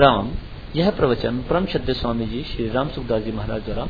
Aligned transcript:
राम, 0.00 0.28
यह 0.76 0.90
प्रवचन 0.96 1.38
परम 1.48 1.64
श्रद्धे 1.70 1.92
स्वामी 1.94 2.26
जी 2.26 2.42
श्री 2.42 2.68
राम 2.70 2.88
सुखदास 2.88 3.22
जी 3.22 3.32
महाराज 3.32 3.64
द्वारा 3.64 3.86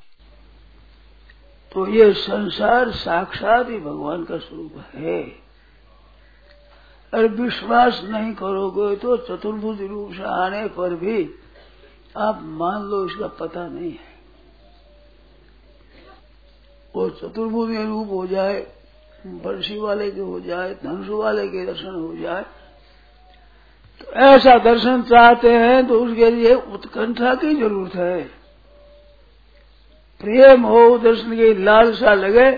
तो 1.73 1.87
ये 1.87 2.13
संसार 2.13 2.91
साक्षात 2.93 3.69
ही 3.71 3.79
भगवान 3.79 4.25
का 4.25 4.39
स्वरूप 4.39 4.79
है। 4.95 5.21
और 7.13 7.27
विश्वास 7.35 8.01
नहीं 8.05 8.33
करोगे 8.35 8.95
तो 8.97 9.17
चतुर्भुज 9.19 9.81
रूप 9.83 10.13
से 10.13 10.23
आने 10.23 10.67
पर 10.69 10.95
भी 10.95 11.23
आप 12.17 12.41
मान 12.59 12.83
लो 12.83 13.05
इसका 13.07 13.27
पता 13.39 13.67
नहीं 13.69 13.91
है। 13.91 14.17
वो 16.95 17.09
चतुर्भुज 17.13 17.77
रूप 17.77 18.11
हो 18.11 18.27
जाए 18.27 18.61
बंशी 19.27 19.79
वाले 19.79 20.11
के 20.11 20.21
हो 20.21 20.41
जाए, 20.41 20.75
धनुष 20.75 21.09
वाले 21.11 21.47
के 21.49 21.67
दर्शन 21.67 21.95
हो 21.97 22.15
जाए 22.17 22.45
ऐसा 24.09 24.56
दर्शन 24.59 25.03
चाहते 25.03 25.53
हैं 25.53 25.87
तो 25.87 26.01
उसके 26.01 26.31
लिए 26.31 26.55
उत्कंठा 26.55 27.34
की 27.34 27.55
ज़रूरत 27.55 27.95
है। 27.95 28.23
प्रेम 30.20 30.62
हो, 30.62 30.98
दर्शन 30.98 31.37
की 31.37 31.53
लालसा 31.64 32.14
लगे 32.14 32.51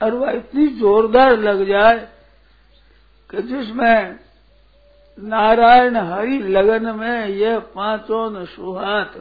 और 0.00 0.14
वह 0.14 0.30
इतनी 0.30 0.66
जोरदार 0.78 1.36
लग 1.38 1.66
जाए 1.68 1.98
कि 3.30 3.42
जिसमें 3.42 4.18
नारायण 5.18 5.96
हरि 5.96 6.38
लगन 6.38 6.86
में 6.96 7.28
यह 7.28 7.58
पाँचों 7.74 8.44
सुहात 8.46 9.14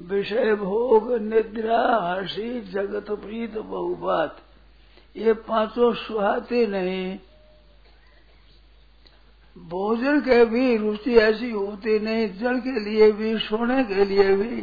विषय 0.00 0.54
भोग, 0.54 1.12
निद्रा 1.22 1.82
हसी 2.02 2.60
जगत 2.72 3.10
प्रीत 3.10 3.54
बहुबात 3.54 4.36
ये 5.16 5.32
पाँचों 5.32 5.92
सुहाते 5.94 6.66
नहीं। 6.66 7.18
भोजन 9.56 10.20
के 10.20 10.44
भी 10.44 10.76
रुचि 10.76 11.16
ऐसी 11.16 11.50
होती 11.50 11.98
नहीं, 11.98 12.28
जल 12.38 12.60
के 12.60 12.80
लिए 12.80 13.10
भी, 13.12 13.38
सोने 13.38 13.82
के 13.84 14.04
लिए 14.04 14.36
भी। 14.36 14.62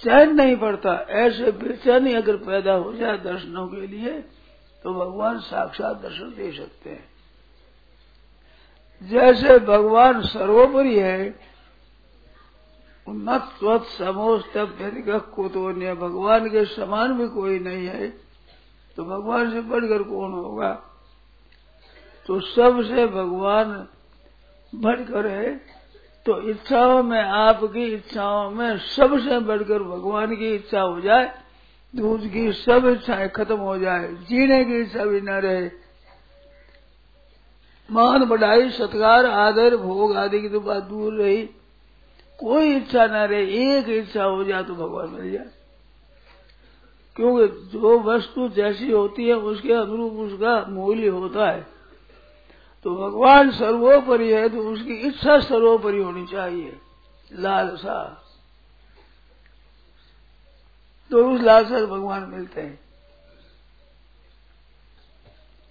चैन 0.00 0.34
नहीं 0.34 0.56
पड़ता, 0.56 0.92
ऐसे 1.16 1.52
बेचैनी 1.52 2.12
अगर 2.14 2.36
पैदा 2.36 2.72
हो 2.72 2.92
जाए 2.92 3.18
दर्शनों 3.18 3.66
के 3.68 3.86
लिए 3.86 4.18
तो 4.84 4.94
भगवान 4.94 5.38
साक्षात 5.40 5.96
दर्शन 5.96 6.34
दे 6.36 6.50
सकते 6.52 6.90
हैं। 6.90 7.08
जैसे 9.02 9.58
भगवान 9.58 10.20
सर्वोपरि 10.22 10.98
है 10.98 11.34
उन्नत 13.06 13.42
स्वत 13.58 13.84
समोस्त 13.88 14.52
कुतोन्य। 15.34 15.94
भगवान 15.94 16.48
के 16.50 16.64
समान 16.64 17.12
भी 17.18 17.28
कोई 17.28 17.58
नहीं 17.58 17.86
है 17.86 18.08
तो 18.96 19.04
भगवान 19.04 19.50
से 19.52 19.60
बढ़कर 19.60 20.02
कौन 20.02 20.32
होगा? 20.32 20.70
तो 22.26 22.40
सबसे 22.40 23.06
भगवान 23.06 23.86
बढ़कर 24.72 25.26
है 25.26 25.56
तो 26.26 26.40
इच्छाओं 26.50 27.02
में, 27.02 27.20
आपकी 27.20 27.84
इच्छाओं 27.84 28.50
में 28.50 28.78
सबसे 28.78 29.38
बढ़कर 29.38 29.82
भगवान 29.82 30.34
की 30.36 30.54
इच्छा 30.54 30.80
हो 30.80 31.00
जाए 31.00 31.30
दूध 31.94 32.26
की 32.26 32.52
सब 32.52 32.86
इच्छाएँ 32.86 33.28
खत्म 33.28 33.56
हो 33.56 33.78
जाए, 33.78 34.08
जीने 34.12 34.64
की 34.64 34.80
इच्छा 34.80 35.04
भी 35.04 35.20
न 35.20 35.28
रहे। 35.28 35.70
मान 37.88 38.24
बढ़ाई, 38.24 38.70
सत्कार, 38.70 39.26
आदर, 39.26 39.76
भोग 39.76 40.16
आदि 40.16 40.40
की 40.40 40.48
तो 40.48 40.60
बात 40.60 40.82
दूर 40.82 41.14
रही। 41.14 41.42
कोई 42.38 42.74
इच्छा 42.74 43.06
न 43.06 43.10
रहे, 43.10 43.44
एक 43.68 43.88
इच्छा 43.88 44.24
हो 44.24 44.44
जाए 44.44 44.62
तो 44.62 44.74
भगवान 44.74 45.08
मिल 45.10 45.32
जाए। 45.32 45.46
क्योंकि 47.16 47.78
जो 47.78 47.98
वस्तु 48.00 48.48
जैसी 48.48 48.90
होती 48.90 49.28
है, 49.28 49.34
उसके 49.34 49.72
अनुरूप 49.72 50.12
उसका 50.12 50.64
मूल्य 50.68 51.08
होता 51.08 51.50
है। 51.50 51.75
तो 52.86 52.94
भगवान 52.96 53.50
सर्वोपरि 53.50 54.32
है 54.32 54.48
तो 54.48 54.58
उसकी 54.68 54.94
इच्छा 54.94 55.38
सर्वोपरि 55.40 55.98
होनी 55.98 56.26
चाहिए। 56.26 56.80
लालसा। 57.32 58.26
तो 61.10 61.30
उस 61.30 61.40
लालसा 61.40 61.78
से 61.78 61.86
भगवान 61.86 62.22
मिलते 62.22 62.60
हैं। 62.60 62.78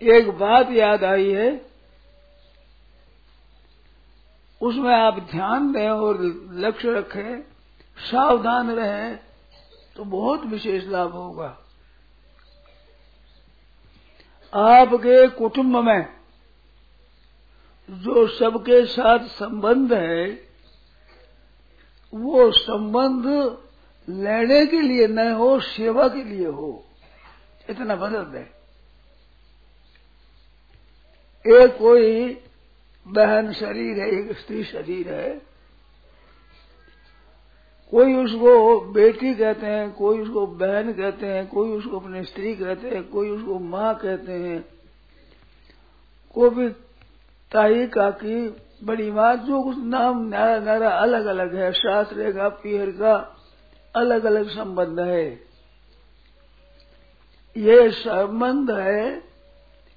एक 0.02 0.30
बात 0.32 0.72
याद 0.72 1.04
आई 1.04 1.32
है, 1.32 1.50
उसमें 4.62 4.94
आप 4.96 5.20
ध्यान 5.32 5.72
दें 5.72 5.90
और 5.90 6.22
लक्ष्य 6.52 6.92
रखें, 6.92 7.42
सावधान 8.02 8.72
रहें 8.72 9.20
तो 9.96 10.04
बहुत 10.04 10.46
विशेष 10.46 10.84
लाभ 10.84 11.12
होगा। 11.12 11.58
आपके 14.54 15.28
कुटुंब 15.28 15.78
में 15.78 16.25
जो 17.90 18.28
सबके 18.28 18.86
साथ 18.86 19.20
संबंध 19.20 19.94
है, 19.94 20.26
वो 22.14 22.52
संबंध 22.52 23.26
लेने 24.10 24.66
के 24.66 24.82
लिए 24.82 25.08
न 25.08 25.32
हो, 25.32 25.60
सेवा 25.60 26.08
के 26.08 26.24
लिए 26.24 26.48
हो, 26.48 26.86
इतना 27.70 27.96
बदल 27.96 28.24
दे। 28.24 28.40
एक 31.46 31.78
कोई 31.78 32.38
बहन 33.08 33.52
शरीर 33.54 34.00
है, 34.00 34.10
एक 34.10 34.38
स्त्री 34.38 34.64
शरीर 34.64 35.14
है, 35.14 35.30
कोई 37.92 38.14
उसको 38.14 38.80
बेटी 38.82 39.34
कहते 39.34 39.66
हैं, 39.66 39.92
कोई 39.92 40.20
उसको 40.20 40.48
बहन 40.48 40.94
कहते 40.94 41.26
हैं, 41.26 41.48
कोई 41.48 41.70
उसको 41.70 42.00
अपनी 42.00 42.24
स्त्री 42.24 42.56
कहते 42.56 42.90
हैं, 42.90 43.04
कोई 43.10 43.30
उसको 43.30 43.60
माँ 43.60 43.94
कहते 43.96 44.32
हैं, 44.32 44.66
कोई 46.36 46.50
भी 46.50 46.70
ताई 47.56 47.86
काकी, 47.88 48.38
बड़ी 48.84 49.12
माँ 49.12 49.36
जो 49.38 49.62
कुछ 49.64 49.78
नाम 49.80 50.22
नारा 50.28 50.60
नारा 50.60 50.90
अलग 50.92 51.26
अलग 51.26 51.56
है, 51.56 51.72
शास्त्र 51.74 52.32
का 52.32 52.48
पीहर 52.58 52.90
का 52.92 53.14
अलग 53.96 54.24
अलग 54.24 54.50
संबंध 54.50 55.00
है। 55.00 55.28
ये 57.56 57.90
संबंध 57.92 58.72
है, 58.72 59.22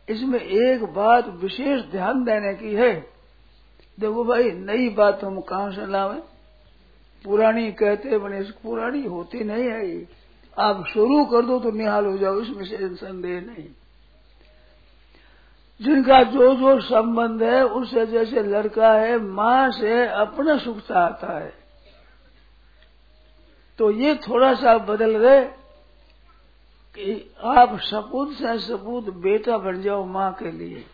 इसमें 0.08 0.40
एक 0.40 0.84
बात 0.94 1.28
विशेष 1.42 1.80
ध्यान 1.90 2.22
देने 2.24 2.54
की 2.54 2.74
है। 2.74 2.92
देखो 3.98 4.24
भाई, 4.24 4.50
नई 4.50 4.88
बात 4.88 5.24
हम 5.24 5.40
कहाँ 5.40 5.70
से 5.72 5.86
लावे? 5.86 6.20
पुरानी 7.24 7.70
कहते 7.72 8.18
बने 8.18 8.40
पुरानी 8.62 9.02
होती 9.06 9.44
नहीं 9.44 9.64
है 9.64 10.06
आप 10.56 10.84
शुरू 10.86 11.24
कर 11.24 11.46
दो 11.46 11.58
तो 11.60 11.70
निहाल 11.70 12.06
हो 12.06 12.16
जाओ, 12.18 12.40
इसमें 12.40 12.64
से 12.64 12.88
संदेह 12.96 13.40
नहीं। 13.40 13.68
जिनका 15.80 16.22
जो 16.22 16.54
जो 16.54 16.80
संबंध 16.80 17.42
है 17.42 17.64
उससे 17.64 18.06
जैसे 18.06 18.42
लड़का 18.42 18.92
है, 18.92 19.18
माँ 19.18 19.70
से 19.70 20.06
अपना 20.08 20.58
सुख 20.58 20.78
चाहता 20.78 21.38
है। 21.38 21.52
तो 23.78 23.90
ये 23.90 24.14
थोड़ा 24.14 24.54
सा 24.54 24.78
बदल 24.78 25.18
गए 25.18 25.44
कि 26.96 27.34
आप 27.44 27.78
सपूत 27.80 28.32
से 28.32 28.58
सपूत 28.58 29.04
बेटा 29.04 29.58
बन 29.58 29.82
जाओ 29.82 30.04
माँ 30.04 30.32
के 30.32 30.50
लिए। 30.50 30.84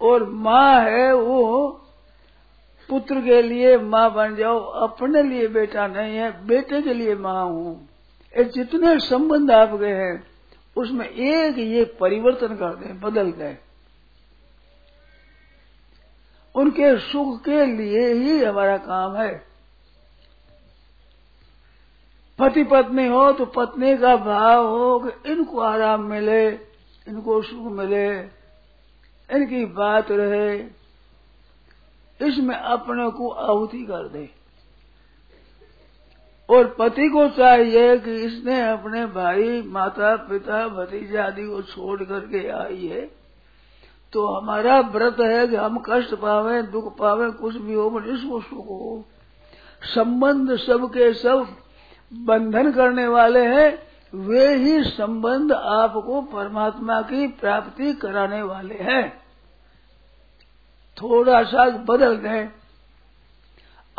और 0.00 0.24
माँ 0.24 0.80
है 0.80 1.12
वो 1.14 1.68
पुत्र 2.88 3.20
के 3.20 3.42
लिए 3.42 3.76
माँ 3.78 4.12
बन 4.14 4.36
जाओ, 4.36 4.58
अपने 4.58 5.22
लिए 5.22 5.48
बेटा 5.48 5.86
नहीं 5.86 6.16
है, 6.16 6.46
बेटे 6.46 6.82
के 6.82 6.94
लिए 6.94 7.14
माँ 7.14 7.44
हूँ। 7.44 7.88
ये 8.38 8.44
जितने 8.44 8.98
संबंध 8.98 9.50
आपके 9.50 9.86
हैं 9.86 10.29
उसमें 10.80 11.08
एक 11.08 11.58
ये 11.58 11.84
परिवर्तन 12.00 12.56
कर 12.56 12.74
दें, 12.74 13.00
बदल 13.00 13.32
दें। 13.32 13.56
उनके 16.54 16.98
सुख 16.98 17.40
के 17.44 17.64
लिए 17.66 18.12
ही 18.14 18.44
हमारा 18.44 18.76
काम 18.76 19.16
है। 19.16 19.50
पति 22.38 22.64
पत्नी 22.64 23.06
हो 23.06 23.32
तो 23.32 23.44
पत्नी 23.46 23.96
का 23.96 24.16
भाव 24.16 24.66
हो 24.66 24.98
कि 24.98 25.32
इनको 25.32 25.60
आराम 25.60 26.02
मिले, 26.02 26.48
इनको 27.06 27.42
सुख 27.42 27.72
मिले, 27.72 28.06
इनकी 29.28 29.64
बात 29.64 30.10
रहे, 30.10 30.58
इसमें 32.20 32.54
अपने 32.56 33.10
को 33.10 33.28
आहुति 33.30 33.82
कर 33.82 34.08
दे। 34.08 34.39
और 36.50 36.76
पति 36.78 37.08
को 37.08 37.28
चाहिए 37.28 37.98
कि 37.98 38.10
इसने 38.10 38.70
अपने 38.70 39.06
भाई, 39.06 39.62
माता, 39.62 40.16
पिता, 40.16 40.68
भतीजे 40.68 41.18
आदि 41.18 41.42
को 41.42 41.62
छोड़ 41.62 42.02
करके 42.02 42.48
आई 42.48 42.86
है। 42.86 43.10
तो 44.12 44.26
हमारा 44.26 44.80
व्रत 44.80 45.16
है 45.20 45.48
कि 45.48 45.56
हम 45.56 45.82
कष्ट 45.90 46.14
पावे, 46.14 46.62
दुख 46.62 46.98
पावे, 46.98 47.30
कुछ 47.30 47.56
भी 47.56 47.74
हो 47.74 47.90
पर 47.90 48.08
इसको 48.08 48.40
सुख 48.40 48.66
हो। 48.66 49.04
संबंध 49.82 50.56
सबके 50.56 51.14
सब 51.14 51.46
बंधन 52.12 52.72
करने 52.72 53.08
वाले 53.08 53.46
हैं, 53.46 53.78
वे 54.14 54.54
ही 54.54 54.84
संबंध 54.84 55.52
आपको 55.52 56.22
परमात्मा 56.22 57.02
की 57.02 57.26
प्राप्ति 57.26 57.92
कराने 57.92 58.42
वाले 58.42 58.74
हैं। 58.74 59.22
थोड़ा 61.02 61.42
सा 61.42 61.70
बदल 61.70 62.16
दें 62.16 62.59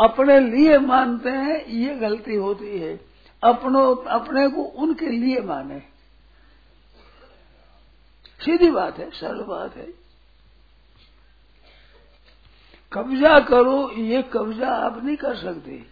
अपने 0.01 0.39
लिए 0.39 0.77
मानते 0.77 1.29
हैं, 1.29 1.65
ये 1.65 1.95
गलती 1.95 2.35
होती 2.35 2.79
है। 2.79 2.99
अपनों, 3.43 4.05
अपने 4.05 4.47
को 4.47 4.61
उनके 4.61 5.05
लिए 5.05 5.39
माने। 5.41 5.79
सीधी 8.45 8.71
बात 8.71 8.97
है, 8.97 9.11
सरल 9.11 9.41
बात 9.43 9.75
है। 9.75 9.87
कब्जा 12.93 13.39
करो, 13.39 13.91
ये 13.91 14.21
कब्जा 14.21 14.67
आप 14.67 15.03
नहीं 15.03 15.17
कर 15.17 15.35
सकते। 15.35 15.83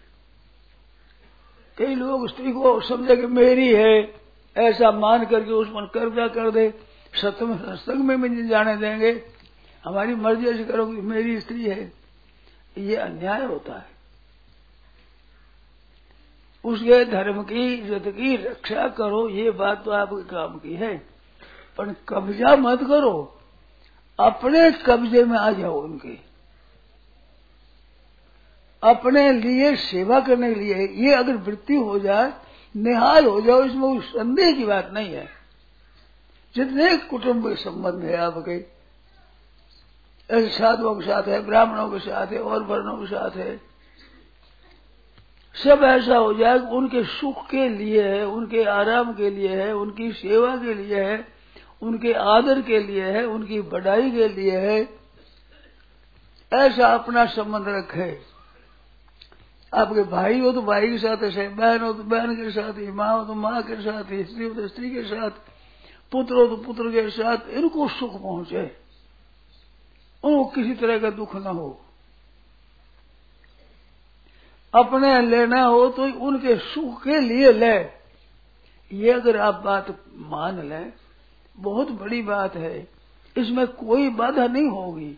कई 1.77 1.95
लोग 1.95 2.29
स्त्री 2.29 2.51
को 2.51 2.81
समझे 2.81 3.15
कि 3.15 3.27
मेरी 3.27 3.73
है, 3.73 4.15
ऐसा 4.57 4.91
मान 4.91 5.25
करके 5.25 5.51
उस 5.51 5.67
पर 5.67 5.87
कब्जा 5.87 6.27
कर 6.27 6.51
दे, 6.51 6.73
सत्संग 7.15 7.59
सत्संग 7.59 7.95
में 7.95 8.21
भी 8.21 8.47
जाने 8.47 8.77
देंगे। 8.77 9.25
हमारी 9.85 10.15
मर्ज़ी 10.15 10.47
ऐसी 10.47 10.65
करो 10.65 10.85
कि 10.85 11.01
मेरी 11.01 11.41
स्त्री 11.41 11.63
है। 11.63 11.93
ये 12.77 12.95
अन्याय 12.95 13.45
होता 13.45 13.73
है। 13.73 13.88
उसके 16.65 17.05
धर्म 17.05 17.43
की, 17.43 17.73
इज़्ज़त 17.73 18.03
की 18.07 18.35
रक्षा 18.35 18.87
करो, 18.87 19.29
ये 19.29 19.51
बात 19.51 19.85
तो 19.85 19.91
आपके 19.91 20.23
काम 20.23 20.59
की 20.59 20.73
है। 20.73 20.97
पर 21.77 21.95
कब्जा 22.09 22.55
मत 22.55 22.79
करो। 22.79 23.39
अपने 24.19 24.71
कब्जे 24.71 25.23
में 25.23 25.37
आ 25.37 25.51
जाओ 25.51 25.81
उनके। 25.81 26.29
अपने 28.83 29.33
लिए 29.33 29.75
सेवा 29.75 30.19
करने 30.19 30.53
के 30.53 30.59
लिए, 30.59 30.87
ये 30.87 31.13
अगर 31.15 31.35
वृत्ति 31.35 31.75
हो 31.75 31.99
जाए, 31.99 32.33
निहाल 32.77 33.25
हो 33.25 33.41
जाओ, 33.41 33.63
इसमें 33.63 33.87
उस 33.87 34.09
संदेह 34.09 34.55
की 34.55 34.65
बात 34.65 34.89
नहीं 34.93 35.13
है। 35.13 35.29
जितने 36.55 36.97
कुटुंब 36.97 37.49
के 37.49 37.55
संबंध 37.55 38.03
है 38.03 38.15
आपके, 38.17 38.79
ऐसे 40.29 40.49
साधुओं 40.49 40.95
के 40.95 41.05
साथ 41.05 41.23
है, 41.23 41.45
ब्राह्मणों 41.45 41.89
के 41.89 41.99
साथ 41.99 42.27
है, 42.27 42.39
और 42.39 42.63
वर्णों 42.63 42.97
के 42.97 43.05
साथ 43.05 43.31
है 43.31 43.68
सब 45.55 45.83
ऐसा 45.83 46.17
हो 46.17 46.33
जाए 46.33 46.59
उनके 46.59 47.03
सुख 47.03 47.49
के 47.49 47.69
लिए 47.69 48.03
है, 48.03 48.25
उनके 48.27 48.63
आराम 48.63 49.13
के 49.13 49.29
लिए 49.29 49.47
है, 49.47 49.73
उनकी 49.73 50.11
सेवा 50.11 50.55
के 50.57 50.73
लिए 50.73 51.03
है, 51.03 51.27
उनके 51.81 52.13
आदर 52.13 52.61
के 52.61 52.79
लिए 52.79 53.03
है, 53.03 53.25
उनकी 53.25 53.61
बढ़ाई 53.61 54.11
के 54.11 54.27
लिए 54.27 54.57
है। 54.59 54.99
ऐसा 56.53 56.87
अपना 56.87 57.25
संबंध 57.25 57.65
रखे। 57.67 58.19
आपके 59.73 60.03
भाई 60.03 60.39
हो 60.39 60.51
तो 60.51 60.61
भाई 60.61 60.87
के 60.87 60.97
साथ 60.97 61.23
ऐसे, 61.23 61.47
बहन 61.47 61.81
हो 61.81 61.93
तो 61.93 62.03
बहन 62.03 62.35
के 62.35 62.51
साथ 62.51 62.73
ही 62.73 62.91
माँ 62.91 63.19
हो 63.19 63.25
तो 63.25 63.33
माँ 63.33 63.61
के 63.61 63.75
साथ 63.75 64.11
ही 64.11 64.23
स्त्री 64.23 64.45
हो 64.45 64.53
तो 64.53 64.67
स्त्री 64.67 64.91
के 64.91 65.03
साथ, 65.03 65.29
पुत्र 66.11 66.35
हो 66.35 66.47
तो 66.47 66.55
पुत्र 66.55 66.91
के 66.91 67.09
साथ, 67.09 67.49
इनको 67.49 67.87
सुख 67.87 68.21
पहुँचे। 68.21 68.63
उनको 70.23 70.45
किसी 70.45 70.73
तरह 70.73 70.99
का 70.99 71.09
दुख 71.09 71.35
ना 71.35 71.49
हो। 71.49 71.81
अपने 74.73 75.21
लेना 75.21 75.61
हो 75.61 75.87
तो 75.89 76.03
उनके 76.19 76.55
सुख 76.55 77.03
के 77.03 77.19
लिए 77.19 77.51
ले। 77.51 77.77
ये 78.91 79.11
अगर 79.11 79.37
आप 79.37 79.55
बात 79.55 79.87
मान 80.15 80.69
लें, 80.69 80.93
बहुत 81.57 81.91
बड़ी 81.91 82.21
बात 82.21 82.55
है। 82.55 82.87
इसमें 83.35 83.65
कोई 83.67 84.09
बाधा 84.09 84.45
नहीं 84.47 84.69
होगी। 84.69 85.09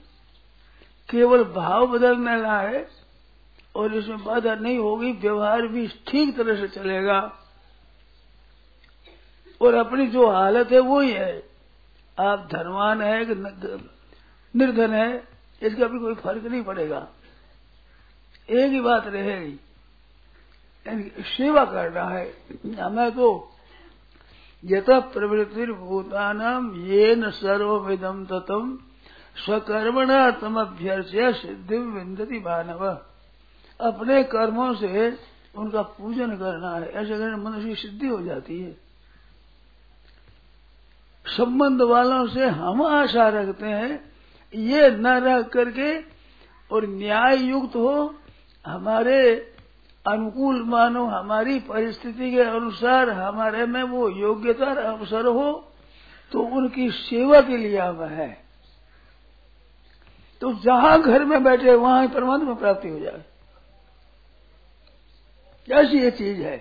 केवल 1.10 1.44
भाव 1.44 1.88
बदलने 1.88 2.42
ला 2.42 2.60
है 2.60 2.88
और 3.76 3.96
इसमें 3.96 4.24
बाधा 4.24 4.56
नहीं 4.56 4.78
होगी, 4.78 5.12
व्यवहार 5.12 5.68
भी 5.68 5.88
ठीक 6.08 6.36
तरह 6.38 6.56
से 6.56 6.68
चलेगा। 6.70 7.20
और 9.62 9.74
अपनी 9.76 10.08
जो 10.08 10.30
हालत 10.30 10.72
है 10.72 10.80
वो 10.80 11.00
ही 11.00 11.12
है। 11.12 11.44
आप 12.18 12.48
धनवान 12.52 13.02
है 13.02 13.26
कि 13.26 13.36
निर्धन 14.54 14.94
है, 14.94 15.24
इसका 15.62 15.88
भी 15.88 16.00
कोई 16.00 16.14
फ़र्क 16.16 16.44
नहीं 16.44 16.64
पड़ेगा। 16.64 17.08
एक 18.52 18.72
ही 18.72 18.80
बात 18.82 19.08
रहेगी। 19.08 19.60
सेवा 21.22 21.66
करना 21.66 22.04
है। 22.04 22.34
हमें 22.82 23.12
तो 23.12 23.52
यथ 24.66 24.90
प्रवृत्ति 24.90 25.66
भूतानाम 25.66 26.86
ये 26.86 27.16
न 27.16 27.30
सर्विदम 27.30 28.26
ततम 28.26 28.80
स्वकर्मणा 29.46 30.32
तम 30.32 30.60
अभ्यर्च्य 30.60 31.34
सिद्धि 31.34 31.78
विंदती 31.78 32.40
मानव। 32.40 32.88
अपने 33.80 34.24
कर्मों 34.24 34.74
से 34.76 35.18
उनका 35.56 35.82
पूजन 35.82 36.38
करना 36.38 36.76
है। 36.76 36.90
ऐसे 36.90 37.18
करने 37.18 37.38
मनुष्य 37.38 37.68
की 37.68 37.76
सिद्धि 37.76 38.08
हो 38.08 38.22
जाती 38.22 38.62
है। 38.62 38.78
संबंध 41.26 41.82
वालों 41.82 42.28
से 42.28 42.46
हम 42.46 42.82
आशा 42.82 43.30
रखते 43.30 43.66
हैं, 43.66 44.12
ये 44.56 44.90
न 44.90 45.08
रह 45.08 45.42
करके 45.42 46.00
और 46.72 46.86
न्याय 46.88 47.38
युक्त 47.38 47.76
हो 47.76 48.16
हमारे 48.66 49.54
अनुकूल 50.08 50.64
मानो 50.64 51.06
हमारी 51.06 51.60
परिस्थिति 51.60 52.32
के 52.32 52.42
अनुसार 52.42 53.10
हमारे 53.10 53.66
में 53.66 53.84
वो 53.84 54.10
योग्यता 54.10 54.66
अवसर 54.66 55.26
हो 55.26 55.68
तो 56.32 56.40
उनकी 56.42 56.92
सेवा 56.92 57.42
के 57.42 57.58
लिए 57.58 57.78
हम 57.78 58.04
है। 58.04 58.44
तो 60.42 60.54
जहाँ 60.54 61.02
घर 61.02 61.26
में 61.26 61.44
बैठे, 61.44 61.76
वहाँ 61.76 62.08
परमात्मा 62.08 62.54
प्राप्ति 62.54 62.90
हो 62.90 63.00
जाए। 63.00 63.26
ऐसी 65.72 66.00
ये 66.00 66.12
चीज़ 66.12 66.42
है। 66.42 66.58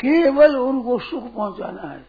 केवल 0.00 0.56
उनको 0.56 0.98
सुख 0.98 1.34
पहुंचाना 1.34 1.82
है। 1.82 2.06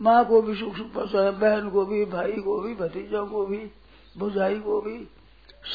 माँ 0.00 0.24
को 0.24 0.42
भी 0.42 0.54
सुख 0.54 0.76
सुख 0.76 0.92
पहुंचाना 0.92 1.24
है, 1.24 1.38
बहन 1.38 1.70
को 1.70 1.86
भी, 1.86 2.04
भाई 2.04 2.32
को 2.32 2.60
भी, 2.60 2.74
भतीजों 2.74 3.26
को 3.26 3.46
भी, 3.46 3.70
बुझाई 4.18 4.60
को 4.60 4.80
भी, 4.80 5.08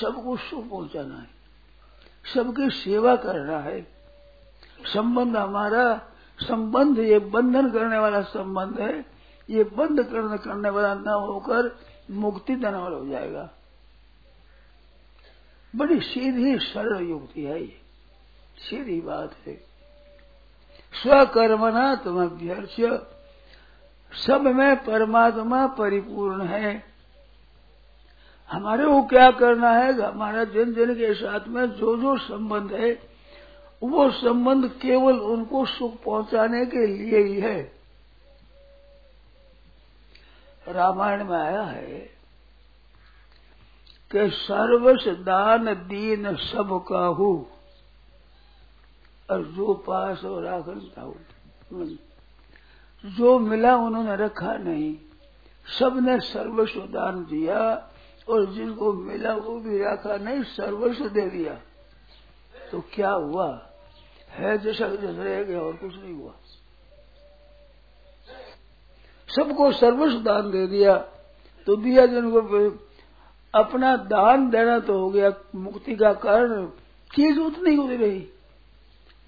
सबको 0.01 0.38
सुख 0.38 0.69
पहुंचाना 0.69 1.15
है। 1.15 1.40
सबकी 2.25 2.69
सेवा 2.69 3.15
करना 3.15 3.59
है। 3.59 3.87
संबंध 4.85 5.37
हमारा, 5.37 6.01
संबंध 6.39 6.99
ये 6.99 7.19
बंधन 7.19 7.71
करने 7.71 7.97
वाला 7.97 8.21
संबंध 8.21 8.79
है। 8.79 9.05
ये 9.49 9.63
बंद 9.63 10.03
करने 10.03 10.37
करने 10.37 10.69
वाला 10.69 10.93
न 10.93 11.07
होकर 11.07 11.79
मुक्ति 12.11 12.55
देने 12.55 12.77
वाला 12.77 12.97
हो 12.97 13.07
जाएगा। 13.07 13.49
बड़ी 15.75 15.99
सीधी, 15.99 16.59
सरल 16.59 17.03
युक्ति 17.03 17.43
है 17.43 17.61
ये। 17.61 17.81
सीधी 18.57 19.01
बात 19.01 19.35
है। 19.47 19.53
स्वकर्मना 20.93 21.95
तुम 21.95 22.23
अभ्यर्थ 22.23 23.01
सब 24.15 24.41
में 24.41 24.75
परमात्मा 24.83 25.67
परिपूर्ण 25.67 26.41
है। 26.41 26.90
हमारे 28.51 28.86
को 28.86 29.03
क्या 29.03 29.31
करना 29.31 29.70
है 29.72 30.01
हमारा 30.01 30.43
जन 30.43 30.74
जन 30.74 30.93
के 30.93 31.13
साथ 31.13 31.48
में 31.48 31.65
जो 31.65 31.98
जो 31.98 32.17
संबंध 32.17 32.74
है, 32.74 33.00
वो 33.84 34.12
संबंध 34.12 34.67
केवल 34.67 35.20
उनको 35.20 35.65
सुख 35.65 36.03
पहुँचाने 36.03 36.65
के 36.65 36.88
लिए 36.88 37.17
ही 37.17 37.39
है। 37.39 37.72
रामायण 40.67 41.24
में 41.24 41.38
आया 41.38 41.62
है 41.62 42.00
कि 44.12 44.29
सर्वस 44.29 45.08
दान 45.08 45.74
दीन 45.74 46.36
सब 46.36 46.86
काहू 46.88 47.46
और 49.31 49.43
जो 49.43 49.74
पास 49.74 50.25
और 50.25 50.46
आखिर 50.46 52.00
जो 53.05 53.39
मिला 53.39 53.75
उन्होंने 53.75 54.15
रखा 54.15 54.53
नहीं। 54.53 54.98
सबने 55.79 56.20
सर्वस्व 56.20 56.81
दान 56.81 57.25
दिया। 57.25 57.88
और 58.31 58.45
जिनको 58.45 58.93
मिला 58.93 59.35
वो 59.35 59.59
भी 59.59 59.83
रखा 59.83 60.17
नहीं, 60.17 60.43
सर्वस्व 60.43 61.09
दे 61.09 61.29
दिया। 61.29 61.61
तो 62.71 62.83
क्या 62.93 63.11
हुआ? 63.11 63.69
है 64.29 64.57
जैसा 64.57 64.85
रह 64.88 65.43
गया 65.43 65.61
और 65.61 65.73
कुछ 65.73 65.95
नहीं 65.95 66.13
हुआ। 66.13 66.33
सबको 69.35 69.71
सर्वस्व 69.71 70.19
दान 70.19 70.51
दे 70.51 70.67
दिया। 70.67 70.97
तो 71.65 71.75
दिया 71.75 72.05
जिनको 72.05 72.39
अपना 73.59 73.97
दान 73.97 74.50
देना 74.50 74.79
तो 74.79 75.00
हो 75.00 75.09
गया, 75.09 75.33
मुक्ति 75.55 75.95
का 75.95 76.13
कारण। 76.13 76.65
चीज़ 77.15 77.39
उतनी 77.39 77.75
होती 77.75 77.95
रही। 77.95 78.27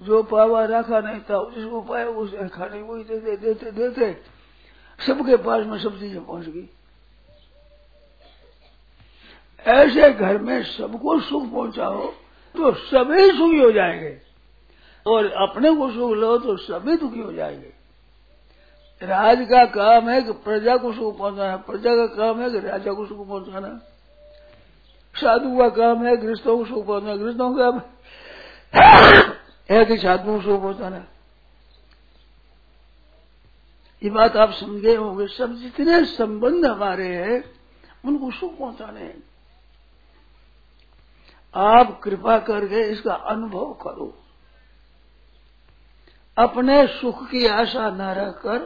जो 0.01 0.23
पावा 0.23 0.65
रखा 0.65 0.99
नहीं 0.99 1.21
था, 1.21 1.51
जिसको 1.55 1.81
पाया 1.81 2.07
उसे 2.07 2.49
खाने 2.49 2.81
वही 2.81 3.03
देते 3.03 3.37
देते 3.37 3.71
देते 3.71 4.17
सबके 5.07 5.37
पास 5.37 5.65
में 5.65 5.79
सब 5.79 5.99
चीज़ें 5.99 6.25
पहुँच 6.25 6.45
गई। 6.45 6.69
ऐसे 9.67 10.13
घर 10.13 10.37
में 10.37 10.63
सबको 10.63 11.19
सुख 11.19 11.51
पहुंचाओ 11.51 12.07
तो 12.55 12.71
सभी 12.73 13.27
सुखी 13.27 13.59
हो 13.59 13.71
जाएँगे। 13.71 14.21
और 15.07 15.31
अपने 15.31 15.75
को 15.75 15.91
सुख 15.91 16.11
लो 16.11 16.37
तो 16.37 16.57
सभी 16.57 16.95
दुखी 16.97 17.19
हो 17.19 17.33
जाएँगे। 17.33 17.73
राज 19.01 19.47
का 19.51 19.65
काम 19.65 20.09
है 20.09 20.21
कि 20.21 20.31
प्रजा 20.31 20.77
को 20.77 20.93
सुख 20.93 21.17
पहुंचाना, 21.17 21.57
प्रजा 21.57 21.95
का 21.95 22.05
काम 22.05 22.41
है 22.41 22.49
कि 22.51 22.59
राजा 22.59 22.93
को 22.93 23.05
सुख 23.05 23.27
पहुंचाना। 23.27 23.81
साधु 25.15 25.57
का 25.57 25.69
काम 25.69 26.05
है 26.05 26.17
गृहस्थों 26.17 26.57
को 26.57 26.65
सुख 26.65 26.85
पहुंचाना 26.85 27.15
गृहस्थों 27.15 27.55
का 27.55 27.69
काम 27.69 27.81
है 29.71 29.85
कि 29.85 29.97
साधुओं 29.97 30.37
को 30.37 30.43
सुख 30.43 30.61
पहुंचाना। 30.61 31.05
ये 34.03 34.09
बात 34.09 34.35
आप 34.35 34.51
समझे 34.51 34.95
होंगे, 34.95 35.27
सब 35.27 35.53
जितने 35.53 36.05
संबंध 36.05 36.65
हमारे 36.65 37.07
हैं, 37.07 37.43
उनको 38.05 38.31
सुख 38.31 38.57
पहुँचाने 38.57 38.99
हैं। 38.99 39.32
आप 41.55 42.01
कृपा 42.03 42.39
करके 42.39 42.91
इसका 42.91 43.13
अनुभव 43.13 43.73
करो। 43.73 44.13
अपने 46.37 46.87
सुख 46.87 47.29
की 47.29 47.45
आशा 47.45 47.89
न 47.89 48.01
रखकर 48.01 48.59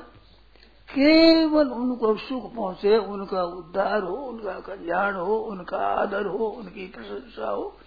केवल 0.87 1.67
उनको 1.67 2.17
सुख 2.17 2.55
पहुँचे, 2.55 2.97
उनका 2.97 3.43
उद्धार 3.43 4.03
हो, 4.03 4.15
उनका 4.15 4.59
कल्याण 4.59 5.15
हो, 5.15 5.37
उनका 5.37 5.77
आदर 5.77 6.25
हो, 6.25 6.47
उनकी 6.47 6.87
प्रशंसा 6.87 7.49
हो, 7.49 7.77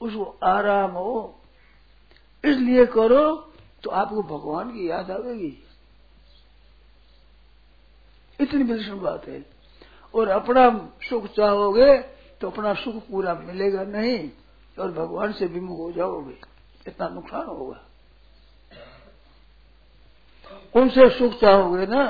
उसको 0.00 0.38
आराम 0.44 0.90
हो। 0.90 1.40
इसलिए 2.44 2.86
करो 2.86 3.36
तो 3.82 3.90
आपको 3.90 4.22
भगवान 4.22 4.70
की 4.70 4.90
याद 4.90 5.10
आवेगी। 5.10 5.58
इतनी 8.40 8.62
विलक्षण 8.62 9.00
बात 9.00 9.28
है। 9.28 9.46
और 10.14 10.28
अपना 10.28 10.90
सुख 11.08 11.26
चाहोगे 11.26 11.98
तो 12.40 12.50
अपना 12.50 12.74
सुख 12.74 12.94
पूरा 12.94 13.34
मिलेगा 13.34 13.84
नहीं। 13.84 14.30
और 14.76 14.90
भगवान 14.92 15.32
से 15.32 15.46
विमुख 15.46 15.78
हो 15.78 15.90
जाओगे, 15.92 16.36
इतना 16.86 17.08
नुकसान 17.08 17.46
होगा। 17.46 17.80
उनसे 20.74 21.08
सुख 21.10 21.40
चाहोगे 21.40 21.86
ना 21.86 22.04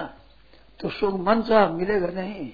तो 0.80 0.88
सुख 0.90 1.14
मन 1.20 1.42
चाह 1.42 1.68
मिलेगा 1.70 2.10
नहीं। 2.12 2.50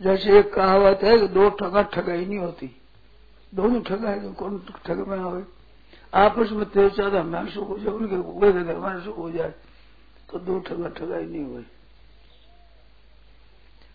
जैसे 0.00 0.38
एक 0.38 0.52
कहावत 0.54 1.02
है 1.02 1.18
कि 1.18 1.28
दो 1.28 1.48
ठगा 1.50 1.82
ठगाई 1.82 2.24
नहीं 2.24 2.38
होती। 2.38 2.74
दोनों 3.52 3.80
ठगा 3.82 4.10
है 4.10 4.32
कौन 4.34 4.58
ठग 4.86 4.98
में 5.08 5.18
आवे 5.18 5.44
आपस 6.12 6.50
में 6.52 6.64
तेज 6.70 6.94
ज़्यादा 6.94 7.20
हमारा 7.20 7.50
सुख 7.50 7.68
हो 7.68 7.78
जाए 7.78 7.92
उनके 7.94 8.16
हुए 8.16 8.74
हमारा 8.74 9.00
सुख 9.00 9.16
हो 9.18 9.30
जाए 9.30 9.54
तो 10.28 10.38
दो 10.38 10.58
ठगा 10.60 10.88
ठगाई 10.88 11.24
नहीं 11.24 11.44
हुई 11.44 11.66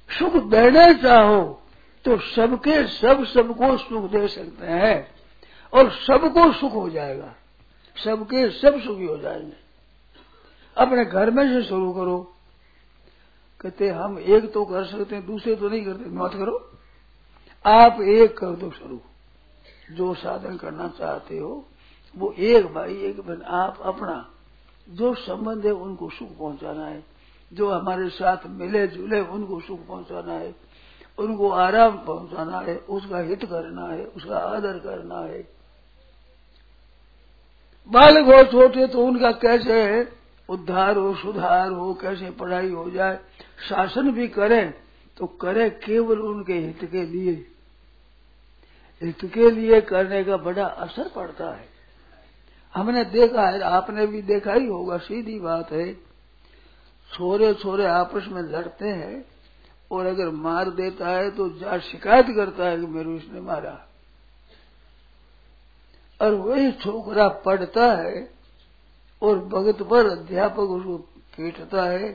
सुख 0.09 0.33
देना 0.49 0.91
चाहो 1.01 1.41
तो 2.05 2.17
सबके 2.17 2.87
सब 2.87 3.25
सबको 3.25 3.77
सुख 3.77 4.11
दे 4.11 4.27
सकते 4.27 4.65
हैं 4.65 5.15
और 5.73 5.91
सबको 5.91 6.53
सुख 6.53 6.73
हो 6.73 6.89
जाएगा। 6.89 7.35
सबके 8.03 8.49
सब 8.49 8.79
सुखी 8.79 9.05
हो 9.05 9.17
जाएँगे। 9.17 9.53
अपने 10.77 11.05
घर 11.05 11.31
में 11.31 11.49
से 11.49 11.69
शुरू 11.69 11.93
करो। 11.93 12.33
कहते, 13.61 13.89
हम 13.89 14.19
एक 14.19 14.53
तो 14.53 14.65
कर 14.65 14.85
सकते 14.85 15.15
हैं, 15.15 15.25
दूसरे 15.25 15.55
तो 15.55 15.69
नहीं 15.69 15.85
करते, 15.85 16.09
मत 16.09 16.31
करो। 16.33 16.71
आप 17.65 18.01
एक 18.01 18.37
कर 18.37 18.47
दो 18.47 18.71
शुरू। 18.71 19.01
जो 19.91 20.13
साधन 20.13 20.57
करना 20.57 20.87
चाहते 20.87 21.37
हो, 21.37 21.65
वो 22.17 22.35
एक 22.39 22.65
भाई, 22.65 22.95
एक 22.95 23.21
बहन, 23.21 23.41
आप 23.41 23.79
अपना 23.81 24.31
जो 24.89 25.15
संबंध 25.15 25.65
है, 25.65 25.71
उनको 25.71 26.09
सुख 26.09 26.37
पहुंचाना 26.37 26.85
है। 26.85 27.03
जो 27.53 27.71
हमारे 27.71 28.09
साथ 28.09 28.37
मिले 28.45 28.87
जुले 28.87 29.19
उनको 29.19 29.59
सुख 29.59 29.87
पहुंचाना 29.87 30.33
है। 30.33 30.70
उनको 31.17 31.49
आराम 31.51 31.97
पहुंचाना 31.97 32.59
है, 32.59 32.75
उसका 32.77 33.19
हित 33.19 33.45
करना 33.45 33.87
है, 33.87 34.03
उसका 34.05 34.37
आदर 34.37 34.77
करना 34.79 35.19
है। 35.21 35.41
बालक 37.91 38.25
हो 38.25 38.43
छोटे 38.51 38.87
तो 38.87 39.05
उनका 39.05 39.31
कैसे 39.39 40.01
उद्धार 40.49 40.97
हो 40.97 41.13
सुधार 41.15 41.69
हो 41.69 41.93
कैसे 41.93 42.29
पढ़ाई 42.31 42.69
हो 42.69 42.89
जाए, 42.89 43.19
शासन 43.69 44.11
भी 44.11 44.27
करें 44.29 44.73
तो 45.17 45.27
करे 45.41 45.69
केवल 45.79 46.19
उनके 46.21 46.53
हित 46.55 46.89
के 46.91 47.03
लिए। 47.05 47.33
हित 49.01 49.25
के 49.33 49.49
लिए 49.51 49.81
करने 49.81 50.23
का 50.23 50.37
बड़ा 50.37 50.65
असर 50.65 51.07
पड़ता 51.09 51.51
है। 51.51 51.69
हमने 52.75 53.03
देखा 53.05 53.47
है, 53.47 53.61
आपने 53.61 54.05
भी 54.07 54.21
देखा 54.21 54.53
ही 54.53 54.67
होगा, 54.67 54.97
सीधी 54.97 55.39
बात 55.39 55.71
है। 55.71 55.93
छोरे 57.11 57.53
छोरे 57.53 57.85
आपस 57.85 58.27
में 58.27 58.41
लड़ते 58.43 58.87
हैं 58.87 59.23
और 59.91 60.05
अगर 60.05 60.29
मार 60.31 60.69
देता 60.71 61.09
है 61.09 61.29
तो 61.31 61.49
जा 61.59 61.77
शिकायत 61.81 62.25
करता 62.35 62.67
है 62.67 62.77
कि 62.79 62.85
मेरे 62.87 63.09
उसने 63.09 63.41
मारा। 63.41 63.73
और 66.19 66.33
वही 66.33 66.71
छोकरा 66.73 67.27
पढ़ता 67.45 67.91
है 67.93 68.29
और 69.21 69.39
भगत 69.47 69.81
पर 69.81 70.09
अध्यापक 70.09 70.69
उसको 70.71 70.97
पीटता 71.37 71.83
है 71.83 72.11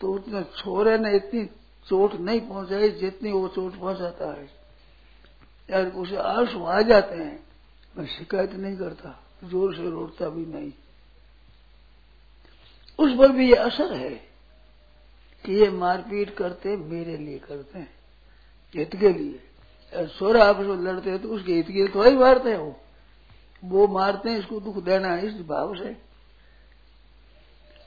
तो 0.00 0.12
उसने 0.14 0.42
छोरे 0.56 0.96
ने 0.98 1.14
इतनी 1.16 1.44
चोट 1.86 2.14
नहीं 2.14 2.40
पहुंचाई 2.40 2.88
जितनी 2.90 3.32
वो 3.32 3.48
चोट 3.48 3.78
पहुंचाता 3.78 4.32
है। 4.32 4.44
यार 5.68 5.86
उसे 5.94 6.16
आँसू 6.16 6.64
आ 6.64 6.80
जाते 6.82 7.14
हैं, 7.14 7.38
मैं 7.94 8.06
शिकायत 8.08 8.52
नहीं 8.52 8.76
करता, 8.76 9.18
ज़ोर 9.44 9.74
से 9.74 9.90
रोड़ता 9.90 10.28
भी 10.28 10.44
नहीं। 10.46 10.72
उस 12.98 13.16
पर 13.18 13.32
भी 13.32 13.48
ये 13.48 13.56
असर 13.56 13.92
है। 13.94 14.27
कि 15.44 15.54
ये 15.54 15.70
मारपीट 15.70 16.34
करते, 16.34 16.76
मेरे 16.76 17.16
लिए 17.16 17.38
करते 17.38 17.78
हैं। 17.78 17.94
हित 18.74 18.96
के 18.96 19.08
लिए। 19.08 19.40
सोरा 19.92 20.44
आपस 20.44 20.58
में 20.58 20.76
लड़ते 20.76 21.10
हैं 21.10 21.22
तो 21.22 21.28
उसके 21.28 21.54
हित 21.54 21.66
के 21.66 21.72
लिए 21.72 21.88
तो 21.88 22.02
ही 22.02 22.16
मारते 22.16 22.50
हैं 22.50 22.58
वो। 22.58 22.80
वो 23.64 23.86
मारते 23.88 24.30
हैं, 24.30 24.38
इसको 24.38 24.60
दुख 24.60 24.82
देना 24.84 25.08
है 25.08 25.26
इस 25.26 25.46
भाव 25.46 25.74
से। 25.76 25.90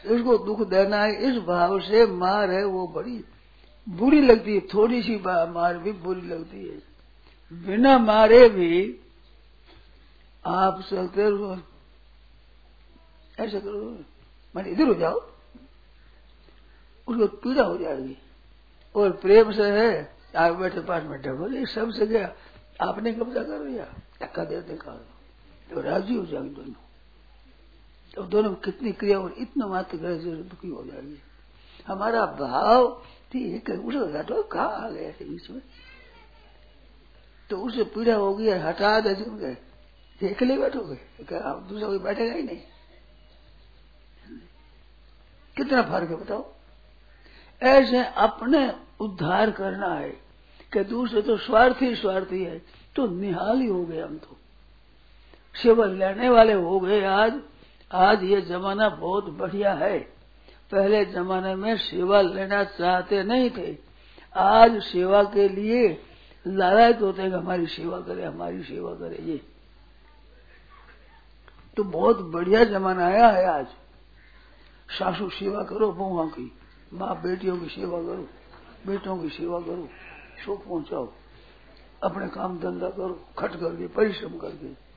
इसको 0.05 0.37
दुख 0.37 0.67
देना 0.67 0.97
है 0.97 1.29
इस 1.29 1.41
भाव 1.43 1.79
से 1.79 2.05
मार 2.05 2.51
है, 2.51 2.63
वो 2.65 2.87
बड़ी 2.87 3.23
बुरी 3.89 4.21
लगती 4.21 4.55
है। 4.55 4.59
थोड़ी 4.59 5.01
सी 5.03 5.15
मार 5.51 5.77
भी 5.77 5.91
बुरी 5.91 6.21
लगती 6.21 6.69
है। 6.69 6.77
बिना 7.53 7.97
मारे 7.97 8.49
भी 8.49 8.97
आप 10.45 10.81
चलते 10.91 11.29
रहो। 11.29 11.55
ऐसा 13.39 13.59
करो। 13.59 14.03
मैंने 14.55 14.69
इधर 14.69 14.87
हो 14.87 14.93
जाओ। 14.93 15.30
उसको 17.07 17.27
पीड़ा 17.37 17.63
हो 17.63 17.77
जाएगी। 17.77 18.17
और 18.95 19.11
प्रेम 19.17 19.51
से 19.51 19.69
है, 19.71 20.15
आप 20.35 20.55
बैठे 20.55 20.81
पास 20.81 21.03
में 21.03 21.21
ढको 21.21 21.47
ये 21.49 21.65
सबसे 21.65 22.07
गया। 22.07 22.33
आपने 22.81 23.13
कब्जा 23.13 23.43
कर 23.43 23.59
लिया, 23.61 23.85
धक्का 24.21 24.43
दे 24.43 24.61
दे 24.61 24.75
कर 24.75 25.05
तो 25.69 25.81
राज़ी 25.81 26.15
हो 26.15 26.25
जाएगी 26.25 26.49
दोनों। 26.49 26.73
तो 28.15 28.23
दोनों 28.23 28.53
कितनी 28.55 28.91
क्रिया 28.91 29.19
और 29.19 29.35
इतना 29.37 29.67
मात्र 29.67 29.97
ग्रह 29.97 30.17
से 30.17 30.31
दुखी 30.43 30.67
हो 30.67 30.83
जाएगी। 30.85 31.17
हमारा 31.87 32.25
भाव 32.25 32.87
ठीक 33.31 33.69
है, 33.69 33.75
उसे 33.77 34.17
हटो, 34.17 34.41
कहा 34.43 34.63
आ 34.63 34.89
गए 34.89 35.15
बीच 35.21 35.49
में 35.49 35.61
तो 37.49 37.57
उसे 37.57 37.83
पीड़ा 37.83 38.15
होगी 38.15 38.49
हटा 38.49 38.99
दे 38.99 39.15
गए। 39.15 39.57
अकेले 40.21 40.57
बैठोगे 40.57 41.37
आप 41.37 41.61
दूसरा 41.61 41.87
कोई 41.87 41.99
बैठेगा 41.99 42.33
ही 42.33 42.43
नहीं? 42.43 42.59
कितना 45.57 45.81
फ़र्क 45.81 46.09
है 46.09 46.15
बताओ। 46.15 46.41
ऐसे 47.61 48.05
अपने 48.05 48.73
उद्धार 48.99 49.51
करना 49.51 49.93
है 49.93 50.09
कि 50.73 50.83
दूसरे 50.83 51.21
तो 51.21 51.37
स्वार्थी 51.37 51.95
स्वार्थी 51.95 52.43
है 52.43 52.61
तो 52.95 53.07
निहाल 53.07 53.59
ही 53.59 53.67
हो 53.67 53.85
गए 53.85 54.01
हम 54.01 54.17
तो। 54.17 54.37
सेवा 55.55 55.85
लेने 55.85 56.29
वाले 56.29 56.53
हो 56.53 56.79
गए 56.79 57.03
आज। 57.03 57.33
आज 57.93 58.23
ये 58.23 58.41
जमाना 58.41 58.89
बहुत 58.89 59.29
बढ़िया 59.29 59.73
है। 59.73 59.99
पहले 60.71 61.05
जमाने 61.05 61.55
में 61.55 61.77
सेवा 61.77 62.21
लेना 62.21 62.63
चाहते 62.63 63.23
नहीं 63.23 63.49
थे। 63.49 63.77
आज 64.35 64.83
सेवा 64.83 65.23
के 65.23 65.49
लिए 65.49 66.01
लालच 66.47 67.01
होते 67.01 67.21
हैं 67.21 67.29
हमारी 67.29 67.65
सेवा 67.65 67.99
करे, 67.99 68.25
हमारी 68.25 68.63
सेवा 68.63 68.93
करे 68.93 69.17
ये। 69.23 69.41
तो 71.77 71.83
बहुत 71.83 72.21
बढ़िया 72.21 72.63
जमाना 72.63 73.05
आया 73.05 73.27
है 73.27 73.45
आज। 73.45 73.67
सासू 74.89 75.29
सेवा 75.29 75.63
करो 75.63 75.91
बहुआ 75.91 76.25
की। 76.25 76.51
माँ 76.93 77.21
बेटियों 77.21 77.57
की 77.57 77.65
सेवा 77.65 78.01
करो, 78.01 78.27
बेटों 78.87 79.17
की 79.17 79.29
सेवा 79.29 79.59
करो 79.59 79.89
सुख 80.45 80.65
पहुंचाओ। 80.65 81.09
अपने 82.03 82.27
काम 82.27 82.59
धंधा 82.59 82.89
करो, 82.89 83.19
खट 83.37 83.51
करके, 83.51 83.87
परिश्रम 83.87 84.37
करके। 84.37 84.91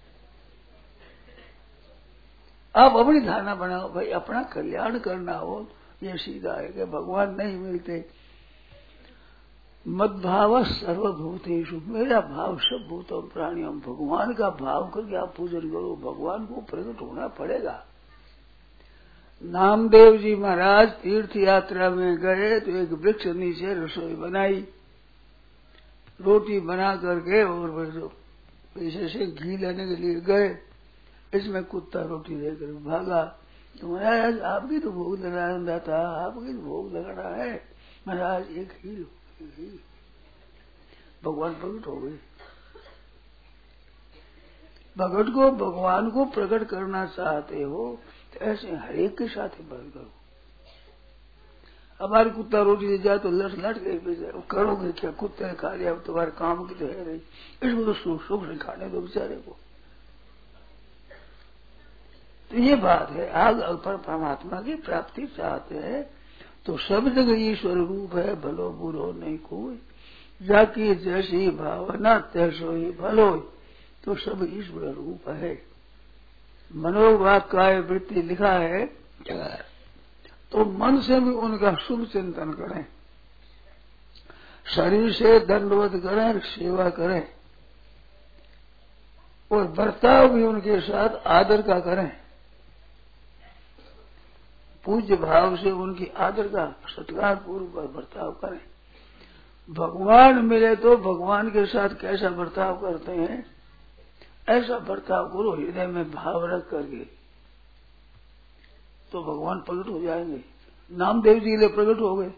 आप 2.81 2.97
अपनी 2.97 3.21
धारणा 3.21 3.55
बनाओ, 3.55 3.93
भाई 3.93 4.11
अपना 4.11 4.43
कल्याण 4.43 4.99
करना 4.99 5.37
हो, 5.37 5.67
ये 6.03 6.17
सीधा 6.17 6.55
है 6.55 6.69
कि 6.69 6.85
भगवान 6.85 7.35
नहीं 7.35 7.59
मिलते। 7.59 8.09
मदभाव 9.89 10.65
सर्वभूतेषु, 10.65 11.81
मेरा 11.87 12.21
भाव 12.21 12.59
सब 12.59 12.87
भूतों 12.89 13.23
प्राणियों, 13.23 13.81
भगवान 13.81 14.35
का 14.35 14.51
भाव 14.51 14.91
करके 14.91 15.17
आप 15.17 15.35
पूजन 15.37 15.61
करो, 15.61 15.97
भगवान 15.97 16.47
को 16.47 16.61
प्रकट 16.61 17.01
होना 17.03 17.29
पड़ेगा। 17.29 17.85
नामदेव 19.45 20.17
जी 20.17 20.35
महाराज 20.35 20.89
तीर्थ 21.01 21.37
यात्रा 21.37 21.89
में 21.91 22.17
गए 22.17 22.59
तो 22.61 22.71
एक 22.73 22.93
वृक्ष 22.93 23.27
नीचे 23.27 23.75
रसोई 23.75 24.15
बनाई। 24.17 24.67
रोटी 26.21 26.59
बना 26.61 26.95
करके 26.97 27.43
और 27.45 27.71
पैसे 28.77 29.09
से 29.09 29.27
घी 29.27 29.57
लेने 29.57 29.87
के 29.87 29.97
लिए 29.97 30.21
गए। 30.21 30.49
इसमें 31.33 31.65
कुत्ता 31.65 32.03
रोटी 32.03 32.35
देकर 32.35 32.73
भागा। 32.85 33.23
तो 33.75 33.89
महाराज, 33.89 34.41
आपकी 34.41 34.79
तो 34.79 34.91
भोग 34.91 35.21
लगाना 35.21 35.79
था, 35.79 36.01
आपकी 36.25 36.53
तो 36.53 36.61
भोग 36.61 36.95
लगाना 36.95 37.29
है। 37.35 37.55
महाराज, 38.09 38.51
एक 38.51 38.73
ही 38.79 38.95
भगवान 41.25 41.55
प्रकट 41.55 41.87
हो 41.87 41.97
गए। 41.97 42.19
भगत 44.97 45.33
को, 45.35 45.51
भगवान 45.51 46.11
को 46.11 46.25
प्रकट 46.25 46.69
करना 46.69 47.05
चाहते 47.07 47.63
हो 47.63 47.99
ऐसे 48.37 48.77
हरेक 48.77 49.17
के 49.19 49.29
साथ 49.29 49.49
ही 49.49 49.65
बंद 49.65 49.93
करो। 49.95 50.11
हमारे 52.01 52.31
कुत्ता 52.31 52.63
रोटी 52.63 52.87
दे 52.87 52.99
जाए 52.99 53.19
तो 53.19 53.31
लट 53.31 53.53
लट 53.59 53.79
गए 53.79 54.43
करोगे 54.51 54.93
क्या? 54.93 55.11
कुत्ते 55.11 55.45
ने 55.45 55.55
खा 55.55 55.75
लिया, 55.75 55.91
अब 55.91 56.03
तुम्हारे 56.07 56.31
काम 56.31 56.67
की 56.67 56.75
तो 56.75 56.87
है 56.87 57.07
नहीं। 57.07 57.21
इसको 57.63 57.85
तो 57.85 57.93
सुख 57.93 58.23
सुख 58.23 58.47
से 58.47 58.57
खाने 58.57 58.89
दो 58.89 59.01
बेचारे 59.01 59.37
को। 59.37 59.57
तो 62.51 62.59
ये 62.59 62.77
बात 62.77 63.11
है 63.11 63.31
आग 63.33 63.61
पर 63.85 63.97
परमात्मा 63.97 64.61
की 64.61 64.75
प्राप्ति 64.75 65.27
चाहते 65.27 65.75
हैं 65.75 66.03
तो 66.67 66.77
सब 66.79 67.09
जगह 67.09 67.41
ईश्वर 67.43 67.77
रूप 67.79 68.15
है, 68.15 68.35
भलो 68.41 68.71
बुरो 68.71 69.11
नहीं 69.13 69.39
कोई। 69.39 69.81
जाकी 70.41 70.95
जैसी 70.95 71.49
भावना 71.51 72.19
तैसो 72.33 72.73
ही 72.73 72.91
भलो। 72.91 73.31
तो 74.05 74.15
सब 74.15 74.47
ईश्वर 74.53 74.93
रूप 74.93 75.29
है। 75.29 75.55
मनोवाक 76.77 77.51
काय 77.51 77.81
वृत्ति 77.81 78.15
लिखा 78.15 78.53
है। 78.53 78.87
तो 80.53 80.65
मन 80.65 81.01
से 81.01 81.21
भी 81.21 81.31
उनका 81.31 81.75
शुभ 81.75 82.07
चिंतन 82.07 82.53
करें। 82.53 82.87
शरीर 84.67 85.13
से 85.13 85.41
दंडवत 85.41 85.93
करें 85.95 86.41
सेवा 86.41 86.91
करें। 86.91 87.29
और 89.53 89.65
बर्ताव 89.65 90.29
भी 90.29 90.45
उनके 90.45 90.81
साथ 90.81 91.27
आदर 91.27 91.63
का 91.63 91.81
करें। 91.81 92.17
पूज्य 94.85 95.17
भाव 95.17 95.57
से 95.57 95.71
उनकी 95.71 96.07
आदर 96.07 96.49
का 96.49 96.77
सत्कार 96.87 97.37
पूर्व 97.37 97.65
बर्ताव 97.65 98.33
करें। 98.33 98.61
भगवान 99.71 100.45
मिले 100.45 100.77
तो 100.77 100.97
भगवान 100.97 101.51
के 101.51 101.67
साथ 101.67 101.89
कैसा 101.89 102.29
बर्ताव 102.29 102.81
करते 102.81 103.13
हैं? 103.13 103.54
ऐसा 104.49 104.79
बर्ताव 104.79 105.29
करो 105.29 105.53
हृदय 105.53 105.87
में 105.87 106.11
भाव 106.11 106.45
रख 106.47 106.69
करके 106.71 107.05
तो 109.13 109.23
भगवान 109.23 109.61
प्रकट 109.61 109.91
हो 109.91 110.01
जाएँगे। 110.01 110.41
नामदेव 110.91 111.39
जी 111.39 111.57
लिए 111.57 111.69
प्रकट 111.69 112.01
हो 112.01 112.15
गए। 112.17 112.33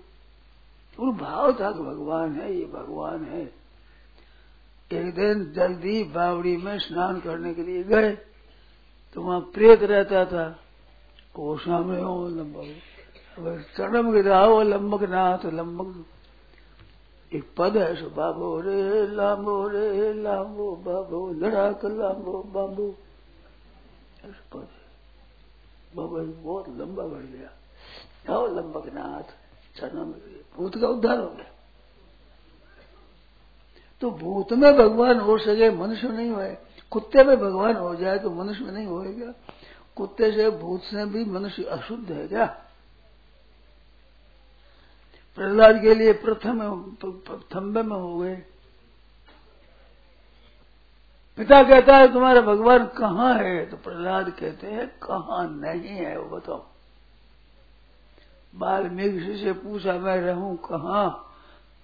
वो 0.99 1.13
भाव 1.13 1.53
था 1.53 1.71
कि 1.73 1.79
भगवान 1.81 2.35
है, 2.41 2.53
ये 2.55 2.65
भगवान 2.65 3.25
है। 3.25 3.43
एक 4.91 5.15
दिन 5.15 5.53
जल्दी 5.53 6.03
बावड़ी 6.05 6.57
में 6.57 6.79
स्नान 6.79 7.21
करने 7.21 7.55
के 7.55 7.63
लिए 7.63 7.83
गए 7.85 8.11
तो 9.17 9.23
वहाँ 9.23 9.41
प्रेत 9.55 9.83
रहता 9.83 10.25
था। 10.25 10.47
वो 11.37 11.57
सामने 11.59 12.01
हो 12.01 12.29
लंबक 12.29 13.65
चढ़म 13.77 14.13
गिरा 14.13 14.39
हो 14.41 14.63
लंबक 14.63 15.03
नाथ 15.03 15.45
लंबक 15.47 16.05
एक 17.35 17.45
पद 17.57 17.77
है 17.77 17.97
सो, 17.97 18.11
बाबो 18.11 18.61
रे 18.61 19.07
लांबो 19.07 19.69
रे 19.69 20.13
लांबो 20.13 20.77
बाबो, 20.77 21.33
लड़ाक 21.33 21.85
लांबो 21.85 22.43
बाबू। 22.43 22.95
पद 24.53 24.69
बाबा 25.97 26.23
बहुत 26.43 26.69
लंबा 26.69 27.03
बढ़ 27.03 27.23
गया। 27.23 27.51
आओ 28.35 28.47
लंबक 28.47 28.87
नाथ 28.87 29.33
चरणों 29.79 30.07
में 30.07 30.15
भूत 30.57 30.79
का 30.81 30.89
उद्धार 30.89 31.19
हो 31.19 31.31
गया। 31.31 31.51
तो 34.01 34.11
भूत 34.11 34.53
में 34.53 34.77
भगवान 34.77 35.21
हो 35.21 35.39
सके, 35.39 35.71
मनुष्य 35.71 36.09
नहीं 36.09 36.31
हुए। 36.31 36.57
कुत्ते 36.91 37.25
में 37.25 37.37
भगवान 37.37 37.77
हो 37.77 37.95
जाए 37.95 38.19
तो 38.19 38.31
मनुष्य 38.31 38.65
नहीं 38.65 38.87
होएगा। 38.87 39.33
कुत्ते 39.97 40.33
से, 40.33 40.51
भूत 40.51 40.83
से 40.83 41.05
भी 41.05 41.25
मनुष्य 41.25 41.65
अशुद्ध 41.65 42.11
है 42.13 42.29
क्या? 42.29 42.66
प्रहलाद 45.39 45.81
के 45.83 45.95
लिए 45.95 46.13
प्रथम 46.13 46.61
थम्बे 47.55 47.83
में 47.83 47.97
हो 47.97 48.19
गए। 48.19 48.37
पिता 51.39 51.63
कहता 51.63 51.97
है, 51.97 52.13
तुम्हारा 52.13 52.41
भगवान 52.41 52.87
कहाँ 52.87 53.35
है? 53.35 53.67
तो 53.67 53.77
प्रहलाद 53.77 54.31
कहते 54.31 54.67
हैं, 54.67 54.87
कहाँ 54.99 55.47
नहीं 55.49 55.89
है, 55.89 56.19
वो 56.19 56.37
बताओ। 56.37 56.65
वाल्मीकि 58.55 59.37
से 59.39 59.53
पूछा, 59.53 59.93
मैं 59.93 60.17
रहूँ 60.17 60.57
कहाँ? 60.57 61.11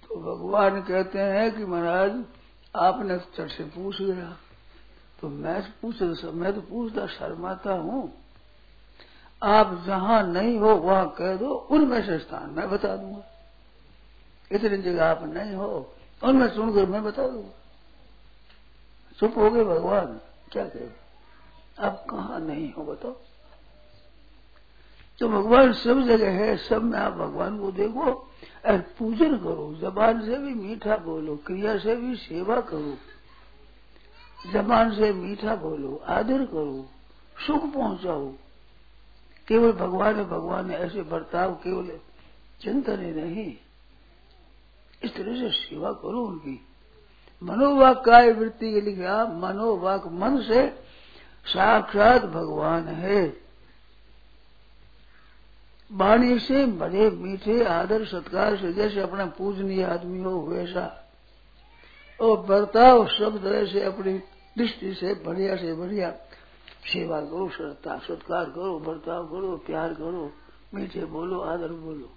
तो 0.03 0.15
भगवान 0.15 0.81
कहते 0.81 1.19
हैं 1.19 1.55
कि, 1.57 1.65
महाराज, 1.65 2.23
आपने 2.75 3.17
चट 3.17 3.49
से 3.49 3.63
पूछ 3.65 4.01
गया 4.01 4.37
तो 5.21 5.29
मैं 5.29 5.61
पूछ 5.81 6.01
मैं 6.25 6.53
तो 6.53 6.61
पूछता, 6.61 7.05
शर्माता 7.07 7.73
हूँ। 7.73 8.11
आप 9.41 9.83
जहाँ 9.85 10.21
नहीं 10.23 10.57
हो, 10.59 10.75
वहाँ 10.75 11.07
कह 11.09 11.35
दो, 11.35 11.53
उनमें 11.71 12.05
से 12.05 12.17
स्थान 12.19 12.49
मैं 12.49 12.69
बता 12.69 12.95
दूँगा। 12.95 13.29
इतनी 14.51 14.77
जगह 14.77 15.05
आप 15.05 15.23
नहीं 15.23 15.55
हो। 15.55 15.93
उनमें 16.23 16.47
सुनकर 16.47 16.85
मैं 16.85 17.03
बता 17.03 17.27
दूँगा 17.27 17.49
चुप 19.19 19.37
हो 19.37 19.51
गए 19.51 19.63
भगवान, 19.63 20.21
क्या 20.51 20.65
कहे? 20.65 21.03
आप 21.79 22.05
कहा 22.09 22.37
नहीं 22.37 22.73
हो 22.73 22.83
बताओ। 22.83 23.15
तो 25.19 25.29
भगवान 25.29 25.73
सब 25.73 26.01
जगह 26.01 26.31
है, 26.31 26.57
सब 26.57 26.83
में 26.83 26.99
आप 26.99 27.13
भगवान 27.13 27.59
को 27.59 27.71
देखो 27.71 28.11
और 28.65 28.77
पूजन 28.97 29.37
करो। 29.37 29.77
जबान 29.81 30.25
से 30.25 30.37
भी 30.37 30.53
मीठा 30.53 30.97
बोलो, 30.97 31.35
क्रिया 31.35 31.77
से 31.77 31.95
भी 31.95 32.15
सेवा 32.15 32.61
करो। 32.61 32.97
जबान 34.51 34.95
से 34.95 35.13
मीठा 35.13 35.55
बोलो, 35.55 36.03
आदर 36.07 36.45
करो, 36.45 36.89
सुख 37.47 37.73
पहुंचाओ। 37.73 38.33
केवल 39.47 39.71
भगवान 39.71 40.15
है 40.15 40.25
भगवान 40.25 40.71
है, 40.71 40.77
ऐसे 40.77 41.01
बर्ताव, 41.01 41.53
केवल 41.53 41.99
चिंतन 42.61 43.05
ही 43.05 43.11
नहीं। 43.11 43.57
इस 45.03 45.15
तरह 45.15 45.39
से 45.39 45.49
सेवा 45.49 45.91
करो 45.91 46.25
उनकी। 46.25 46.65
मनोवाक 47.43 48.05
काय 48.05 48.31
वृत्ति 48.31 48.73
के 48.73 48.81
लिए 48.81 48.95
लिखा 48.95 49.25
मनोवाक 49.25 50.07
मन 50.07 50.41
से 50.41 50.67
साक्षात 51.45 52.25
भगवान 52.25 52.87
है। 52.87 53.37
वाणी 55.91 56.39
से 56.39 56.65
बड़े 56.65 57.09
मीठे 57.09 57.63
आदर 57.63 58.05
सत्कार 58.05 58.57
से 58.57 58.73
जैसे 58.73 58.99
अपना 58.99 59.25
पूजनीय 59.25 59.83
आदमी 59.83 60.23
हो 60.23 60.41
वैसा। 60.41 61.11
और 62.21 62.37
बर्ताव 62.37 63.07
सब 63.07 63.43
तरह 63.43 63.65
से 63.65 63.83
अपनी 63.83 64.13
दृष्टि 64.57 64.93
से 64.93 65.13
बढ़िया 65.13 65.55
से 65.55 65.73
बढ़िया 65.73 66.11
सेवा 66.85 67.21
करो, 67.21 67.49
श्रद्धा, 67.49 67.97
सत्कार 67.97 68.45
करो, 68.45 68.79
बर्ताव 68.79 69.25
करो, 69.27 69.57
प्यार 69.57 69.93
करो, 69.93 70.31
मीठे 70.73 71.05
बोलो, 71.05 71.39
आदर 71.39 71.67
बोलो। 71.67 72.09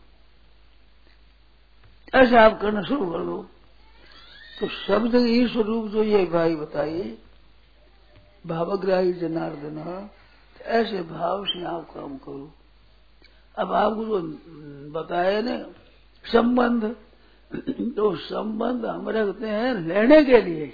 ऐसा 2.14 2.40
आप 2.40 2.60
करना 2.60 2.82
शुरू 2.82 3.10
कर 3.10 3.18
दो। 3.18 3.46
तो 4.60 4.68
शब्द 4.68 5.14
ईश्वर 5.14 5.64
रूप 5.64 5.86
जो 5.86 6.02
ये 6.02 6.24
भाई 6.24 6.54
बताइए, 6.54 7.18
भावग्राही 8.46 9.12
जनार्दन 9.12 10.08
ऐसे 10.62 11.02
भाव 11.02 11.44
से 11.44 11.64
आप 11.64 11.90
काम 11.94 12.16
करो। 12.16 12.52
अब 13.58 13.72
आपको 13.72 14.04
जो 14.04 14.20
बताया 14.90 15.40
ना, 15.40 15.58
संबंध 16.24 16.96
तो 17.96 18.16
संबंध 18.16 18.86
हम 18.86 19.08
रखते 19.08 19.46
हैं 19.46 19.74
लेने 19.74 20.24
के 20.24 20.42
लिए। 20.42 20.72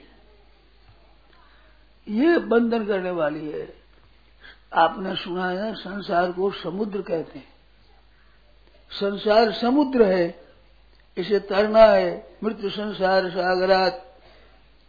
ये 2.08 2.38
बंधन 2.38 2.86
करने 2.86 3.10
वाली 3.10 3.50
है। 3.50 3.74
आपने 4.74 5.16
सुना 5.16 5.48
है 5.48 5.74
संसार 5.74 6.32
को 6.32 6.50
समुद्र 6.50 7.02
कहते 7.02 7.38
हैं। 7.38 7.48
संसार 8.90 9.52
समुद्र 9.52 10.02
है। 10.02 10.41
इसे 11.16 11.38
तरना 11.38 11.82
है। 11.82 12.36
मृत्यु 12.44 12.70
संसार 12.70 13.30
सागरात। 13.30 14.20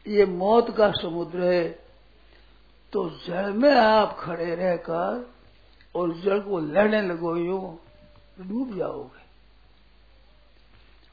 ये 0.08 0.26
मौत 0.26 0.78
का 0.78 0.92
समुद्र 0.92 1.44
है। 1.44 1.84
तो 2.94 3.10
जल 3.28 3.52
में 3.54 3.76
आप 3.76 4.18
खड़े 4.20 4.56
रहकर 4.56 5.34
और 5.96 6.14
जल 6.14 6.40
को 6.40 6.60
लड़ने 6.60 7.02
लगो, 7.02 7.36
यूँ 7.38 7.80
डूब 8.40 8.78
जाओगे। 8.78 9.24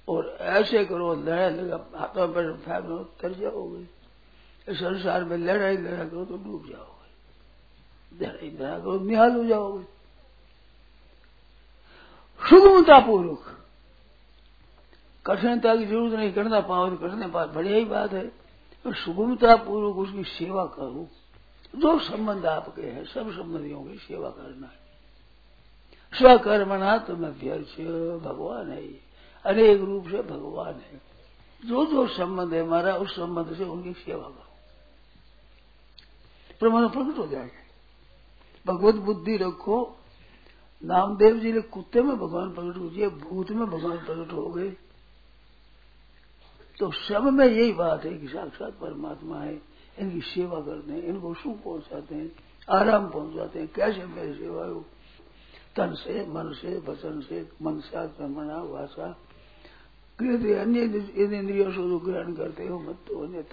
और 0.09 0.37
ऐसे 0.40 0.85
करो 0.85 1.14
लड़ाई 1.14 1.51
लगा, 1.51 1.87
हाथों 1.96 2.29
पर 2.29 2.53
फैलो 2.57 2.99
तर 2.99 3.33
जाओगे। 3.33 3.87
इस 4.73 4.79
संसार 4.79 5.25
में 5.25 5.37
लड़ाई 5.37 5.77
लड़ा 5.77 6.05
करो 6.05 6.25
तो 6.25 6.37
डूब 6.37 6.66
जाओगे। 6.70 8.25
लड़ाई 8.25 8.51
लड़ा 8.51 8.79
करो, 8.79 8.99
निहाल 8.99 9.31
हो 9.31 9.44
जाओगे। 9.44 9.85
सुगमता 12.40 12.99
पूर्वक 12.99 13.57
कठिनता 15.27 15.77
की 15.77 15.87
ज़रूरत 15.87 16.13
नहीं 16.13 16.33
करना 16.33 16.61
पाओ 16.61 16.91
तो 16.91 16.97
करने 16.97 17.27
पास 17.27 17.49
बढ़िया 17.49 17.77
ही 17.77 17.85
बात 17.85 18.13
है। 18.13 18.33
और 18.87 18.95
सुगमता 18.95 19.57
पूर्वक 19.57 19.97
उसकी 19.97 20.25
सेवा 20.25 20.65
करो। 20.65 21.09
जो 21.77 21.99
संबंध 21.99 22.47
आपके 22.47 22.83
हैं, 22.83 23.05
सब 23.05 23.31
संबंधियों 23.31 23.85
की 23.85 23.99
सेवा 23.99 24.31
करना 24.31 24.67
है। 24.67 24.81
स्वकर्मणा 26.19 26.99
तुम 26.99 27.27
अभ्यर्थ, 27.27 27.81
भगवान 28.25 28.71
है 28.71 28.93
अनेक 29.47 29.81
रूप 29.81 30.09
से 30.09 30.23
भगवान 30.23 30.75
है। 30.75 31.01
जो 31.65 31.87
जो 31.87 32.09
संबंध 32.09 32.55
है 32.55 32.67
हमारा, 32.67 32.97
उस 32.97 33.17
संबंध 33.17 33.57
से 33.57 33.65
उनकी 33.65 33.93
सेवा 33.93 34.23
करो। 34.23 34.51
प्रमाण 36.61 36.89
प्रकट 36.89 37.19
हो 37.19 37.27
जाएगा। 37.27 37.61
भगवत 38.73 38.95
बुद्धि 38.95 39.37
रखो। 39.37 39.97
नामदेव 40.85 41.39
जी 41.39 41.53
ने 41.53 41.61
कुत्ते 41.61 42.03
में 42.03 42.17
भगवान 42.17 42.51
प्रकट 42.51 42.79
हो 42.79 42.89
गए, 42.91 43.09
भूत 43.09 43.51
में 43.51 43.67
भगवान 43.67 43.99
प्रकट 43.99 44.33
हो 44.33 44.47
गए। 44.47 44.77
तो 46.81 46.90
सब 46.90 47.25
में 47.25 47.47
यही 47.47 47.73
बात 47.73 48.05
है 48.05 48.12
कि 48.19 48.29
साक्षात 48.29 48.73
परमात्मा 48.81 49.40
है, 49.40 49.61
इनकी 49.99 50.21
सेवा 50.21 50.61
करते 50.61 50.93
हैं, 50.93 51.03
इनको 51.03 51.35
सुख 51.35 51.62
पहुंचाते 51.62 52.14
हैं, 52.14 52.31
आराम 52.69 53.09
पहुंचाते 53.11 53.59
हैं। 53.59 53.69
कैसे 53.77 54.05
मेरी 54.07 54.33
सेवा 54.35 54.64
हो? 54.64 54.85
तन 55.77 55.95
से, 55.95 56.27
मन 56.27 56.53
से, 56.53 56.79
वचन 56.79 57.21
से, 57.21 57.49
मन 57.62 57.81
से 57.81 58.07
कर्मणा 58.09 58.59
भाषा। 58.64 59.09
अन्य 60.19 60.81
इंद्रियों 61.37 61.71
से 61.71 61.77
जो 61.77 61.99
ग्रहण 61.99 62.33
करते 62.35 62.66
हो 62.66 62.79
मत 62.79 62.97
तो 63.09 63.21
अन्य 63.25 63.45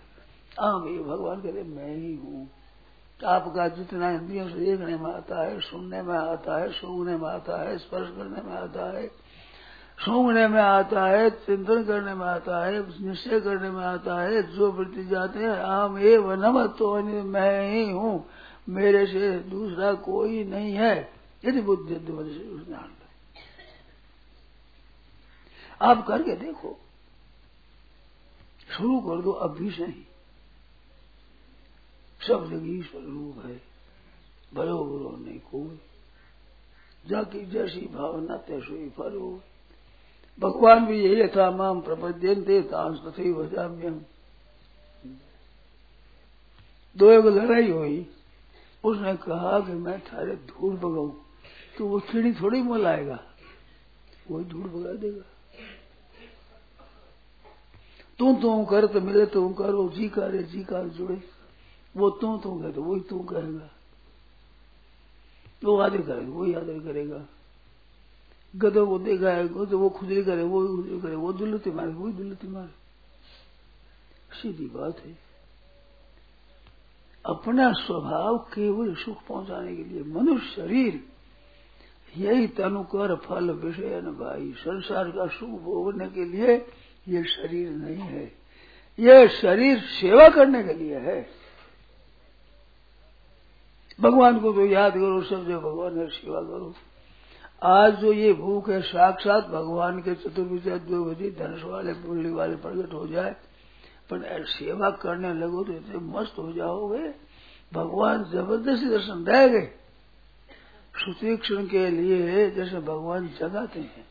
आम 0.60 0.88
ये 0.88 1.00
भगवान 1.00 1.42
कहते 1.42 1.64
मैं 1.64 1.96
ही 1.96 2.16
हूँ। 2.16 2.50
आपका 3.20 3.68
जितना 3.68 4.10
इंद्रियों 4.12 4.48
से 4.50 4.56
देखने 4.56 4.98
में 4.98 5.12
आता 5.14 5.44
है, 5.44 5.60
सुनने 5.60 6.02
में 6.02 6.18
आता 6.18 6.58
है 6.58 6.72
सूंघने 6.72 7.18
में 7.18 7.28
आता 7.30 7.62
है, 7.62 7.78
स्पर्श 7.78 8.10
करने 8.18 8.42
में 8.42 8.56
आता 8.56 8.86
है 8.98 9.06
सूंघने 10.00 10.48
में 10.48 10.62
आता 10.62 11.06
है, 11.06 11.30
चिंतन 11.30 11.84
करने 11.84 12.14
में 12.14 12.26
आता 12.26 12.66
है, 12.66 13.04
निश्चय 13.04 13.40
करने 13.40 13.70
में 13.70 13.86
आता 13.86 14.22
है, 14.22 14.56
जो 14.56 14.72
वृत्ति 14.72 15.06
जाते 15.06 15.40
हैं, 15.40 15.50
आम 15.50 15.98
ए 15.98 16.18
व 16.18 16.68
तो 16.68 17.02
मैं 17.24 17.72
ही 17.72 17.92
हूँ। 17.92 18.30
मेरे 18.70 19.08
से 19.08 19.40
दूसरा 19.40 19.94
कोई 19.94 20.44
नहीं 20.44 20.74
है। 20.74 21.14
यदि 21.46 21.62
बुद्धि 21.62 21.96
ज्ञान 21.96 22.94
आप 25.82 26.08
करके 26.08 26.36
देखो। 26.36 26.80
शुरू 28.78 29.00
कर 29.00 29.22
दो, 29.22 29.32
अब 29.32 29.58
भी 29.58 29.72
सही। 29.72 30.08
सब 32.28 32.50
जगह 32.50 32.78
ईश्वर 32.80 33.02
रूप 33.02 33.46
है। 33.46 33.62
भरो 34.54 34.86
बुरो 34.86 35.18
नहीं 35.18 35.40
कोई। 35.40 35.80
जाकी 37.08 37.46
जैसी 37.46 37.82
भावना 37.82 38.38
तैसो 38.38 38.76
ही 38.76 38.90
फल 38.90 39.18
हो 39.18 39.42
भगवान 40.38 40.86
भी 40.86 41.00
यही 41.00 41.22
यथा 41.22 41.50
माम 41.52 41.80
प्रपद्यंते 41.82 42.62
तांस 42.64 43.00
तथे 43.06 43.32
वजाम्यम 43.34 44.00
दो 46.96 47.12
एक 47.12 47.26
लड़ाई 47.28 47.70
हुई। 47.70 48.06
उसने 48.84 49.16
कहा 49.18 49.60
कि 49.60 49.74
मैं 49.76 50.00
थारे 50.02 50.36
धूल 50.48 50.76
भगाऊ 50.76 51.10
तो 51.78 51.88
वो 51.88 52.00
चिड़ी 52.12 52.34
थोड़ी 52.34 52.62
मोल 52.62 52.86
आएगा 52.88 53.20
वही 54.32 54.46
धूल 54.46 54.64
भगा 54.64 54.94
देगा। 54.94 55.24
तू 58.20 58.34
तू 58.34 58.64
कर 58.66 58.86
तो 58.88 59.02
मिले 59.02 59.26
तो 59.28 59.48
कर 59.54 59.72
वो 59.72 59.88
जी 59.90 60.08
करे, 60.10 60.44
जी 60.44 60.64
कर 60.64 60.88
जुड़े। 60.90 61.22
वो 61.96 62.10
तू 62.12 62.38
तू 62.38 62.60
कहे 62.60 62.72
तो 62.72 62.82
वही 62.84 63.02
तू 63.02 63.20
कहेगा 63.24 63.70
वो 65.64 65.78
आदर 65.80 66.02
करेगा, 66.02 66.32
वही 66.32 66.54
आदर 66.54 66.80
करेगा। 66.82 67.26
गधों 68.58 68.88
को 68.88 68.98
है 69.26 69.48
तो 69.66 69.80
वो 69.80 69.90
खुजली 69.90 70.24
करे, 70.24 70.44
वो 70.44 70.68
खुजली 70.68 71.00
करे, 71.00 71.16
वो 71.16 71.34
दुल्लती 71.34 71.72
मारे 71.72 71.94
वही 71.94 72.14
दुल्लती 72.14 72.48
मारे। 72.48 72.76
सीधी 74.38 74.66
बात 74.66 75.00
है। 75.00 75.18
अपना 77.26 77.72
स्वभाव 77.72 78.38
केवल 78.54 78.94
सुख 78.96 79.18
पहुँचाने 79.28 79.76
के 79.76 79.84
लिए 79.84 80.04
मनुष्य 80.04 80.56
शरीर, 80.56 81.04
यही 82.18 82.48
तनुकर 82.48 83.16
फल 83.16 83.52
विषय 83.52 84.02
भाई। 84.02 84.54
संसार 84.58 85.10
का 85.12 85.28
सुख 85.28 85.50
भोगने 85.50 86.08
के 86.08 86.26
लिए 86.26 86.56
ये 87.08 87.24
शरीर 87.26 87.70
नहीं 87.70 88.02
है। 88.04 88.26
ये 89.00 89.28
शरीर 89.28 89.80
सेवा 89.80 90.28
करने 90.30 90.64
के 90.64 90.74
लिए 90.74 90.98
है। 90.98 91.28
भगवान 94.02 94.40
को 94.40 94.54
तो 94.54 94.66
याद 94.66 94.94
करो, 94.94 95.22
सब 95.22 95.48
जो 95.48 95.60
भगवान 95.60 95.98
है 96.00 96.08
सेवा 96.08 96.42
करो। 96.42 96.74
आज 97.62 97.94
जो 97.94 98.14
ये 98.14 98.34
भूख 98.34 98.70
है, 98.70 98.82
साक्षात 98.82 99.48
भगवान 99.48 100.00
के 100.00 100.14
चतुर्भुज 100.16 100.68
द्विभुजी 100.68 101.30
धनुष 101.32 101.64
वाले 101.64 101.94
पुण्य 101.94 102.30
वाले 102.30 102.56
प्रकट 102.56 102.94
हो 102.94 103.08
जाए, 103.08 103.32
पर 104.10 104.46
सेवा 104.46 104.90
करने 104.90 105.34
लगो 105.34 105.64
तो 105.64 105.74
इतने 105.74 105.98
मस्त 105.98 106.38
हो 106.40 106.52
जाओगे। 106.54 107.14
भगवान 107.74 108.24
ज़बरदस्ती 108.24 108.90
दर्शन 108.90 109.26
रह 109.26 109.48
गए। 109.48 109.66
सुतीक्षण 110.96 111.68
के 111.68 111.90
लिए 111.90 112.52
जैसे 112.52 112.80
भगवान 112.80 113.28
जगाते 113.40 113.80
हैं। 113.80 114.06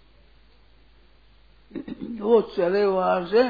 वो 2.20 2.40
चले 2.40 2.84
वहाँ 2.84 3.26
से 3.26 3.42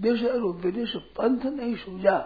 दिश 0.00 0.24
और 0.24 0.40
विदिश 0.40 0.96
पंथ 0.96 1.44
नहीं 1.46 1.76
सूझा। 1.76 2.18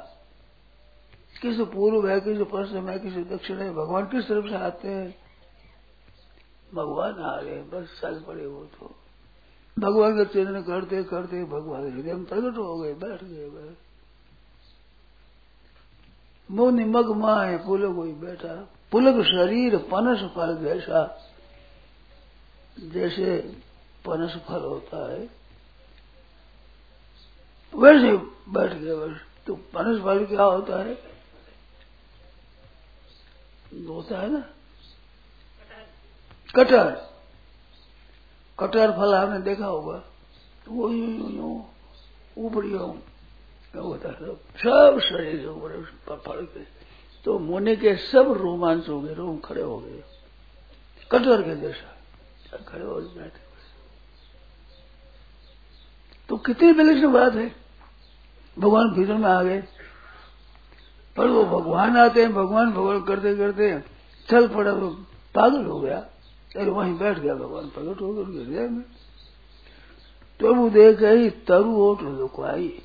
किस 1.42 1.56
पूर्व 1.60 2.08
है, 2.08 2.20
किस 2.20 2.38
पश्चिम 2.52 2.88
है, 2.88 2.98
किस 2.98 3.12
दक्षिण 3.12 3.56
है, 3.56 3.70
भगवान 3.74 4.04
किस 4.04 4.24
तरफ़ 4.24 4.48
से 4.48 4.56
आते 4.56 4.88
हैं? 4.88 5.25
भगवान 6.76 7.18
आ 7.20 7.38
रहे 7.40 7.62
बस 7.62 8.00
चल 8.02 8.20
पड़े 8.20 8.46
वो 8.46 8.64
तो। 8.64 8.94
भगवान 9.76 10.16
का 10.16 10.24
चिन्ह 10.24 10.60
करते 10.62 11.02
करते 11.04 11.44
भगवान 11.44 11.92
हृदय 11.92 12.12
में 12.12 12.24
प्रकट 12.24 12.56
हो 12.58 12.76
गए, 12.78 12.94
बैठ 12.94 13.24
गए 13.24 13.48
बस। 13.48 13.76
मुँह 16.50 16.72
निमक 16.72 17.06
माँ 17.16 17.46
है 17.46 17.56
पुलक 17.66 17.94
कोई 17.96 18.12
बैठा। 18.12 18.54
पुलक 18.92 19.24
शरीर, 19.24 19.76
पनस 19.76 20.20
फल 20.34 20.56
जैसा। 20.56 21.00
जैसे 22.78 23.36
पनस 24.04 24.36
फल 24.48 24.64
होता 24.64 25.12
है, 25.12 25.20
वैसे 27.74 28.16
बैठ 28.52 28.72
गए 28.72 28.94
बस। 28.94 29.16
तो 29.46 29.54
पनस 29.54 30.02
फल 30.02 30.24
क्या 30.26 30.44
होता 30.44 30.82
है? 30.82 30.92
होता 33.88 34.20
है 34.20 34.30
ना? 34.30 34.44
कटर। 36.54 36.90
कटर 38.60 38.90
फल 38.92 39.14
आपने 39.14 39.38
देखा 39.38 39.66
होगा। 39.66 39.98
तो 40.64 40.72
वो 40.72 40.90
यूँ 40.90 41.68
ऊपरी 42.38 42.72
होता 42.72 44.08
है? 44.08 44.34
सब 44.36 45.00
शरीर 45.04 45.40
के 45.40 45.46
ऊपर 45.46 45.84
फल 46.26 46.44
के। 46.44 46.60
तो 47.24 47.38
मोने 47.38 47.76
के 47.76 47.96
सब 47.96 48.32
रोमांच 48.32 48.88
हो 48.88 49.00
गए 49.00 49.14
रोम 49.14 49.38
खड़े 49.38 49.62
हो 49.62 49.78
गए। 49.78 50.02
कटर 51.12 51.42
के 51.42 51.56
जैसा। 51.56 52.58
खड़े 52.68 52.84
हो 52.84 52.94
बैठे 52.94 53.46
तो 56.28 56.36
कितनी 56.36 56.72
विलक्षण 56.72 57.12
बात 57.12 57.34
है। 57.34 57.54
भगवान 58.58 58.90
भीतर 58.90 59.14
में 59.14 59.28
आ 59.28 59.42
गए। 59.42 59.62
पर 61.16 61.26
वो 61.26 61.44
भगवान 61.44 61.96
आते 61.96 62.22
हैं, 62.22 62.34
भगवान 62.34 62.70
भगवान 62.70 63.02
करते 63.02 63.36
करते 63.36 63.80
चल 64.30 64.48
पड़ा 64.48 64.72
तो 64.72 64.90
पागल 65.34 65.64
हो 65.64 65.80
गया। 65.80 66.06
अरे 66.56 66.70
वहीं 66.70 66.98
बैठ 66.98 67.18
गया, 67.18 67.34
भगवान 67.34 67.68
प्रकट 67.68 68.00
हो 68.00 68.12
गए 68.14 68.22
हृदय 68.22 68.68
में। 68.68 68.84
वो 70.40 70.68
देख 70.70 71.02
ही 71.02 71.30
तरु 71.30 71.76
ओट 71.76 72.02
लुकवाई 72.02 72.82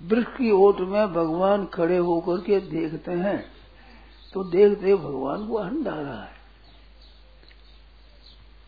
वृक्ष 0.00 0.36
की 0.36 0.50
ओट 0.50 0.80
में 0.80 1.12
भगवान 1.12 1.66
खड़े 1.66 1.96
होकर 1.96 2.40
के 2.40 2.60
देखते 2.60 3.12
हैं। 3.12 3.44
तो 4.34 4.44
देखते 4.44 4.94
भगवान 4.94 5.46
को 5.48 5.58
आनंद 5.58 5.88
आ 5.88 6.00
रहा 6.00 6.22
है। 6.22 6.40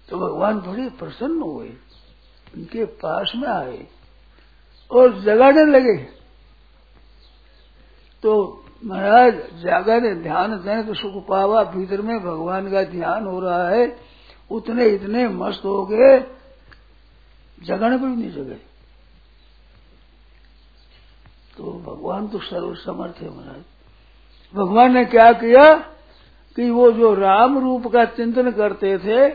तो 0.08 0.18
भगवान 0.18 0.60
बड़े 0.60 0.88
प्रसन्न 0.90 1.42
हुए 1.42 1.68
उनके 2.54 2.84
पास 2.84 3.32
में 3.36 3.48
आए 3.48 3.86
और 4.90 5.20
जगाने 5.22 5.64
लगे। 5.64 5.96
तो 8.22 8.64
महाराज 8.84 9.34
जागर 9.56 10.14
ध्यान 10.14 10.56
दें 10.56 10.86
तो 10.86 10.94
सुख 10.94 11.26
पावा, 11.26 11.62
भीतर 11.64 12.00
में 12.02 12.18
भगवान 12.18 12.70
का 12.70 12.82
ध्यान 12.82 13.26
हो 13.26 13.40
रहा 13.40 13.68
है। 13.68 14.13
उतने 14.50 14.86
इतने 14.86 15.28
मस्त 15.28 15.64
हो 15.64 15.84
गए 15.86 16.18
जगाने 17.58 17.96
पर 17.98 18.06
भी 18.06 18.16
नहीं 18.16 18.32
जगे। 18.32 18.54
तो 21.56 21.72
भगवान 21.86 22.28
तो 22.28 22.38
सर्व 22.38 22.74
समर्थ 22.74 23.22
है 23.22 23.30
महाराज। 23.30 23.62
भगवान 24.54 24.92
ने 24.92 25.04
क्या 25.04 25.32
किया 25.32 25.72
कि 26.58 26.70
वो 26.70 26.90
जो 26.92 27.14
राम 27.14 27.58
रूप 27.58 27.86
का 27.86 28.04
चिंतन 28.04 28.50
करते 28.50 28.98
थे, 28.98 29.28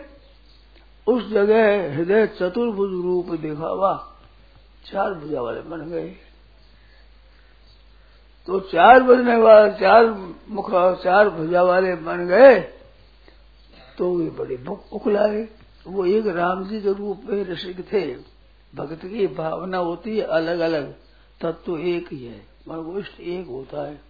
उस 1.07 1.29
जगह 1.29 1.95
हृदय 1.95 2.27
चतुर्भुज 2.27 2.91
रूप 3.03 3.29
दिखावा, 3.41 3.93
चार 4.85 5.13
भुजा 5.13 5.41
वाले 5.41 5.61
बन 5.61 5.89
गए। 5.89 6.07
तो 8.47 8.59
चार 8.59 9.03
बजने 9.03 9.35
वाले, 9.35 9.71
चार 9.71 10.05
मुख, 10.49 10.71
चार 11.03 11.29
भुजा 11.29 11.61
वाले 11.63 11.95
बन 11.95 12.25
गए। 12.27 12.78
तो 13.99 14.15
वे 14.15 14.29
बड़े 14.29 14.65
उखलाए 14.93 15.49
वो 15.87 16.05
एक 16.05 16.27
राम 16.27 16.67
जी 16.67 16.81
के 16.81 16.93
रूप 16.93 17.21
में 17.25 17.43
ऋषिक 17.43 17.93
थे। 17.93 18.15
भक्त 18.75 19.05
की 19.05 19.27
भावना 19.27 19.77
होती 19.77 20.17
है 20.17 20.23
अलग 20.23 20.59
अलग 20.59 20.95
तत्व 21.41 21.77
एक 21.77 22.13
ही 22.13 22.25
है 22.25 22.45
मनगोष्ठ 22.67 23.19
एक 23.19 23.47
होता 23.47 23.87
है। 23.87 24.01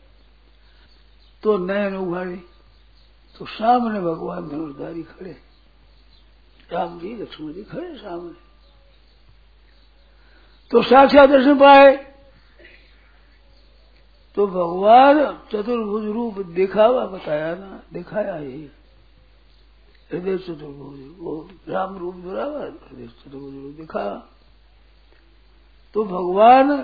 तो 1.44 1.58
नयन 1.58 1.96
उघाड़े। 1.96 2.36
तो 3.40 3.46
सामने 3.46 4.00
भगवान 4.00 4.50
धनुषधारी 4.50 5.04
खड़े। 5.04 5.36
राम 6.72 7.00
जी 7.00 7.16
लक्ष्मण 7.16 7.54
जी 7.54 7.64
खड़े 7.64 7.98
सामने। 7.98 8.34
तो 10.72 10.82
साक्षात 10.82 11.30
दर्शन 11.30 11.56
पाए। 11.56 11.96
तो 14.36 14.48
भगवान 14.48 15.40
चतुर्भुज 15.52 16.06
रूप 16.06 16.40
दिखावा, 16.40 17.06
बताया 17.06 17.56
ना, 17.56 17.84
दिखाया 17.94 18.36
ही। 18.36 18.70
हृदय 20.10 20.38
चतुर्भुज 20.38 21.00
वो 21.20 21.50
राम 21.70 21.98
रूप 21.98 22.16
बराबर 22.16 22.68
हृदय 22.86 23.08
चतुर्भुज 23.08 23.54
रूप 23.56 23.76
दिखा 23.76 24.06
तो 25.96 26.04
भगवान 26.04 26.82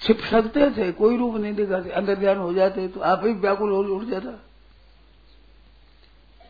छिप 0.00 0.20
सकते 0.20 0.70
थे, 0.70 0.90
कोई 0.92 1.16
रूप 1.16 1.34
नहीं 1.34 1.54
दिखाते 1.54 1.90
अंदर 1.90 2.14
ध्यान 2.14 2.38
हो 2.38 2.52
जाते 2.54 2.86
तो 2.88 3.00
आप 3.00 3.24
ही 3.24 3.32
व्याकुल 3.34 3.70
हो 3.70 3.82
उठ 3.94 4.04
जाता। 4.04 4.30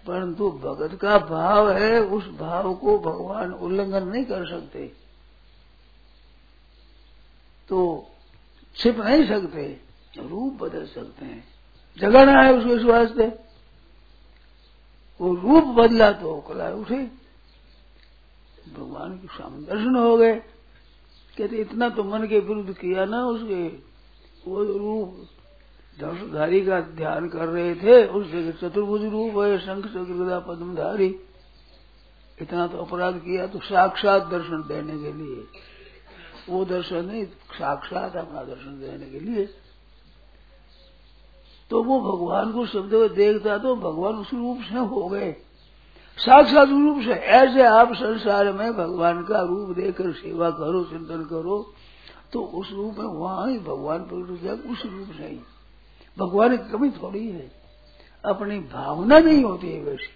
परंतु 0.07 0.51
भगत 0.51 0.99
का 1.01 1.19
भाव 1.19 1.71
है, 1.71 2.01
उस 2.01 2.29
भाव 2.31 2.75
को 2.75 2.99
भगवान 2.99 3.53
उल्लंघन 3.53 4.09
नहीं 4.09 4.25
कर 4.25 4.47
सकते। 4.51 4.87
तो 7.69 7.79
छिप 8.77 8.99
नहीं 8.99 9.27
सकते, 9.27 9.65
रूप 10.19 10.63
बदल 10.63 10.87
सकते 10.87 11.25
हैं। 11.25 11.45
जगाना 11.99 12.41
है 12.43 12.53
उसको 12.53 12.93
वास्ते 12.93 13.27
वो 15.21 15.35
रूप 15.35 15.65
बदला 15.65 16.13
तो 16.13 16.41
कला 16.41 16.71
उठे। 16.71 17.27
भगवान 18.77 19.19
के 19.19 19.27
सामने 19.27 19.67
दर्शन 19.67 19.97
हो 19.97 20.17
गए। 20.17 20.35
कहते, 21.39 21.57
इतना 21.57 21.89
तो 21.89 22.05
मन 22.05 22.27
के 22.27 22.39
विरुद्ध 22.39 22.73
किया 22.73 23.05
ना 23.05 23.25
उसके। 23.25 23.69
वो 24.51 24.65
रूप 24.65 25.29
धनुषधारी 26.01 26.67
का 26.67 26.81
ध्यान 26.81 27.29
कर 27.29 27.47
रहे 27.47 27.75
थे 27.75 28.07
उस 28.07 28.27
जगह 28.27 28.51
चतुर्भुज 28.51 29.05
रूप 29.05 29.39
है, 29.39 29.59
शंख 29.59 29.85
चक्र 29.85 30.45
पद्मधारी। 30.49 31.21
इतना 32.43 32.67
तो 32.67 32.79
अपराध 32.79 33.19
किया 33.19 33.47
तो 33.47 33.59
साक्षात 33.59 34.27
दर्शन 34.27 34.65
देने 34.69 34.99
के 34.99 35.13
लिए। 35.13 35.47
वो 36.49 36.65
दर्शन 36.65 37.05
नहीं, 37.05 37.25
साक्षात 37.27 38.17
अपना 38.17 38.43
दर्शन 38.43 38.81
देने 38.81 39.11
के 39.11 39.21
लिए। 39.21 39.49
तो 41.71 41.83
वो 41.83 42.01
भगवान 42.01 42.53
को 42.53 42.67
शब्द 42.67 42.95
देखता 43.13 43.59
तो 43.59 43.75
भगवान 43.77 44.15
उस 44.15 44.33
रूप 44.35 44.59
से 44.69 44.79
हो 44.79 45.09
गए। 45.09 45.33
साक्षात 46.19 46.69
रूप 46.69 47.03
से, 47.03 47.13
ऐसे 47.13 47.63
आप 47.63 47.93
संसार 47.93 48.53
में 48.53 48.73
भगवान 48.73 49.23
का 49.25 49.41
रूप 49.41 49.77
देकर 49.77 50.13
सेवा 50.13 50.51
करो, 50.51 50.85
चिंतन 50.85 51.25
करो 51.25 51.73
तो 52.33 52.41
उस 52.41 52.71
रूप 52.73 52.97
में 52.99 53.07
वहाँ 53.07 53.51
ही 53.51 53.59
भगवान 53.59 54.03
प्रकट 54.03 54.31
हो 54.31 54.37
जाए, 54.37 54.55
उस 54.55 54.83
रूप 54.87 55.09
से 55.17 55.27
ही। 55.27 55.41
भगवान 56.19 56.57
की 56.57 56.71
कमी 56.71 56.91
थोड़ी 56.91 57.29
है। 57.31 57.51
अपनी 58.25 58.59
भावना 58.59 59.19
नहीं 59.19 59.45
होती 59.45 59.71
है 59.71 59.83
वैसे। 59.83 60.15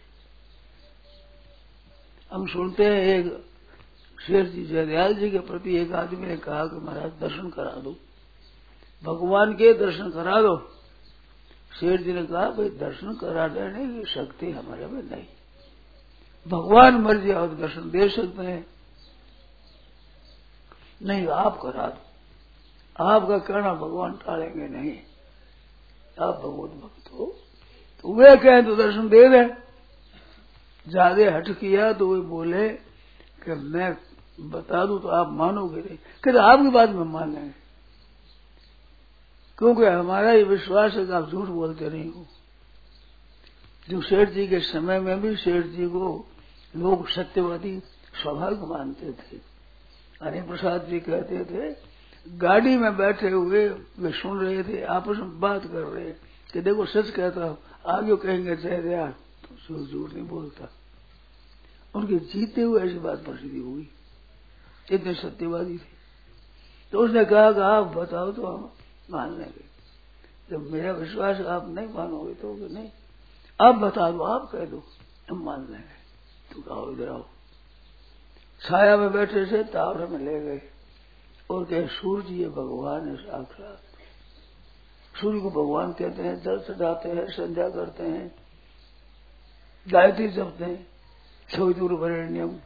हम 2.33 2.47
सुनते 2.47 2.85
हैं 2.85 3.05
एक 3.05 3.45
शेर 4.27 4.45
जी, 4.47 4.65
जयदयाल 4.67 5.15
जी 5.15 5.31
के 5.31 5.39
प्रति 5.39 5.77
एक 5.77 5.93
आदमी 5.93 6.27
ने 6.27 6.37
कहा 6.37 6.65
कि 6.67 6.77
महाराज, 6.77 7.13
दर्शन 7.21 7.49
करा 7.51 7.71
दो। 7.71 7.95
भगवान 9.05 9.53
के 9.53 9.73
दर्शन 9.73 10.11
करा 10.11 10.41
दो। 10.43 10.57
शेर 11.73 12.03
जी 12.03 12.13
ने 12.13 12.23
कहा, 12.23 12.51
भाई, 12.51 12.69
दर्शन 12.69 13.15
करा 13.15 13.49
देने 13.49 13.87
की 13.87 14.11
शक्ति 14.11 14.51
हमारे 14.51 14.87
में 14.87 15.03
नहीं। 15.03 15.27
भगवान 16.47 16.95
मर्ज़ी 16.95 17.33
और 17.33 17.55
दर्शन 17.55 17.91
दे 17.91 18.09
सकते 18.09 18.43
हैं। 18.43 18.67
नहीं, 21.03 21.27
आप 21.27 21.61
करा 21.63 21.87
दो। 21.87 23.05
आपका 23.05 23.39
कहना 23.39 23.75
भगवान 23.75 24.13
टालेंगे 24.13 24.69
नहीं। 24.69 24.99
आप 26.21 26.35
भगवत 26.35 26.71
भक्त 26.71 27.13
हो। 27.13 27.37
तो 28.01 28.15
वे 28.15 28.37
कहें 28.37 28.65
तो 28.65 28.77
दर्शन 28.77 29.09
दे 29.09 29.29
दें। 29.29 29.49
ज़्यादा 30.89 31.37
हट 31.37 31.49
किया 31.49 31.93
तो 31.93 32.15
वे 32.15 32.21
बोले 32.21 32.69
कि 33.45 33.55
मैं 33.55 33.97
बता 34.41 34.87
दू 34.87 34.99
तो 34.99 35.09
आप 35.09 35.33
मानोगे 35.33 35.81
नहीं। 35.81 35.97
कहते, 35.97 36.39
आपकी 36.39 36.69
बात 36.69 36.91
में 36.91 37.05
मान 37.05 37.35
लेंगे। 37.35 37.60
क्योंकि 39.61 39.85
हमारा 39.85 40.33
ये 40.33 40.43
विश्वास 40.43 40.95
है 40.95 41.05
कि 41.07 41.13
आप 41.13 41.31
झूठ 41.31 41.49
बोलते 41.49 41.89
नहीं 41.91 42.11
हो। 42.13 42.27
जो 43.89 44.01
सेठ 44.01 44.29
जी 44.29 44.47
के 44.49 44.61
समय 44.61 45.01
में 45.01 45.21
भी 45.21 45.35
सेठ 45.37 45.67
जी 45.67 45.87
को 45.87 46.27
लोग 46.75 47.09
सत्यवादी 47.09 47.79
स्वाभाविक 48.23 48.61
मानते 48.61 49.13
थे। 49.13 49.37
हरि 50.23 50.41
प्रसाद 50.43 50.87
जी 50.87 51.01
कहते 51.01 51.45
थे, 51.45 51.75
गाड़ी 52.27 52.77
में 52.77 52.97
बैठे 52.97 53.31
हुए 53.31 53.69
वे 53.69 54.13
सुन 54.13 54.39
रहे 54.39 54.63
थे, 54.65 54.83
आपस 54.83 55.17
में 55.17 55.39
बात 55.41 55.67
कर 55.67 55.85
रहे 55.85 56.11
कि 56.53 56.61
देखो 56.61 56.87
सच 56.87 57.11
कहता 57.11 57.45
हूँ, 57.45 57.59
आगे 57.87 58.17
कहेंगे 58.17 58.57
चाहे 58.57 58.83
दया 58.83 59.07
तो 59.07 59.87
झूठ 59.87 60.13
नहीं 60.13 60.27
बोलता। 60.29 60.69
उनके 61.95 62.17
जीते 62.17 62.63
हुए 62.63 62.83
ऐसी 62.83 62.99
बात 62.99 63.25
प्रसिद्धि 63.25 63.59
हुई। 63.59 63.89
इतने 64.93 65.15
सत्यवादी 65.15 65.79
थे। 65.79 65.99
तो 66.93 66.99
उसने 66.99 67.25
कहा 67.25 67.53
कि 67.53 67.61
आप 67.61 67.87
बताओ 67.87 68.33
तो 68.33 68.47
हम 68.47 68.71
मान 69.11 69.39
लेंगे। 69.39 69.65
जब 70.51 70.71
मेरा 70.71 70.93
विश्वास 70.93 71.41
आप 71.41 71.69
नहीं 71.69 71.89
मानोगे 71.89 72.35
तो 72.35 72.55
नहीं। 72.55 72.89
आप 73.61 73.75
बता 73.75 74.11
दो, 74.11 74.23
आप 74.23 74.51
कह 74.53 74.65
दो। 74.65 74.83
हम 75.31 75.45
मान 75.45 75.61
लेंगे। 75.61 76.01
तो 76.55 76.63
कहो, 76.63 76.93
इधर 76.93 77.09
आओ। 77.09 77.27
छाया 78.61 78.97
में 78.97 79.13
बैठे 79.13 79.47
थे 79.47 79.65
तावरे 79.65 80.07
में 80.07 80.19
ले 80.19 80.41
गए 80.41 80.63
और 81.51 81.65
कहे, 81.65 81.87
सूर्य 81.87 82.35
ये 82.35 82.49
भगवान 82.49 83.09
है 83.09 83.17
साक्षात 83.17 83.83
सूर्य 85.21 85.41
को 85.41 85.51
भगवान 85.51 85.93
कहते 85.93 86.23
हैं, 86.23 86.43
जल 86.43 86.59
चढ़ाते 86.61 87.09
हैं, 87.09 87.27
संध्या 87.27 87.71
करते 87.71 88.03
हैं, 88.03 88.35
गायत्री 89.89 90.29
जपते 90.29 90.65
हैं। 90.65 90.87
सवितुर 91.57 91.93
वरेण्यम 91.93 92.59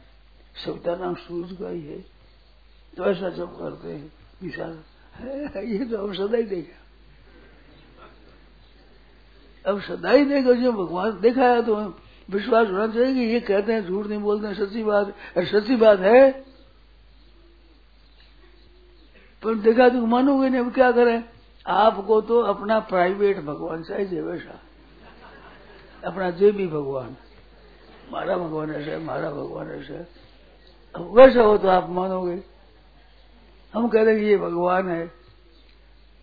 सविता 0.65 0.95
नाम 0.95 1.15
सूर्य 1.15 1.55
का 1.55 1.69
ही 1.69 1.81
है। 1.81 1.99
तो 2.97 3.05
ऐसा 3.05 3.29
जब 3.29 3.59
करते 3.59 3.91
हैं, 3.91 4.11
विशाल। 4.41 4.83
ये 5.57 5.85
तो 5.85 5.97
अब 5.97 6.13
सदा 6.13 6.37
ही 6.37 6.43
देखा 6.43 6.81
अब 9.71 9.81
सदा 9.81 10.11
ही 10.11 10.25
देखो 10.25 10.53
जो 10.53 10.71
भगवान 10.71 11.19
देखा 11.21 11.45
है 11.45 11.65
तो 11.65 11.75
विश्वास 12.29 12.67
होना 12.67 12.87
चाहिए 12.87 13.13
कि 13.13 13.19
ये 13.19 13.39
कहते 13.39 13.73
हैं, 13.73 13.87
झूठ 13.87 14.07
नहीं 14.07 14.19
बोलते 14.19 14.47
हैं, 14.47 14.53
सच्ची 14.53 14.83
बात 14.83 15.07
अरे 15.37 15.45
सच्ची 15.45 15.75
बात 15.75 15.99
है। 15.99 16.31
पर 19.43 19.55
देखा 19.55 19.89
तो 19.89 20.05
मानोगे 20.05 20.49
नहीं, 20.49 20.61
अब 20.61 20.73
क्या 20.73 20.91
करें? 20.91 21.23
आपको 21.67 22.21
तो 22.21 22.39
अपना 22.39 22.79
प्राइवेट 22.79 23.39
भगवान 23.39 23.83
चाहिए 23.83 24.21
वैसा 24.21 24.59
अपना 26.05 26.29
जे 26.29 26.51
भी 26.51 26.67
भगवान। 26.67 27.15
मारा 28.11 28.37
भगवान 28.37 28.71
ऐसा 28.71 28.91
है, 28.91 29.03
मारा 29.03 29.31
भगवान 29.31 29.71
ऐसा 29.71 30.05
वैसा 30.99 31.41
हो 31.41 31.57
तो 31.57 31.67
आप 31.67 31.89
मानोगे। 31.89 32.54
हम 33.75 33.87
कह 33.87 34.03
रहे 34.03 34.27
ये 34.27 34.37
भगवान 34.37 34.89
है। 34.89 35.11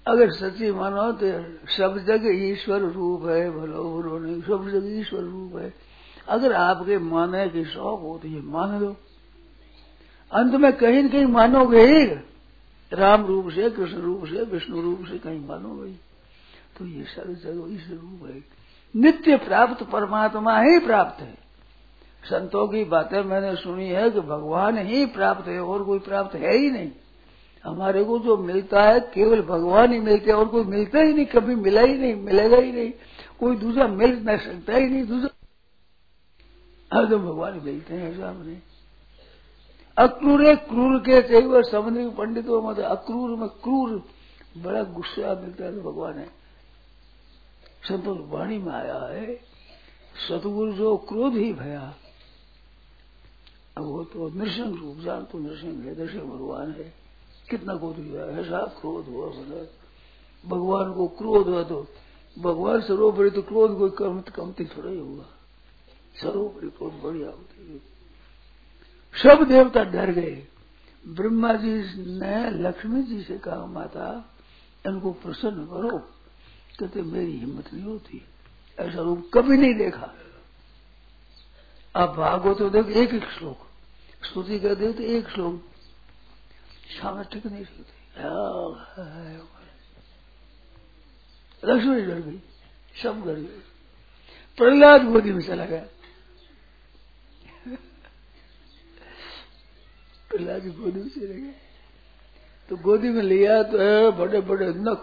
अगर 0.07 0.31
सच्ची 0.31 0.71
मानो 0.73 1.11
तो 1.13 1.27
सब 1.69 1.99
जगह 1.99 2.45
ईश्वर 2.45 2.81
रूप 2.83 3.27
है 3.27 3.51
भलो 3.51 3.83
भलो 3.93 4.19
नहीं 4.19 4.41
सब 4.43 4.69
जगह 4.69 5.01
ईश्वर 5.01 5.21
रूप 5.21 5.57
है। 5.57 5.73
अगर 6.29 6.53
आपके 6.53 6.99
माने 6.99 7.49
की 7.49 7.65
शौक 7.65 8.01
हो 8.01 8.19
तो 8.23 8.29
ये 8.29 8.41
मान 8.43 8.79
लो। 8.81 8.95
अंत 10.31 10.55
में 10.55 10.73
कहीं 10.73 11.03
न 11.03 11.09
कहीं 11.09 11.27
मानोगे 11.27 11.83
ही। 11.83 12.05
राम 12.93 13.25
रूप 13.27 13.49
से, 13.51 13.69
कृष्ण 13.71 13.97
रूप 13.97 14.25
से, 14.27 14.43
विष्णु 14.45 14.81
रूप 14.83 15.05
से 15.07 15.19
कहीं 15.19 15.47
मानोगे 15.47 15.93
तो 16.79 16.87
ये 16.87 17.05
सब 17.05 17.33
जगह 17.35 17.75
ईश्वर 17.75 17.97
रूप 17.97 18.27
है। 18.27 18.43
नित्य 18.95 19.37
प्राप्त 19.39 19.83
परमात्मा 19.83 20.59
ही 20.61 20.79
प्राप्त 20.79 21.21
है। 21.21 21.35
संतों 22.23 22.67
की 22.69 22.85
बातें 22.85 23.23
मैंने 23.23 23.55
सुनी 23.57 23.89
है 23.89 24.11
कि 24.11 24.21
भगवान 24.23 24.79
ही 24.79 25.05
प्राप्त 25.07 25.49
है 25.49 25.61
और 25.61 25.85
कोई 25.85 25.99
प्राप्त 25.99 26.35
है 26.35 26.57
ही 26.57 26.71
नहीं। 26.71 26.91
हमारे 27.65 28.05
को 28.05 28.19
जो 28.19 28.37
मिलता 28.37 28.83
है, 28.83 29.01
केवल 29.15 29.43
भगवान 29.43 29.93
ही 29.93 29.99
मिलते 30.01 30.31
हैं 30.31 30.39
और 30.39 30.49
कोई 30.49 30.65
मिलता 30.65 30.99
ही 30.99 31.13
नहीं, 31.13 31.27
कभी 31.27 31.55
मिला 31.55 31.81
ही 31.81 31.99
नहीं, 31.99 32.15
मिलेगा 32.15 32.57
ही 32.57 32.73
नहीं। 32.73 32.93
कोई 33.41 33.57
दूसरा 33.57 33.87
मिल 33.89 34.19
न 34.23 34.37
सकता 34.39 34.77
ही 34.77 34.89
नहीं, 34.89 35.05
दूसरा 35.07 35.31
हर 36.91 37.07
तो 37.07 37.19
भगवान 37.19 37.61
मिलते 37.65 37.95
हैं 37.95 38.11
ऐसा 38.11 38.29
हमने 38.29 38.61
अक्रूर 39.97 40.55
क्रूर 40.55 40.99
के 40.99 41.21
चाहिए 41.23 41.63
समुद्री 41.63 42.09
पंडितों 42.09 42.61
में 42.63 42.75
अक्रूर 42.77 43.39
में 43.39 43.49
क्रूर, 43.63 44.03
बड़ा 44.59 44.83
गुस्सा 44.83 45.35
मिलता 45.35 45.65
है 45.65 45.75
तो 45.75 45.91
भगवान 45.91 46.19
है। 46.19 46.27
संतोष 47.89 48.19
वाणी 48.31 48.59
में 48.59 48.73
आया 48.73 48.99
है, 49.07 49.35
सतगुरु 50.29 50.73
जो 50.73 50.97
क्रोध 51.09 51.35
ही 51.35 51.53
भया। 51.53 51.95
अब 53.77 53.85
वो 53.85 54.03
तो 54.05 54.29
नृसिंह 54.29 54.81
रूप, 54.81 54.99
जान 54.99 55.25
तो 55.25 55.39
नृसिंह 55.39 55.85
है 55.85 55.99
नृसिंह 56.01 56.25
भगवान 56.25 56.73
है। 56.73 57.02
कितना 57.51 57.77
क्रोध 57.77 57.97
हुआ 57.97 58.21
ऐसा 58.21 58.67
क्रोध 58.81 59.07
हुआ 59.07 59.27
बोला। 59.27 59.67
भगवान 60.47 60.93
को 60.93 61.09
क्रोध 61.09 61.49
हुआ 61.49 61.63
तो 61.63 61.87
भगवान 62.39 62.81
सरोपरि 62.81 63.31
तो 63.31 63.43
क्रोध 63.43 63.79
कोई 63.79 63.91
कम 63.91 64.21
कमती 64.21 64.65
थोड़ा 64.65 64.91
ही 64.91 64.99
हुआ। 64.99 65.25
सरोपरि 66.23 66.71
क्रोध 66.71 66.93
बढ़िया 66.93 67.27
होती 67.27 67.73
है। 67.73 67.93
सब 69.23 69.45
देवता 69.45 69.85
डर 69.85 70.11
गए। 70.11 70.47
ब्रह्मा 71.09 71.53
जी 71.53 71.75
ने 72.19 72.51
लक्ष्मी 72.51 73.03
जी 73.03 73.23
से 73.23 73.39
कहा, 73.39 73.67
माता, 73.67 74.35
इनको 74.87 75.13
प्रसन्न 75.13 75.67
करो। 75.67 75.99
कहते, 76.81 77.03
मेरी 77.03 77.37
हिम्मत 77.37 77.75
नहीं 77.75 77.85
होती। 77.85 78.25
ऐसा 78.81 79.01
रूप 79.01 79.31
कभी 79.35 79.57
नहीं 79.57 79.75
देखा। 79.75 80.15
आप 81.97 82.09
भागो 82.09 82.55
तो 82.55 82.71
देखो 82.71 82.89
एक 82.89 83.15
एक 83.15 83.25
श्लोक। 83.25 83.59
स्तुति 84.27 84.61
कर 84.61 84.75
दे 84.75 84.93
तो 84.93 85.03
एक 85.03 85.29
श्लोक 85.29 85.63
सामने 86.93 87.25
टिक 87.25 87.47
नहीं 87.47 87.65
सकते 87.65 88.01
लक्ष्मी 91.65 92.01
डर 92.03 92.21
गई 92.21 92.41
सब 93.03 93.25
डर 93.27 93.35
गए 93.35 93.61
प्रहलाद 94.59 95.05
गोदी 95.05 95.33
में 95.33 95.43
चला 95.43 95.65
गया 95.65 95.85
प्रहलाद 100.31 100.67
गोदी 100.69 101.01
में 101.01 101.09
चले 101.09 101.41
गए 101.41 101.55
तो 102.69 102.77
गोदी 102.77 103.09
में 103.09 103.23
लिया 103.23 103.63
तो 103.63 104.13
बड़े 104.13 104.41
बड़े 104.41 104.69
नख 104.69 105.03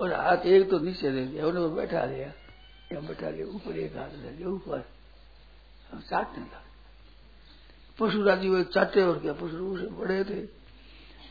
और 0.00 0.12
हाथ 0.12 0.46
एक 0.46 0.70
तो 0.70 0.78
नीचे 0.78 1.10
दे 1.10 1.26
गया 1.26 1.46
उन्हें 1.46 1.74
बैठा 1.74 2.04
लिया। 2.04 2.32
या 2.92 3.00
बैठा 3.00 3.30
लिया, 3.30 3.46
ऊपर 3.46 3.78
एक 3.78 3.96
हाथ 3.96 4.10
ले 4.22 4.30
लिया, 4.30 4.48
ऊपर। 4.48 4.80
चाटने 6.00 6.44
लगा। 6.44 6.62
पशु 7.98 8.22
राज़ी 8.22 8.48
हुए 8.48 8.64
चाटे 8.64 9.02
और 9.02 9.18
क्या, 9.18 9.32
पशु 9.32 9.88
बड़े 9.90 10.24
थे। 10.24 10.65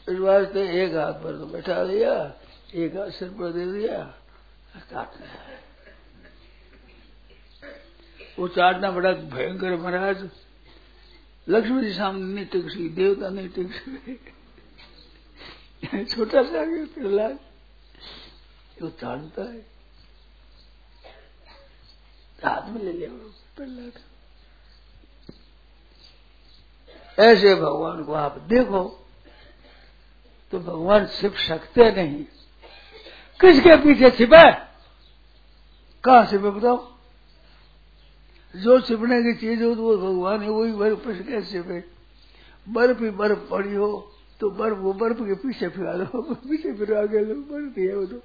इस 0.09 0.19
वास्ते 0.19 0.83
एक 0.83 0.95
हाथ 0.95 1.13
पर 1.13 1.37
तो 1.37 1.45
बैठा 1.45 1.83
दिया 1.83 2.33
एक 2.73 2.95
हाथ 2.95 3.09
सिर 3.09 3.29
पर 3.29 3.51
दे 3.51 3.71
दिया 3.71 4.03
काटने 4.91 5.55
वो 8.39 8.47
चाटना 8.47 8.91
बड़ा 8.91 9.11
भयंकर 9.11 9.75
महाराज। 9.75 10.29
लक्ष्मी 11.49 11.85
जी 11.85 11.93
सामने 11.93 12.35
नहीं 12.35 12.45
टिक 12.45 12.69
सकी, 12.69 12.89
देवता 12.89 13.29
नहीं 13.29 13.49
टिक 13.49 13.71
सके। 13.71 14.35
छोटा 16.05 16.43
सा 16.43 16.85
प्रहलाद, 16.93 17.39
वो 18.81 18.89
चाटता 18.89 19.41
है। 19.41 19.65
हाथ 22.45 22.69
में 22.69 22.83
ले 22.83 22.93
लिया 22.93 23.09
प्रहलाद। 23.55 23.91
ऐसे 27.19 27.55
भगवान 27.55 28.03
को 28.03 28.13
आप 28.13 28.39
देखो। 28.39 29.04
तो 30.59 30.71
भगवान 30.71 31.05
छिप 31.05 31.33
सकते 31.33 31.91
नहीं। 31.91 32.23
किसके 33.41 33.77
पीछे 33.77 34.09
छिपे? 34.09 34.51
कहा 36.03 36.25
छिपे 36.25 36.49
बताओ? 36.49 36.91
जो 38.55 38.81
छिपने 38.81 39.23
की 39.23 39.33
चीज़ 39.33 39.63
हो 39.63 39.75
तो 39.75 39.81
वो 39.81 39.97
भगवान 39.97 40.41
है, 40.41 40.49
वही 40.49 40.71
बर्फ़ 40.71 40.99
पर 40.99 41.23
कैसे 41.23 41.51
छिपे? 41.51 41.83
बर्फ़ 42.69 43.03
ही 43.03 43.09
बर्फ़ 43.09 43.49
पड़ी 43.49 43.75
हो 43.75 44.11
तो 44.39 44.49
बर्फ़, 44.49 44.77
वो 44.77 44.93
बर्फ़ 44.93 45.17
के 45.17 45.35
पीछे 45.35 45.67
फिरा 45.67 45.93
दो 45.93 46.21
पीछे 46.21 46.73
फिर 46.73 46.93
आगे 46.93 47.19
लो, 47.19 47.35
बर्फ़ 47.35 47.79
है 47.79 47.95
वो 47.95 48.05
तो। 48.05 48.17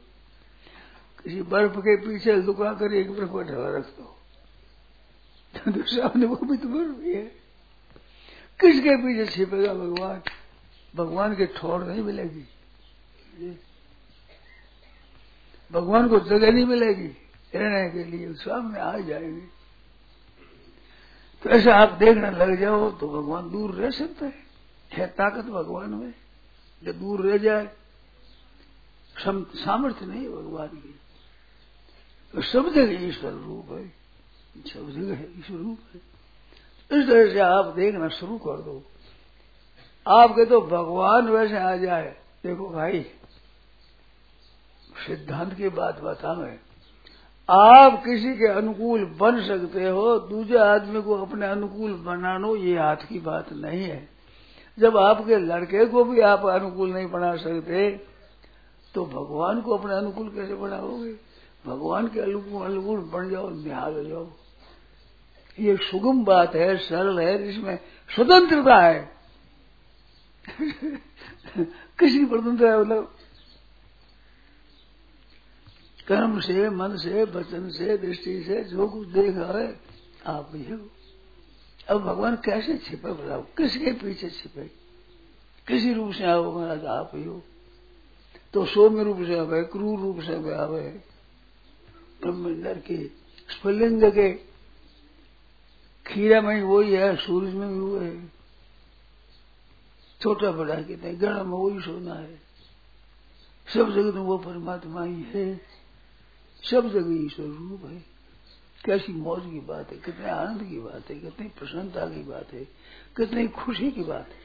किसी 1.25 1.43
बर्फ़ 1.43 1.79
के 1.79 1.97
पीछे 1.97 2.37
लुका 2.37 2.73
कर 2.73 2.95
एक 2.95 3.11
बर्फ़ 3.13 3.31
को 3.31 3.43
ढला 3.43 3.77
रख 3.77 3.87
दो। 3.87 4.17
तो 5.71 5.83
सामने 5.87 6.27
वो 6.27 6.37
भी 6.37 6.57
तो 6.57 6.69
बर्फ़ 6.69 7.03
ही 7.03 7.15
है। 7.15 7.41
किसके 8.61 8.97
पीछे 8.97 9.27
छिपेगा 9.27 9.75
भगवान? 9.75 10.23
भगवान 10.97 11.37
के 11.37 11.47
ठोर 11.47 11.85
नहीं 11.85 12.03
मिलेगी। 12.03 12.45
भगवान 15.73 16.09
को 16.09 16.21
जगह 16.21 16.53
नहीं 16.53 16.65
मिलेगी। 16.65 17.09
रहने 17.55 17.91
के 17.91 18.05
लिए 18.05 18.35
सामने 18.35 18.81
आ 18.81 18.99
जाएगी। 18.99 19.49
तो 21.43 21.51
ऐसा 21.51 21.75
आप 21.75 21.93
देखने 21.93 22.31
लग 22.31 22.61
जाओ 22.61 22.91
तो 22.91 23.09
भगवान 23.09 23.51
दूर 23.51 23.75
रह 23.75 23.91
सकते 23.91 24.27
हैं। 24.27 24.47
है 24.93 25.07
ताकत 25.07 25.45
भगवान 25.45 25.91
में। 25.91 26.15
जब 26.85 27.01
दूर 27.01 27.27
रह 27.27 27.37
जाए 27.37 27.77
सामर्थ्य 29.19 30.07
नहीं 30.07 30.29
भगवान 30.29 30.69
की। 30.69 31.01
तो 32.33 32.43
सब 32.43 32.69
जगह 32.69 33.09
ईश्वर 33.09 33.33
रूप 33.33 33.73
है। 33.73 33.89
सब 34.67 34.91
जगह 34.91 35.39
ईश्वर 35.39 35.59
रूप 35.59 35.79
है। 35.95 36.01
इस 36.99 37.09
तरह 37.09 37.33
से 37.33 37.39
आप 37.39 37.67
देखना 37.67 38.09
शुरू 38.09 38.39
कर 38.39 38.61
दो। 38.63 38.85
आपके 40.11 40.45
तो 40.45 40.61
भगवान 40.61 41.29
वैसे 41.29 41.57
आ 41.59 41.75
जाए। 41.77 42.15
देखो 42.45 42.69
भाई, 42.69 43.01
सिद्धांत 45.07 45.53
की 45.55 45.69
बात 45.71 46.01
बता 46.01 46.35
मैं 46.35 46.59
आप 47.49 48.03
किसी 48.05 48.35
के 48.35 48.47
अनुकूल 48.49 49.05
बन 49.21 49.41
सकते 49.43 49.89
हो 49.89 50.19
दूसरे 50.21 50.59
आदमी 50.59 51.03
को 51.03 51.15
अपने 51.17 51.47
अनुकूल 51.47 51.93
बनानो, 52.05 52.55
ये 52.57 52.79
हाथ 52.79 53.07
की 53.09 53.19
बात 53.21 53.53
नहीं 53.53 53.83
है। 53.83 54.09
जब 54.79 54.97
आपके 54.97 55.37
लड़के 55.37 55.85
को 55.87 56.05
भी 56.05 56.21
आप 56.23 56.47
अनुकूल 56.47 56.93
नहीं 56.93 57.11
बना 57.11 57.35
सकते 57.37 57.91
तो 58.95 59.05
भगवान 59.07 59.61
को 59.61 59.77
अपने 59.77 59.95
अनुकूल 59.95 60.29
कैसे 60.29 60.55
बनाओगे? 60.55 61.13
भगवान 61.65 62.07
के 62.07 62.21
अनुकूल 62.21 62.67
अनुकूल 62.67 63.01
बन 63.13 63.31
जाओ, 63.31 63.49
निहाल 63.51 64.05
जाओ। 64.09 64.27
ये 65.59 65.77
सुगम 65.83 66.25
बात 66.25 66.55
है, 66.55 66.77
सरल 66.79 67.19
है, 67.21 67.49
इसमें 67.49 67.79
स्वतंत्रता 68.11 68.77
है। 68.77 69.20
किसी 71.99 72.27
स्वतंत्र 72.27 72.67
है 72.67 72.81
मतलब 72.81 73.15
कर्म 76.09 76.41
से, 76.41 76.71
मन 76.71 76.97
से, 76.97 77.25
वचन 77.25 77.71
से, 77.71 77.97
दृष्टि 77.99 78.43
से, 78.43 78.65
जो 78.65 78.89
कुछ 78.89 79.09
देखा 79.09 79.59
है, 79.59 79.81
आप 80.27 80.53
ही 80.55 80.73
हो। 80.73 80.89
अब 81.89 82.01
भगवान 82.01 82.37
कैसे 82.37 82.79
छिपे 82.79 83.13
बताओ 83.13 83.43
किसके 83.43 83.93
पीछे 83.93 84.31
छिपे? 84.31 84.65
किसी 85.69 85.93
रूप 85.93 86.13
से 86.13 86.25
आओ 86.25 86.59
महाराज, 86.59 86.85
आप 86.85 87.11
ही 87.15 87.25
हो। 87.25 87.43
तो 88.55 88.67
सौम्य 88.67 89.05
रूप 89.05 89.17
से 89.17 89.39
आवे 89.39 89.63
क्रूर 89.63 89.99
रूप 90.01 90.21
से 90.21 90.35
आवे 90.55 90.81
ब्रह्मंडर 92.23 92.79
के, 92.79 93.07
स्फुलिंग 93.51 94.05
के, 94.05 94.33
खीरा 96.07 96.41
में 96.41 96.63
वही 96.63 96.93
है, 96.93 97.17
सूरज 97.17 97.55
में 97.55 97.73
भी 97.73 97.81
वो 97.81 97.99
है। 97.99 98.40
छोटा 100.23 100.51
बड़ा 100.51 100.75
कहते 100.75 101.09
हैं 101.09 101.21
गण 101.21 101.35
में 101.35 101.59
वही 101.59 101.81
सोना 101.81 102.15
है। 102.15 102.37
सब 103.75 103.91
जगत 103.91 104.15
में 104.15 104.23
वो 104.23 104.39
परमात्मा 104.39 105.05
ही 105.05 105.23
है। 105.23 105.61
सब 106.71 106.89
जगह 106.89 107.25
ईश्वर 107.25 107.47
रूप 107.47 107.85
है। 107.85 108.05
कैसी 108.85 109.13
मौज 109.13 109.41
की 109.41 109.61
बात 109.61 109.91
है, 109.91 109.99
कितने 109.99 110.31
आनंद 110.31 110.63
की 110.63 110.81
बात 110.81 111.11
है, 111.11 111.21
कितनी 111.21 111.49
प्रसन्नता 111.49 112.07
की 112.07 112.23
बात 112.23 112.53
है, 112.53 112.65
कितनी 113.17 113.49
खुशी 113.49 113.91
की 113.91 114.03
बात 114.03 114.29
है। 114.29 114.41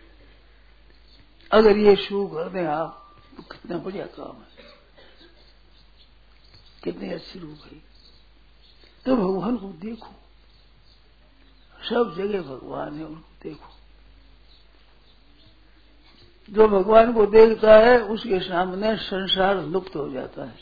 अगर 1.52 1.78
ये 1.78 1.96
शुरू 1.96 2.28
कर 2.28 2.50
दें 2.50 2.66
आप 2.66 3.16
तो 3.38 3.44
कितना 3.44 3.78
बढ़िया 3.78 4.06
काम 4.06 4.36
है। 4.36 4.76
कितनी 6.84 7.10
अच्छी 7.10 7.40
रूप 7.40 7.58
है। 7.72 7.80
तो 9.06 9.16
भगवान 9.16 9.58
को 9.58 9.68
देखो। 9.68 10.12
सब 11.90 12.16
जगह 12.18 12.42
भगवान 12.42 12.98
है, 12.98 13.06
उनको 13.06 13.44
देखो। 13.44 13.75
जो 16.50 16.68
भगवान 16.68 17.14
को 17.14 17.26
देखता 17.26 17.78
है, 17.78 18.04
उसके 18.04 18.40
सामने 18.40 18.96
संसार 18.96 19.64
लुप्त 19.64 19.96
हो 19.96 20.10
जाता 20.10 20.44
है। 20.44 20.56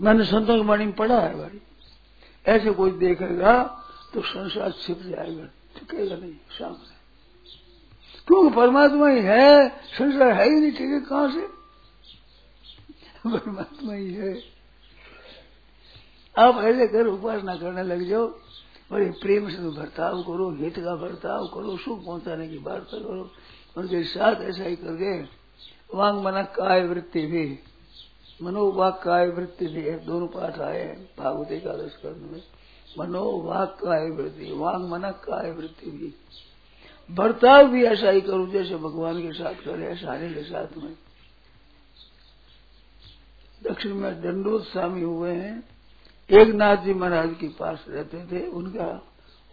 मैंने 0.00 0.24
संतों 0.24 0.56
की 0.56 0.64
वाणी 0.64 0.84
में 0.84 0.94
पढ़ा 0.94 1.20
है 1.20 1.34
भाई। 1.34 1.60
ऐसे 2.46 2.70
कोई 2.70 2.90
देखेगा 2.90 3.62
तो 4.14 4.22
संसार 4.22 4.72
छिप 4.72 4.98
जाएगा, 5.02 5.44
टिकेगा 5.44 6.16
नहीं 6.16 6.32
सामने। 6.32 6.94
क्योंकि 8.26 8.56
परमात्मा 8.56 9.08
ही 9.08 9.20
है, 9.20 9.68
संसार 9.68 10.32
है 10.32 10.44
ही 10.44 10.60
नहीं 10.60 10.72
है 10.72 11.00
कहाँ 11.00 11.32
से? 11.32 11.46
परमात्मा 13.26 13.94
ही 13.94 14.14
है। 14.14 14.42
आप 16.38 16.64
ऐसे 16.64 16.86
कर, 16.88 17.06
उपासना 17.06 17.56
करने 17.56 17.82
लग 17.82 18.08
जाओ 18.08 18.26
बड़े 18.90 19.10
प्रेम 19.10 19.48
से 19.48 19.58
बर्ताव 19.58 20.22
करो, 20.22 20.50
हित 20.50 20.78
का 20.78 20.96
बर्ताव 20.96 21.46
करो, 21.46 21.76
सुख 21.76 22.04
पहुँचाने 22.04 22.48
की 22.48 22.58
बात 22.58 22.86
करो। 22.90 23.30
उनके 23.76 24.02
साथ 24.04 24.42
ऐसा 24.42 24.64
ही 24.64 24.76
करके 24.76 25.22
वांग 25.96 26.24
मना 26.24 26.42
काय 26.42 26.86
वृत्ति 26.86 27.26
भी, 27.26 27.58
मनोवाक 28.42 29.00
काय 29.04 29.28
वृत्ति 29.28 29.66
भी 29.66 29.82
है 29.82 30.04
दोनों 30.06 30.26
पाठ 30.26 30.58
आए 30.58 31.06
भागवत 31.18 31.52
एकादश 31.52 31.96
कर्ण 31.96 32.32
में। 32.32 32.42
मनोवाक 32.98 33.78
काय 33.84 34.10
वृत्ति, 34.10 34.52
वांग 34.52 34.88
मना 34.88 35.10
काय 35.10 35.50
वृत्ति 35.50 35.90
भी। 35.90 36.14
बर्ताव 37.10 37.66
भी 37.66 37.84
ऐसा 37.84 38.10
ही 38.10 38.20
करो, 38.20 38.46
जैसे 38.46 38.76
भगवान 38.76 39.22
के 39.22 39.32
साथ 39.32 39.54
करे 39.54 39.96
सारे 39.96 40.34
के 40.34 40.42
साथ 40.42 40.76
में। 40.76 40.96
दक्षिण 43.62 43.94
में 43.94 44.22
दंडोत 44.22 44.64
स्वामी 44.64 45.02
हुए 45.02 45.32
हैं। 45.32 45.68
एक 46.30 46.48
नाथ 46.48 46.76
जी 46.76 46.94
महाराज 46.94 47.36
के 47.40 47.48
पास 47.48 47.84
रहते 47.88 48.26
थे, 48.26 48.46
उनका 48.46 49.02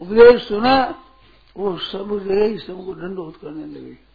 उपदेश 0.02 0.48
सुना, 0.48 1.04
वो 1.58 1.78
सब 1.78 2.28
ही 2.32 2.58
सबको 2.58 2.94
दंडोत 2.94 3.36
करने 3.36 3.66
लगे। 3.66 4.11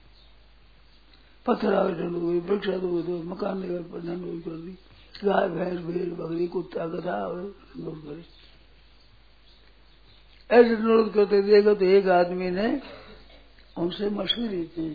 पत्थर 1.47 1.75
आवे 1.75 1.93
दंडोत 1.95 2.23
हुई 2.23 2.39
वृक्ष 2.41 2.69
दो 2.81 3.17
मकान 3.25 3.61
लेकर 3.63 3.83
पर 3.91 4.01
दंडोत 4.03 4.43
कर 4.45 4.57
दी 4.59 4.73
गाय 5.15 5.49
भैंस 5.49 5.79
भेड़ 5.81 6.13
बकरी 6.13 6.47
कुत्ता 6.49 6.87
गधा 6.87 7.17
दंडोत 7.29 7.99
करे 8.05 8.25
ऐसे 10.51 10.77
दंडोत 10.77 11.13
करते 11.15 11.43
देखो 11.43 11.75
तो 11.75 11.85
एक 11.87 12.09
आदमी 12.11 12.51
ने 12.51 12.69
उनसे 13.77 14.11
मशहूरी 14.11 14.63
की 14.75 14.89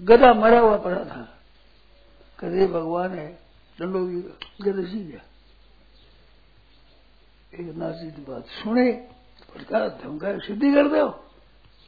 गधा 0.00 0.32
मरा 0.34 0.60
हुआ 0.60 0.76
पड़ा 0.78 1.04
था 1.04 1.22
कदे 2.38 2.66
भगवान 2.68 3.18
है 3.18 3.28
दंडोत 3.78 4.46
गधा 4.62 4.82
जी 4.82 5.04
गया 5.04 5.22
एक 7.52 7.74
नासी 7.76 8.10
की 8.10 8.22
बात 8.24 8.46
सुने 8.56 8.90
फटकार 9.48 9.88
धमका 10.02 10.36
सिद्धि 10.40 10.72
कर 10.72 10.88
दो 10.88 11.06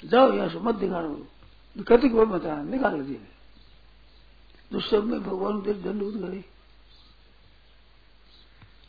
जाओ 0.02 0.32
यहाँ 0.32 0.48
से 0.48 0.58
मत 0.60 0.74
दिखाना 0.76 1.84
कति 1.86 2.08
को 2.08 2.26
बता 2.28 2.62
निकाल 2.62 3.00
दिए 3.02 3.18
तो 4.70 4.80
सब 4.80 5.04
में 5.04 5.20
भगवान 5.22 5.60
के 5.60 5.72
दंड 5.74 6.02
करे 6.14 6.44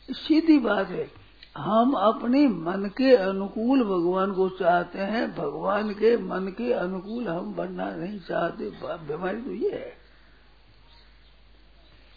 सीधी 0.08 0.58
बात 0.58 0.88
है, 0.88 1.10
हम 1.56 1.92
अपने 1.92 2.46
मन 2.48 2.90
के 2.96 3.14
अनुकूल 3.16 3.82
भगवान 3.84 4.32
को 4.32 4.48
चाहते 4.48 4.98
हैं, 4.98 5.34
भगवान 5.34 5.92
के 5.92 6.16
मन 6.16 6.46
के 6.48 6.72
अनुकूल 6.72 7.28
हम 7.28 7.54
बनना 7.54 7.90
नहीं 7.90 8.18
चाहते। 8.20 8.70
बीमारी 9.06 9.42
तो 9.42 9.50
ये 9.50 9.70
है। 9.70 9.92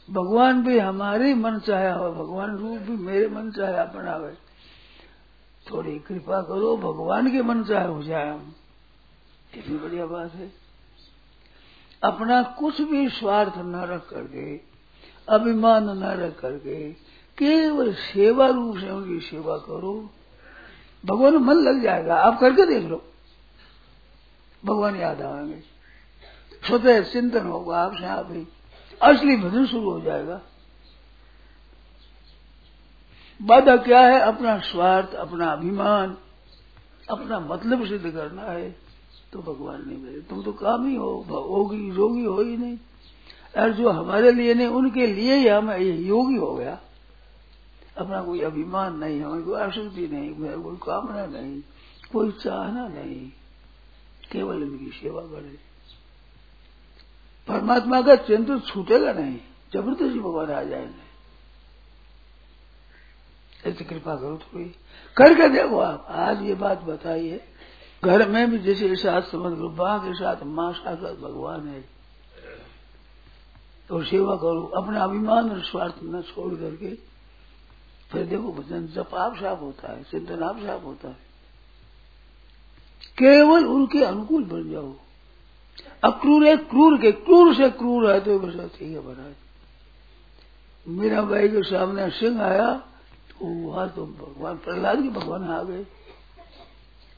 भगवान 0.10 0.64
भी 0.64 0.80
हमारे 0.80 1.34
मन 1.34 1.60
चाहे 1.60 1.92
हो 1.92 2.12
भगवान 2.12 2.58
रूप 2.58 2.80
भी 2.80 2.96
मेरे 2.98 3.28
मन 3.28 3.52
चाहे 3.52 3.86
बनावे 3.96 4.34
थोड़ी 5.66 6.00
कृपा 6.00 6.42
करो, 6.42 6.76
भगवान 6.78 7.32
के 7.32 7.42
मन 7.42 7.64
चाहे 7.64 7.88
हो 7.88 8.04
जाए 8.04 8.30
हम। 8.30 8.54
कितनी 9.54 9.78
बढ़िया 9.78 10.06
बात 10.06 10.34
है। 10.34 10.65
अपना 12.04 12.44
कुछ 12.44 12.82
भी 12.82 13.10
स्वार्थ 13.10 13.54
न 13.58 13.76
रख 13.76 14.10
करके, 14.10 14.62
अभिमान 15.30 15.90
न 15.90 16.04
रख 16.04 16.40
करके, 16.40 16.92
केवल 17.38 17.94
सेवा 17.94 18.48
रूप 18.48 18.78
से 18.78 18.90
उनकी 18.90 19.20
सेवा 19.20 19.58
करो। 19.58 20.10
भगवान 21.06 21.36
मन 21.36 21.54
लग 21.54 21.84
जाएगा, 21.84 22.16
आप 22.16 22.40
करके 22.40 22.66
देख 22.66 22.84
लो। 22.86 23.04
भगवान 24.66 24.96
याद 24.96 25.22
आएँगे। 25.22 25.60
स्वतः 26.68 27.04
चिंतन 27.04 27.46
होगा 27.46 27.82
आपसे, 27.82 28.06
आप 28.06 28.28
ही। 28.32 28.48
असली 29.02 29.38
भजन 29.38 29.66
शुरू 29.66 29.92
हो 29.92 30.02
जाएगा। 30.02 30.42
बाधा 33.42 33.78
क्या 33.78 34.02
है? 34.02 34.20
अपना 34.20 34.60
स्वार्थ, 34.60 35.14
अपना 35.14 35.46
अभिमान, 35.48 36.18
अपना 37.10 37.40
मतलब 37.40 37.88
सिद्ध 37.88 38.12
करना 38.12 38.42
है। 38.42 38.85
तो 39.36 39.42
भगवान 39.42 39.88
नहीं 39.88 39.98
मिले 39.98 40.22
तुम 40.22 40.44
तो 40.44 40.54
काम 40.54 40.88
ही 40.88 40.96
हो 40.96 41.26
होगी 41.30 41.90
योगी 41.90 42.24
हो 42.24 42.42
ही 42.42 42.58
नहीं। 42.58 42.78
और 43.58 43.72
जो 43.74 43.90
हमारे 43.90 44.32
लिए 44.32 44.54
नहीं, 44.54 44.68
उनके 44.68 45.08
लिए 45.08 45.36
ही 45.36 45.48
हम 45.48 45.72
योगी 45.72 46.36
हो 46.36 46.56
गया। 46.56 46.80
अपना 47.98 48.22
कोई 48.22 48.42
अभिमान 48.42 48.98
नहीं, 48.98 49.22
हमें 49.22 49.44
कोई 49.44 49.60
आसक्ति 49.62 50.08
नहीं 50.08 50.62
कोई 50.64 50.76
कामना 50.76 51.26
नहीं, 51.26 51.62
कोई 52.12 52.32
चाहना 52.32 52.88
नहीं। 52.88 53.32
केवल 54.32 54.64
इनकी 54.64 54.92
सेवा 54.92 55.22
करे। 55.22 55.58
परमात्मा 57.48 58.02
का 58.02 58.16
चिंतन 58.16 58.60
छूटेगा 58.60 59.14
नहीं, 59.14 59.38
ज़बरदस्ती 59.74 60.20
भगवान 60.20 60.52
आ 60.52 60.64
जाएँगे। 60.64 61.06
ऐसी 63.70 63.86
कृपा 63.86 64.16
करो 64.16 64.38
थोड़ी। 64.38 64.66
करके 65.18 65.50
देखो 65.50 65.80
आप, 65.80 66.06
आज 66.10 66.42
ये 66.42 66.56
बात 66.56 66.82
बताइए 66.82 67.42
घर 68.06 68.28
में 68.30 68.52
भी 68.52 68.60
जैसे 68.60 68.96
साथ 68.96 69.22
समझ 69.22 69.58
लो 69.58 69.70
माँ 69.70 70.00
के 70.00 70.14
साथ 70.14 70.44
माँ 70.44 70.72
साक्षात 70.74 71.16
भगवान 71.16 71.68
है। 71.68 71.82
तो 73.90 74.04
सेवा 74.04 74.36
करो, 74.36 74.62
अपना 74.76 75.04
अभिमान 75.04 75.50
और 75.50 75.62
स्वार्थ 75.62 75.96
न 76.04 76.22
छोड़ 76.22 76.54
करके। 76.54 76.94
फिर 78.12 78.26
देखो 78.26 78.52
भजन, 78.54 78.88
जप 78.88 79.16
आप 79.16 79.36
साफ़ 79.36 79.60
होता 79.60 79.92
है, 79.92 80.04
चिंतन 80.04 80.44
आप 80.44 80.58
साफ़ 80.58 80.84
होता 80.84 81.08
है। 81.08 81.18
केवल 83.18 83.66
उनके 83.66 84.04
अनुकूल 84.04 84.44
बन 84.44 84.70
जाओ। 84.72 84.94
अक्रूर 86.04 86.46
है, 86.48 86.56
क्रूर 86.58 86.98
के, 86.98 87.12
क्रूर 87.12 87.56
से 87.56 87.70
क्रूर 87.70 88.12
है 88.12 88.20
तो 88.20 88.40
बस 88.40 88.72
ठीक 88.80 88.92
है 88.92 89.06
महाराज। 89.06 89.36
मेरा 90.88 91.22
भाई 91.22 91.48
के 91.48 91.64
सामने 91.64 92.10
सिंह 92.10 92.42
आया 92.42 92.74
तो 93.30 93.46
वहाँ 93.46 93.90
तो 93.90 94.06
भगवान, 94.06 94.58
प्रहलाद 94.58 95.02
के 95.02 95.10
भगवान 95.10 95.44
आ 95.44 95.62
गए। 95.64 95.86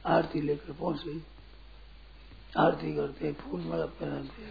आरती 0.07 0.41
लेकर 0.41 0.73
पहुँच 0.73 1.03
गई। 1.03 1.21
आरती 2.57 2.95
करते 2.95 3.31
फूल 3.33 3.61
माला 3.61 3.85
पहनाते 3.85 4.45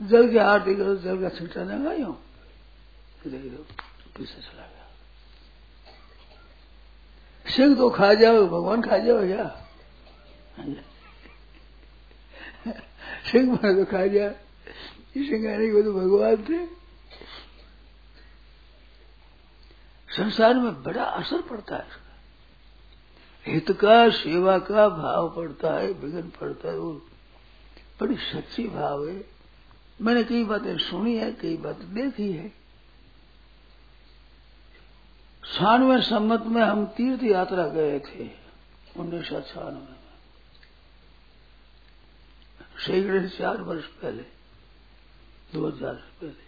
जल 0.00 0.30
के 0.32 0.38
आरती 0.38 0.74
करो, 0.74 0.94
जल 0.96 1.20
का 1.20 1.28
छिटा 1.28 1.62
लगाई 1.62 2.02
पीछे 4.16 4.40
चला 4.40 4.62
गया। 4.62 4.84
सिंह 7.46 7.76
तो 7.76 7.90
खा 7.90 8.12
जाओ, 8.14 8.46
भगवान 8.46 8.82
खा 8.82 8.98
जाओ 8.98 9.26
क्या? 9.26 9.46
सिंह 13.30 13.52
मार 13.52 13.72
तो 13.74 13.84
खा 13.84 14.06
जाए 14.06 14.34
सिंह 15.18 15.54
आने 15.54 15.70
को 15.72 15.82
तो 15.82 15.92
भगवान 15.92 16.36
थे। 16.44 16.66
संसार 20.08 20.54
में 20.54 20.82
बड़ा 20.82 21.04
असर 21.04 21.40
पड़ता 21.42 21.76
है। 21.76 22.05
हित 23.46 23.70
का, 23.70 24.10
सेवा 24.10 24.58
का 24.58 24.88
भाव 24.88 25.28
पड़ता 25.36 25.74
है, 25.74 25.92
विघन 25.92 26.28
पड़ता 26.40 26.68
है, 26.68 26.78
वो 26.78 26.92
बड़ी 28.00 28.16
सच्ची 28.16 28.68
भाव 28.68 29.08
है। 29.08 29.24
मैंने 30.02 30.24
कई 30.24 30.44
बातें 30.44 30.78
सुनी 30.78 31.16
है, 31.16 31.32
कई 31.32 31.56
बातें 31.56 31.94
देखी 31.94 32.32
है। 32.32 32.48
छानवे 35.44 36.02
सम्मत 36.02 36.42
में 36.42 36.62
हम 36.62 36.86
तीर्थ 36.86 37.22
यात्रा 37.22 37.68
गए 37.68 37.98
थे, 37.98 38.30
उन्नीस 38.96 39.28
सौ 39.28 39.40
छियानवे 39.40 39.80
में। 39.80 39.96
सैकड़े 42.86 43.28
चार 43.28 43.56
वर्ष 43.56 43.84
पहले, 43.84 44.22
दो 45.54 45.66
हज़ार 45.66 45.94
पहले। 45.94 46.44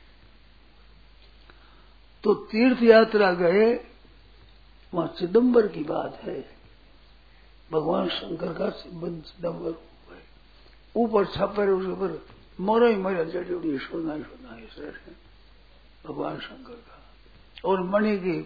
तो 2.25 2.35
तीर्थ 2.35 2.83
यात्रा 2.83 3.33
गए, 3.33 3.85
वहाँ 4.95 5.15
चिदम्बर 5.19 5.67
की 5.67 5.85
बात 5.85 6.21
है। 6.23 6.58
भगवान 7.71 8.09
शंकर 8.09 8.53
का 8.53 8.71
चिदम्बर 8.71 9.75
ऊपर 10.95 11.25
छपर 11.27 11.69
उस 11.69 11.87
ऊपर 11.87 12.21
मोरो 12.61 12.87
ही 12.87 12.97
मोरा 12.97 13.25
जड़ी 13.25 13.55
उड़ी 13.55 13.79
सोना 13.79 14.15
ही 14.15 14.23
सोना 14.23 14.57
इस 14.59 14.77
है 14.79 15.15
भगवान 16.05 16.39
शंकर 16.39 16.75
का। 16.75 16.97
और 17.65 17.83
मणि 17.83 18.17
की 18.19 18.39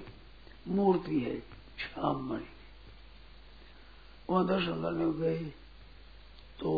मूर्ति 0.69 1.19
है, 1.21 1.39
श्याम 1.79 2.17
मणि 2.29 2.49
वहाँ 4.31 4.47
दर्शन 4.47 4.83
करने 4.83 5.13
गए। 5.21 5.39
तो 6.61 6.73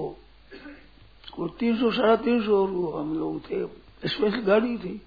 कोई 1.32 1.48
तीन 1.58 1.76
सौ, 1.76 1.90
साढ़े 1.90 2.16
तीन 2.24 2.42
सौ 2.42 2.56
हम 2.92 3.18
लोग 3.18 3.40
थे 3.40 3.66
स्पेशल 4.08 4.42
गाड़ी 4.42 4.76
थी। 4.78 5.00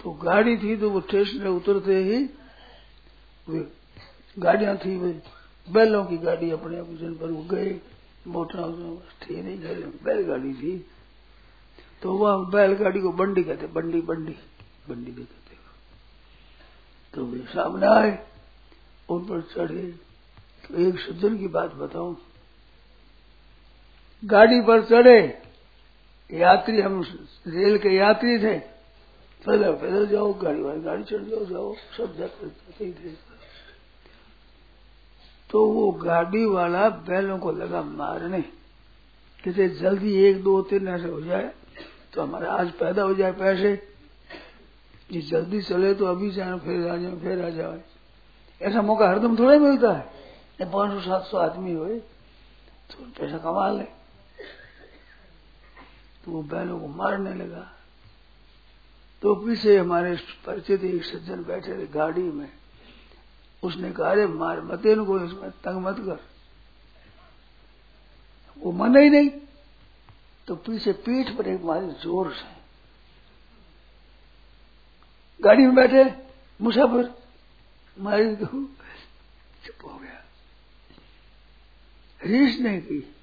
तो 0.00 0.10
गाड़ी 0.22 0.56
थी 0.56 0.76
तो 0.76 0.90
वो 0.90 1.00
स्टेशन 1.00 1.42
में 1.42 1.50
उतरते 1.50 1.96
ही 1.98 2.18
वे 3.48 3.60
गाड़ियाँ 4.36 4.76
थी, 4.76 4.96
वे 4.96 5.12
बैलों 5.72 6.04
की 6.04 6.16
गाड़ी 6.16 6.50
अपने 6.50 6.96
जिन 6.96 7.14
पर 7.14 7.26
वो 7.26 7.42
गए 7.42 7.80
मोटा 8.26 8.94
थी 8.96 9.42
नहीं 9.42 9.58
गए 9.58 9.74
बैलगाड़ी 9.74 10.54
थी। 10.54 10.86
तो 12.02 12.14
वह 12.14 12.50
बैलगाड़ी 12.50 13.00
को 13.00 13.12
बंडी 13.12 13.44
कहते, 13.44 13.66
बंडी 13.66 14.00
बंडी 14.00 14.36
बंडी 14.88 15.10
भी 15.10 15.22
कहते। 15.22 15.56
तो 17.14 17.24
वे 17.24 17.38
सामने 17.38 17.86
आए, 17.86 18.26
उन 19.08 19.24
पर 19.24 19.40
चढ़े। 19.42 19.92
तो 20.68 20.74
एक 20.74 21.00
सज्जन 21.00 21.38
की 21.38 21.48
बात 21.48 21.74
बताऊँ। 21.74 22.16
गाड़ी 24.24 24.60
पर 24.60 24.84
चढ़े। 24.84 25.42
यात्री, 26.32 26.80
हम 26.80 27.02
रेल 27.46 27.78
के 27.78 27.88
यात्री 27.88 28.38
थे। 28.38 28.58
पैदल 29.46 29.72
पैदल 29.72 30.06
जाओ, 30.06 30.34
गाड़ी 30.34 30.62
वाली 30.62 30.80
गाड़ी 30.80 31.04
चढ़ 31.04 31.22
जाओ 31.22 31.44
जाओ। 31.44 31.74
सब 31.96 32.16
जाते 32.16 32.92
थे। 32.92 33.29
तो 35.50 35.64
वो 35.66 35.90
गाड़ी 35.92 36.44
वाला 36.44 36.88
बैलों 36.88 37.38
को 37.38 37.52
लगा 37.52 37.82
मारने। 37.82 38.40
कहते, 39.44 39.68
जल्दी 39.68 40.14
एक, 40.24 40.42
दो, 40.44 40.60
तीन, 40.62 40.88
ऐसे 40.88 41.08
हो 41.08 41.20
जाए 41.20 41.50
तो 42.12 42.22
हमारा 42.22 42.52
आज 42.52 42.70
पैदा 42.72 43.02
हो 43.02 43.14
जाए 43.14 43.32
पैसे। 43.32 43.74
जी, 45.10 45.20
जल्दी 45.20 45.60
चले 45.62 45.94
तो 45.94 46.06
अभी 46.06 46.30
जाए, 46.30 46.58
फिर 46.58 46.88
आ 46.88 46.96
जाए, 46.96 47.16
फिर 47.16 47.44
आ 47.44 47.48
जाए। 47.48 47.82
ऐसा 48.62 48.82
मौका 48.82 49.08
हरदम 49.08 49.36
थोड़ा 49.38 49.58
मिलता 49.58 49.92
है। 49.92 50.70
पाँच 50.70 50.92
सौ, 50.94 51.00
सात 51.00 51.22
सौ 51.22 51.38
आदमी 51.38 51.72
हो 51.72 51.86
तो 51.86 53.04
पैसा 53.18 53.38
कमा 53.38 53.70
ले। 53.70 53.84
तो 56.24 56.30
वो 56.32 56.42
बैलों 56.42 56.78
को 56.80 56.86
मारने 56.86 57.34
लगा। 57.34 57.66
तो 59.22 59.34
पीछे 59.34 59.76
हमारे 59.78 60.16
परिचित 60.46 60.84
एक 60.84 61.04
सज्जन 61.04 61.44
बैठे 61.44 61.76
थे 61.78 61.86
गाड़ी 61.86 62.22
में। 62.22 62.48
उसने 63.62 63.92
कहा, 63.92 64.10
अरे, 64.10 64.26
मार 64.26 64.60
मत 64.60 64.86
इनको 64.86 65.20
इसमें 65.20 65.50
तंग 65.50 65.82
मत 65.84 65.96
कर। 65.98 66.24
वो 68.58 68.72
मन 68.72 68.96
ही 68.98 69.10
नहीं। 69.10 69.30
तो 70.46 70.56
पीछे 70.56 70.92
पीठ 70.92 71.30
पर 71.30 71.48
एक 71.48 71.62
मारी 71.62 71.86
ज़ोर 71.86 72.32
से 72.32 72.60
गाड़ी 75.40 75.62
में 75.62 75.74
बैठे, 75.74 76.16
मुसाफिर, 76.60 77.14
मारी 77.98 78.36
तो 78.36 78.46
चुप 79.66 79.84
हो 79.84 79.98
गया। 79.98 80.24
रीस 82.24 82.60
नहीं 82.60 82.80
की। 82.80 83.14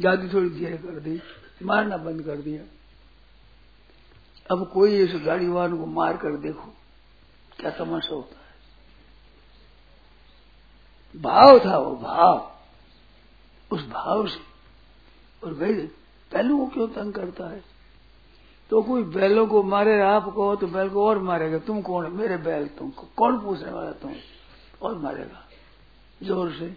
जाती 0.00 0.32
थोड़ी 0.32 0.50
धीरे 0.50 0.76
कर 0.76 1.00
दी, 1.00 1.20
मारना 1.62 1.96
बंद 1.96 2.22
कर 2.22 2.36
दिया। 2.36 2.62
अब 4.50 4.70
कोई 4.72 4.96
इस 4.96 5.12
गाड़ी 5.14 5.48
वाहन 5.48 5.78
को 5.78 5.86
मार 5.86 6.16
कर 6.16 6.36
देखो, 6.36 6.74
क्या 7.60 7.70
तमाशा 7.70 8.14
होता 8.14 8.43
भाव 11.16 11.58
था 11.58 11.78
वो, 11.78 11.96
भाव। 11.96 12.52
उस 13.70 13.88
भाव 13.88 14.26
से। 14.26 14.40
और 15.46 15.54
भाई, 15.54 15.72
पहलू 16.32 16.58
को 16.58 16.66
क्यों 16.66 16.88
तंग 16.88 17.12
करता 17.12 17.50
है? 17.50 17.64
तो 18.70 18.82
कोई 18.82 19.02
बैलों 19.02 19.46
को 19.46 19.62
मारे, 19.62 20.02
आप 20.02 20.24
कहो 20.24 20.56
तो 20.56 20.66
बैल 20.66 20.88
को 20.88 21.08
और 21.08 21.18
मारेगा। 21.18 21.58
तुम 21.58 21.82
कौन? 21.82 22.12
मेरे 22.12 22.36
बैल 22.36 22.68
तुम 22.68 22.90
कौन 22.90 23.40
पूछने 23.40 23.70
वाला 23.72 23.92
तुम 23.92 24.12
और 24.82 24.94
मारेगा। 24.94 25.48
ज़ोर 26.22 26.52
से। 26.52 26.76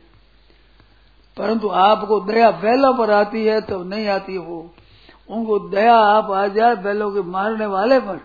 परंतु 1.38 1.70
आपको 1.70 2.20
दया 2.20 2.52
बैलों 2.52 2.98
पर 2.98 3.12
आती 3.12 3.46
है 3.46 3.62
तो 3.62 3.84
नहीं 3.84 4.08
आती 4.08 4.38
वो। 4.38 4.74
उनको 5.30 5.60
दया 5.60 5.96
आप 5.96 6.32
आ 6.32 6.48
जाए 6.48 6.76
बैलों 6.76 7.12
के 7.12 7.22
मारने 7.22 7.66
वाले 7.66 8.00
पर। 8.00 8.18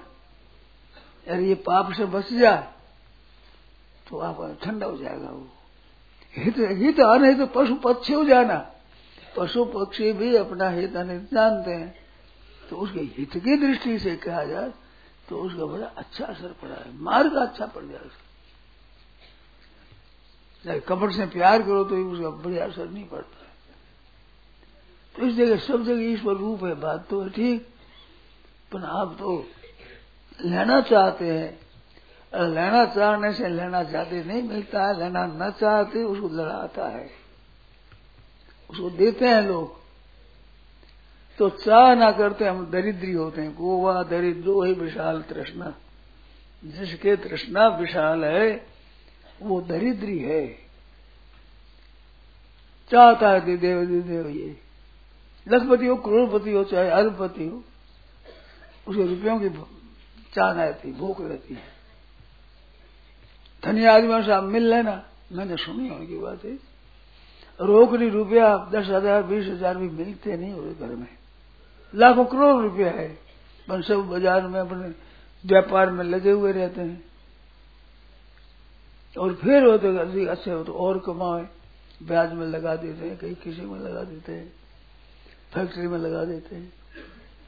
अरे 1.28 1.46
ये 1.46 1.54
पाप 1.54 1.92
से 1.92 2.04
बच 2.04 2.32
जाए 2.32 2.72
तो 4.10 4.18
आप 4.18 4.58
ठंडा 4.62 4.86
हो 4.86 4.96
जाएगा 4.96 5.28
वो। 5.30 5.46
हित 6.36 6.58
हित 6.58 7.00
अनहित 7.00 7.38
तो 7.38 7.46
पशु 7.54 7.74
पक्षी 7.74 8.12
हो 8.12 8.24
जाना। 8.24 8.56
पशु 9.36 9.64
पक्षी 9.64 10.12
भी 10.12 10.34
अपना 10.36 10.68
हित 10.70 10.96
अनित 10.96 11.34
जानते 11.34 11.70
हैं। 11.70 11.94
तो 12.70 12.76
उसके 12.76 13.00
हित 13.16 13.32
की 13.34 13.56
दृष्टि 13.56 13.98
से 13.98 14.16
कहा 14.16 14.44
जाए 14.44 14.72
तो 15.28 15.36
उसका 15.38 15.66
बड़ा 15.66 15.86
अच्छा 15.86 16.24
असर 16.24 16.52
पड़ा 16.62 16.74
है। 16.74 16.96
मार्ग 17.00 17.34
अच्छा 17.38 17.66
पड़ 17.66 17.84
जाए 17.84 18.00
उसका। 18.00 18.28
कपट 20.86 21.12
से 21.12 21.26
प्यार 21.26 21.62
करो 21.62 21.84
तो 21.84 21.96
उसका 22.12 22.30
बढ़िया 22.42 22.64
असर 22.66 22.88
नहीं 22.88 23.04
पड़ता। 23.04 23.46
तो 25.14 25.26
इस 25.26 25.34
जगह 25.34 25.56
सब 25.58 25.84
जगह 25.84 26.02
ईश्वर 26.02 26.34
रूप 26.34 26.64
है, 26.64 26.74
बात 26.74 27.06
तो 27.10 27.20
है 27.22 27.30
ठीक। 27.30 27.66
पर 28.72 28.84
आप 28.84 29.16
तो 29.18 29.46
लेना 30.38 30.80
चाहते 30.80 31.24
हैं 31.30 31.61
लेना 32.36 32.84
चाहने 32.84 33.32
से 33.32 33.48
लेना 33.48 33.84
चाहते, 33.84 34.24
नहीं 34.24 34.42
मिलता 34.42 34.86
है, 34.86 34.98
लेना 34.98 35.26
न 35.26 35.50
चाहते, 35.50 36.02
उसको 36.02 36.28
लड़ाता 36.28 36.88
है। 36.88 37.10
उसको 38.70 38.90
देते 38.90 39.24
हैं 39.24 39.42
लोग। 39.42 39.82
तो 41.38 41.50
चाह 41.50 41.94
ना 41.94 42.12
करते, 42.12 42.44
हम 42.44 42.70
दरिद्री 42.70 43.12
होते 43.12 43.42
हैं। 43.42 43.54
गोवा, 43.54 44.02
दरिद्रो 44.02 44.62
ही 44.62 44.72
विशाल 44.72 45.22
तृष्णा। 45.22 45.74
जिसके 46.64 47.16
तृष्णा 47.16 47.68
विशाल 47.68 48.24
है, 48.24 48.66
वो 49.42 49.60
दरिद्री 49.60 50.18
है। 50.18 50.48
चाहता 52.90 53.30
है 53.30 53.56
देव 53.56 53.86
देव 53.86 54.28
ये। 54.28 54.56
लखपति 55.48 55.86
हो, 55.86 55.96
करोड़पति 55.96 56.52
हो, 56.52 56.64
चाहे 56.64 56.90
अरबपति 56.90 57.48
हो, 57.48 57.64
उसे 58.88 59.06
रुपयों 59.06 59.40
की 59.40 59.48
चाह 60.34 60.52
रहती, 60.52 60.92
भूख 60.92 61.20
रहती 61.20 61.54
है। 61.54 61.71
धनी 63.62 63.84
आदमियों 63.86 64.22
से 64.22 64.32
आप 64.32 64.44
मिल 64.44 64.68
लेना। 64.70 65.02
मैंने 65.32 65.56
सुनी 65.56 65.90
उनकी 65.90 66.18
बात। 66.18 66.44
है 66.44 66.58
रोकड़ी 67.60 68.08
रुपया 68.08 68.56
दस 68.72 68.86
हज़ार, 68.88 69.22
बीस 69.22 69.46
हज़ार 69.46 69.76
भी 69.76 69.88
मिलते 69.90 70.36
नहीं 70.36 70.52
हुए 70.52 70.74
घर 70.74 70.94
में। 70.94 71.08
लाखों 71.94 72.24
करोड़ 72.24 72.62
रुपया 72.62 72.90
है। 72.90 73.08
पर 73.68 73.82
सब 73.82 74.08
बाज़ार 74.08 74.46
में 74.48 74.60
अपने 74.60 74.88
व्यापार 75.44 75.90
में 75.90 76.04
लगे 76.04 76.30
हुए 76.30 76.52
रहते 76.52 76.80
हैं। 76.80 77.04
और 79.16 79.34
फिर 79.34 79.64
हो 79.64 79.76
तो 79.78 79.96
अच्छे 80.26 80.50
हो 80.50 80.62
तो 80.64 80.72
और 80.74 80.98
कमाए। 80.98 81.48
ब्याज 82.00 82.32
में 82.32 82.46
लगा 82.46 82.74
देते 82.76 83.08
हैं, 83.08 83.16
कहीं 83.16 83.34
किसी 83.34 83.62
में 83.62 83.78
लगा 83.80 84.02
देते 84.02 84.32
हैं, 84.32 84.52
फैक्ट्री 85.52 85.86
में 85.86 85.98
लगा 85.98 86.24
देते 86.24 86.56
हैं। 86.56 86.72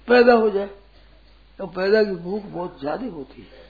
पैदा 0.09 0.33
हो 0.35 0.51
जाए। 0.51 0.71
तो 1.59 1.67
पैदा 1.67 2.03
की 2.05 2.15
भूख 2.17 2.45
बहुत 2.45 2.81
ज़्यादा 2.81 3.07
होती 3.07 3.43
है। 3.43 3.64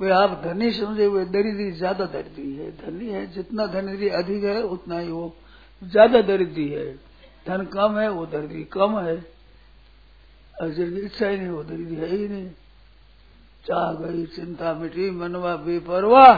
वे 0.00 0.10
आप 0.10 0.40
धनी 0.44 0.70
समझे 0.72 1.04
हुए, 1.04 1.24
दरिद्री 1.24 1.70
ज़्यादा 1.70 2.04
दरिद्री 2.04 2.52
है। 2.54 2.70
धनी 2.76 3.08
है, 3.08 3.26
जितना 3.32 3.66
दरिद्री 3.66 4.08
अधिक 4.08 4.44
है, 4.44 4.62
उतना 4.62 4.98
ही 4.98 5.10
वो 5.10 5.36
ज़्यादा 5.82 6.20
दरिद्री 6.22 6.68
है। 6.68 6.92
धन 7.46 7.64
कम 7.64 7.98
है, 7.98 8.08
वो 8.10 8.26
दरिद्री 8.26 8.64
कम 8.64 8.98
है। 8.98 9.16
जिनकी 10.70 11.00
इच्छा 11.00 11.28
ही 11.28 11.36
नहीं, 11.36 11.48
वो 11.48 11.62
दरिद्री 11.62 11.96
है 11.96 12.08
ही 12.08 12.28
नहीं। 12.28 12.48
चाह 13.64 13.92
गई, 13.92 14.26
चिंता 14.26 14.74
मिटी, 14.74 15.10
मनवा 15.10 15.56
बेपरवाह। 15.56 16.34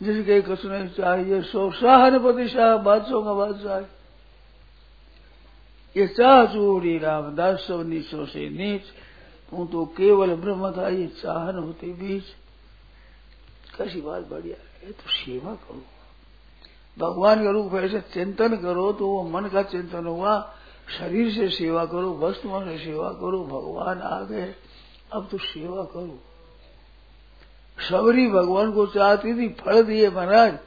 जिसके 0.00 0.40
कुछ 0.40 0.64
नहीं 0.66 0.88
चाहिए, 0.88 1.42
सो 1.42 1.70
शाह 1.70 2.18
पति 2.18 2.48
शाह 2.48 2.76
बादशाह 2.76 3.20
का 3.20 3.34
बादशाह 3.34 3.80
ये 5.96 6.06
चाह 6.06 6.44
चूड़ी 6.46 6.98
रामदास, 6.98 7.60
सब 7.60 7.82
नीचों 7.86 8.26
से 8.26 8.48
नीच। 8.50 8.82
तू 9.52 9.64
तो 9.64 9.84
केवल 9.86 10.34
ब्रह्म 10.34 10.70
था, 10.70 10.88
ये 10.88 11.06
चाहन 11.06 11.56
होते 11.56 11.86
बीच। 11.86 12.24
कैसी 13.78 14.00
बात 14.00 14.28
बढ़िया 14.28 14.56
है। 14.82 14.92
तो 14.92 15.10
सेवा 15.10 15.54
करो। 15.54 15.82
भगवान 16.98 17.44
का 17.44 17.50
रूप 17.50 17.74
ऐसे 17.74 18.00
चिंतन 18.00 18.56
करो 18.56 18.92
तो 18.92 19.06
वो 19.06 19.28
मन 19.28 19.48
का 19.48 19.62
चिंतन 19.62 20.06
हुआ। 20.06 20.54
शरीर 20.98 21.34
से 21.34 21.48
सेवा 21.48 21.84
करो, 21.84 22.18
वस्तुओं 22.18 22.64
से 22.64 22.78
सेवा 22.78 23.08
करो, 23.08 23.44
भगवान 23.44 24.00
आ 24.00 24.20
गए। 24.20 24.54
अब 25.12 25.28
तो 25.30 25.38
सेवा 25.38 25.82
करो। 25.82 26.20
सबरी 27.90 28.28
भगवान 28.28 28.72
को 28.72 28.86
चाहती 28.86 29.34
थी, 29.34 29.48
फल 29.48 29.82
दिए 29.82 30.10
महाराज। 30.10 30.58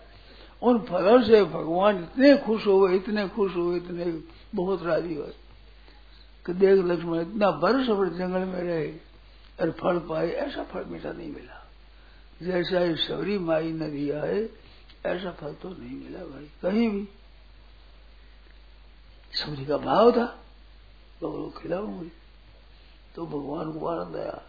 उन 0.62 0.80
फलों 0.80 1.24
से 1.24 1.44
भगवान 1.44 1.98
इतने 1.98 2.38
खुश 2.38 2.68
हो 2.68 2.80
गए, 2.80 2.96
इतने 2.96 3.30
खुश 3.30 3.56
हुए 3.56 3.78
इतने 3.78 4.22
बहुत 4.56 4.84
राज़ी 4.84 5.16
हुए 5.16 5.34
कि 6.46 6.54
देख 6.54 6.86
लक्ष्मण, 6.86 7.22
इतना 7.22 7.48
अपने 7.48 8.18
जंगल 8.18 8.40
में 8.40 8.62
रहे, 8.62 8.88
और 9.62 9.72
फल 9.72 10.00
पाए, 10.00 10.30
ऐसा 10.30 10.64
फल 10.64 10.86
मीठा 10.86 11.12
नहीं 11.12 11.32
मिला। 11.32 11.57
जैसा 12.44 12.80
ये 12.80 12.96
शबरी 12.98 13.38
माई 13.38 13.72
ने 13.72 13.90
दिया 13.90 14.22
है 14.24 14.42
ऐसा 15.06 15.32
फल 15.32 15.54
तो 15.54 15.70
नहीं 15.70 15.98
मिला 15.98 16.20
भाई, 16.26 16.50
कहीं 16.62 16.90
भी। 16.90 17.08
सबरी 19.34 19.66
का 19.66 19.78
भाव 19.78 20.12
था 20.12 20.26
तो 21.22 21.54
खिलाऊँगी। 21.58 22.12
तो 23.16 23.26
भगवान 23.26 23.72
को 23.72 23.86
आनंद 23.88 24.16
आया। 24.16 24.42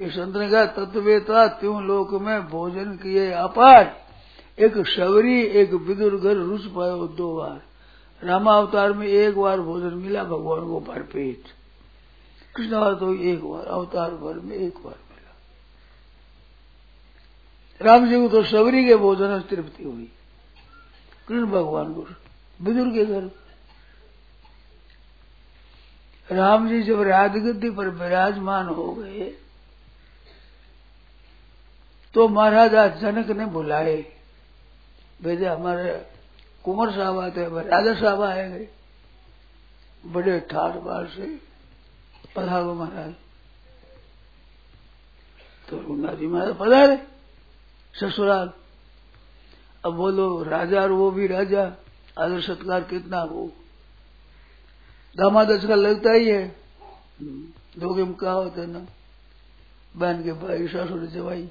इस 0.00 0.12
संत 0.12 0.36
ने 0.36 0.48
कहा 0.50 0.64
तत्वेता 0.66 1.46
त्यों 1.48 1.82
लोक 1.82 2.12
में 2.12 2.48
भोजन 2.48 2.96
किए 2.96 3.30
अपार। 3.30 3.84
एक 4.58 4.82
शबरी, 4.86 5.40
एक 5.42 5.72
विदुर 5.72 6.16
घर 6.16 6.36
रुच 6.36 6.64
पायो 6.66 7.06
दो 7.08 7.36
बार। 7.36 7.62
रामावतार 8.22 8.92
में 8.92 9.06
एक 9.06 9.38
बार 9.38 9.60
भोजन 9.60 9.94
मिला 9.94 10.24
भगवान 10.24 10.60
को 10.60 10.80
भरपेट। 10.80 11.44
कृष्ण 12.56 12.94
तो 12.96 13.14
एक 13.14 13.44
बार, 13.44 13.64
अवतार 13.66 14.10
भर 14.10 14.40
में 14.40 14.56
एक 14.56 14.78
बार। 14.84 14.98
राम 17.80 18.08
जी 18.08 18.20
को 18.20 18.28
तो 18.28 18.42
सबरी 18.44 18.84
के 18.84 18.96
भोजन 18.96 19.40
से 19.40 19.48
तृप्ति 19.48 19.84
हुई। 19.84 20.10
कृष्ण 21.28 21.46
भगवान 21.46 21.92
को 21.94 22.06
विदुर 22.60 22.88
के 22.88 23.04
घर। 23.04 23.30
राम 26.28 26.68
जी 26.68 26.82
जब 26.82 27.00
राजगद्दी 27.02 27.70
पर 27.70 27.88
विराजमान 27.90 28.66
हो 28.66 28.92
गए 28.94 29.30
तो 32.14 32.28
महाराजा 32.28 32.86
जनक 33.00 33.30
ने 33.30 33.46
बुलाए। 33.46 33.96
भेजे 35.20 35.46
हमारे 35.46 35.94
कुंवर 36.64 36.90
साहब 36.92 37.18
आते 37.18 37.40
हैं 37.40 37.64
राजा 37.64 37.94
साहब 37.94 38.22
आएँगे 38.22 38.68
बड़े 40.04 40.38
ठाठ 40.50 40.74
बार 40.76 41.06
से 41.06 41.26
पधारो 42.36 42.74
महाराज। 42.74 43.12
तो 45.68 45.78
रूना 45.78 46.12
जी 46.12 46.26
महाराज 46.26 46.54
पधारे। 46.58 46.96
ससुराल। 47.94 48.52
अब 49.84 49.92
बोलो, 49.92 50.42
राजा 50.42 50.82
और 50.82 50.92
वो 50.92 51.10
भी 51.10 51.26
राजा, 51.26 51.62
आदर 52.18 52.40
सत्कार 52.40 52.80
कितना 52.84 53.22
वो 53.24 53.50
दामाद 55.16 55.50
का 55.68 55.74
लगता 55.74 56.12
ही 56.12 56.28
है। 56.28 56.44
दो 57.22 57.94
के 57.94 58.04
क्या 58.14 58.32
होते 58.32 58.66
ना, 58.66 58.86
बहन 59.94 60.22
के 60.24 60.32
भाई 60.32 60.66
ससुर 60.68 61.06
जवाई 61.06 61.50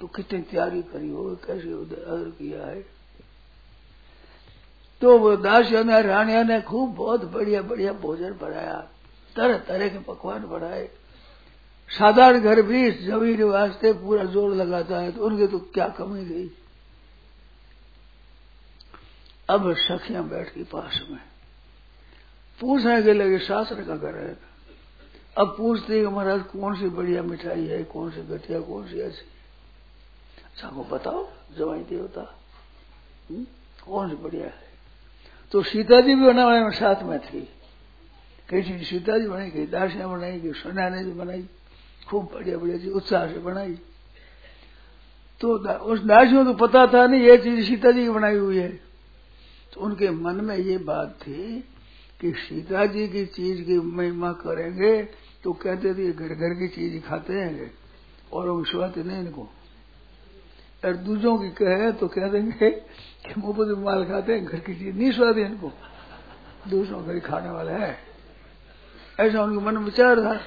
तो 0.00 0.06
कितनी 0.06 0.40
तैयारी 0.42 0.82
करी 0.82 1.10
हो, 1.10 1.24
कैसे 1.46 1.72
आदर 1.72 2.30
किया 2.30 2.66
है? 2.66 2.80
तो 5.02 5.18
वो 5.18 5.36
दासियों 5.36 5.84
ने, 5.84 6.00
रानिया 6.02 6.42
ने 6.42 6.60
खूब 6.62 6.94
बहुत 6.94 7.24
बढ़िया 7.24 7.62
बढ़िया 7.62 7.92
भोजन 7.92 8.38
बनाया 8.38 8.78
तरह 9.36 9.58
तरह 9.58 9.88
के 9.88 9.98
पकवान 9.98 10.46
बनाए। 10.46 10.88
साधारण 11.90 12.40
घर 12.40 12.62
भी 12.62 12.90
ज़मीन 12.90 13.42
वास्ते 13.42 13.92
पूरा 13.92 14.24
ज़ोर 14.24 14.54
लगाता 14.54 14.98
है 14.98 15.12
तो 15.12 15.26
उनके 15.26 15.46
तो 15.46 15.58
क्या 15.58 15.88
कमी 15.88 16.24
गई? 16.24 16.50
अब 19.50 19.74
सखियाँ 19.76 20.28
बैठ 20.28 20.54
गई 20.54 20.64
पास 20.64 21.00
में। 21.10 21.20
पूछने 22.60 23.02
के 23.02 23.12
लगे 23.12 23.38
शास्त्र 23.38 23.84
का 23.84 23.96
घर 23.96 24.16
है। 24.16 24.38
अब 25.38 25.54
पूछते 25.58 25.98
हैं 25.98 26.06
महाराज, 26.06 26.42
कौन 26.42 26.80
सी 26.80 26.88
बढ़िया 26.88 27.22
मिठाई 27.22 27.66
है, 27.66 27.84
कौन 27.84 28.10
सी 28.10 28.22
घटिया, 28.22 28.60
कौन 28.60 28.88
सी 28.88 29.00
ऐसी? 29.00 29.26
अच्छा 30.46 30.68
को 30.68 30.84
बताओ, 30.84 31.28
जवाई 31.58 31.80
देवता। 31.80 32.38
हम्म? 33.30 33.46
कौन 33.84 34.10
सी 34.10 34.16
बढ़िया 34.16 34.44
है? 34.44 34.54
तो 35.50 35.62
सीता 35.62 36.00
जी 36.00 36.14
भी 36.14 36.26
बनाने 36.26 36.60
में 36.60 36.70
साथ 36.70 37.02
में 37.02 37.18
थी। 37.20 37.48
चीज़ 38.50 38.84
सीता 38.84 39.18
जी 39.18 39.28
बनाई 39.28 39.50
कई 39.50 39.66
दासियाँ 39.66 40.10
बनाई 40.10 40.40
कई 40.40 40.52
सोना 40.52 40.88
ने 40.88 41.04
भी 41.04 41.12
बनाई। 41.12 41.48
खूब 42.08 42.24
बढ़िया 42.34 42.58
बढ़िया 42.58 42.78
चीज़ 42.78 42.90
उत्साह 42.90 43.26
से 43.26 43.38
बनाई। 43.38 43.78
तो 45.40 45.52
उस 45.84 46.00
दासियों 46.00 46.44
को 46.44 46.54
पता 46.56 46.86
था 46.86 47.06
नहीं, 47.06 47.20
ये 47.20 47.36
चीज़ 47.38 47.66
सीता 47.66 47.90
जी 47.90 48.02
की 48.02 48.10
बनाई 48.10 48.36
हुई 48.36 48.58
है। 48.58 48.68
तो 49.72 49.80
उनके 49.80 50.10
मन 50.10 50.44
में 50.44 50.56
ये 50.56 50.78
बात 50.78 51.18
थी 51.22 51.60
कि 52.20 52.32
सीता 52.38 52.86
जी 52.86 53.06
की 53.08 53.24
चीज़ 53.26 53.62
की 53.62 53.78
महिमा 53.78 54.32
करेंगे 54.32 55.02
तो 55.44 55.52
कहते 55.52 55.94
थे 55.94 56.10
घर 56.12 56.28
घर 56.28 56.54
की 56.54 56.68
चीज़ 56.68 57.00
खाते 57.02 57.32
हैं, 57.32 57.70
और 58.32 58.50
विश्वास 58.50 58.96
नहीं 58.96 59.18
इनको। 59.18 59.48
और 60.82 60.96
दूसरों 60.96 61.38
की 61.38 61.48
कहे 61.50 61.92
तो 61.92 62.08
कह 62.08 62.28
देंगे 62.28 62.70
कि 62.70 63.40
मुफ़्त 63.40 63.78
माल 63.78 64.04
खाते 64.04 64.32
हैं, 64.32 64.44
घर 64.44 64.58
की 64.58 64.74
चीज़ 64.74 64.96
नहीं 64.96 65.12
स्वाद 65.12 65.38
इनको। 65.38 65.72
दूसरों 66.68 67.04
घर 67.04 67.18
खाने 67.20 67.50
वाला 67.50 67.72
है। 67.72 67.96
ऐसा 69.20 69.42
उनके 69.42 69.64
मन 69.64 69.74
में 69.74 69.82
विचार 69.82 70.20
था। 70.20 70.40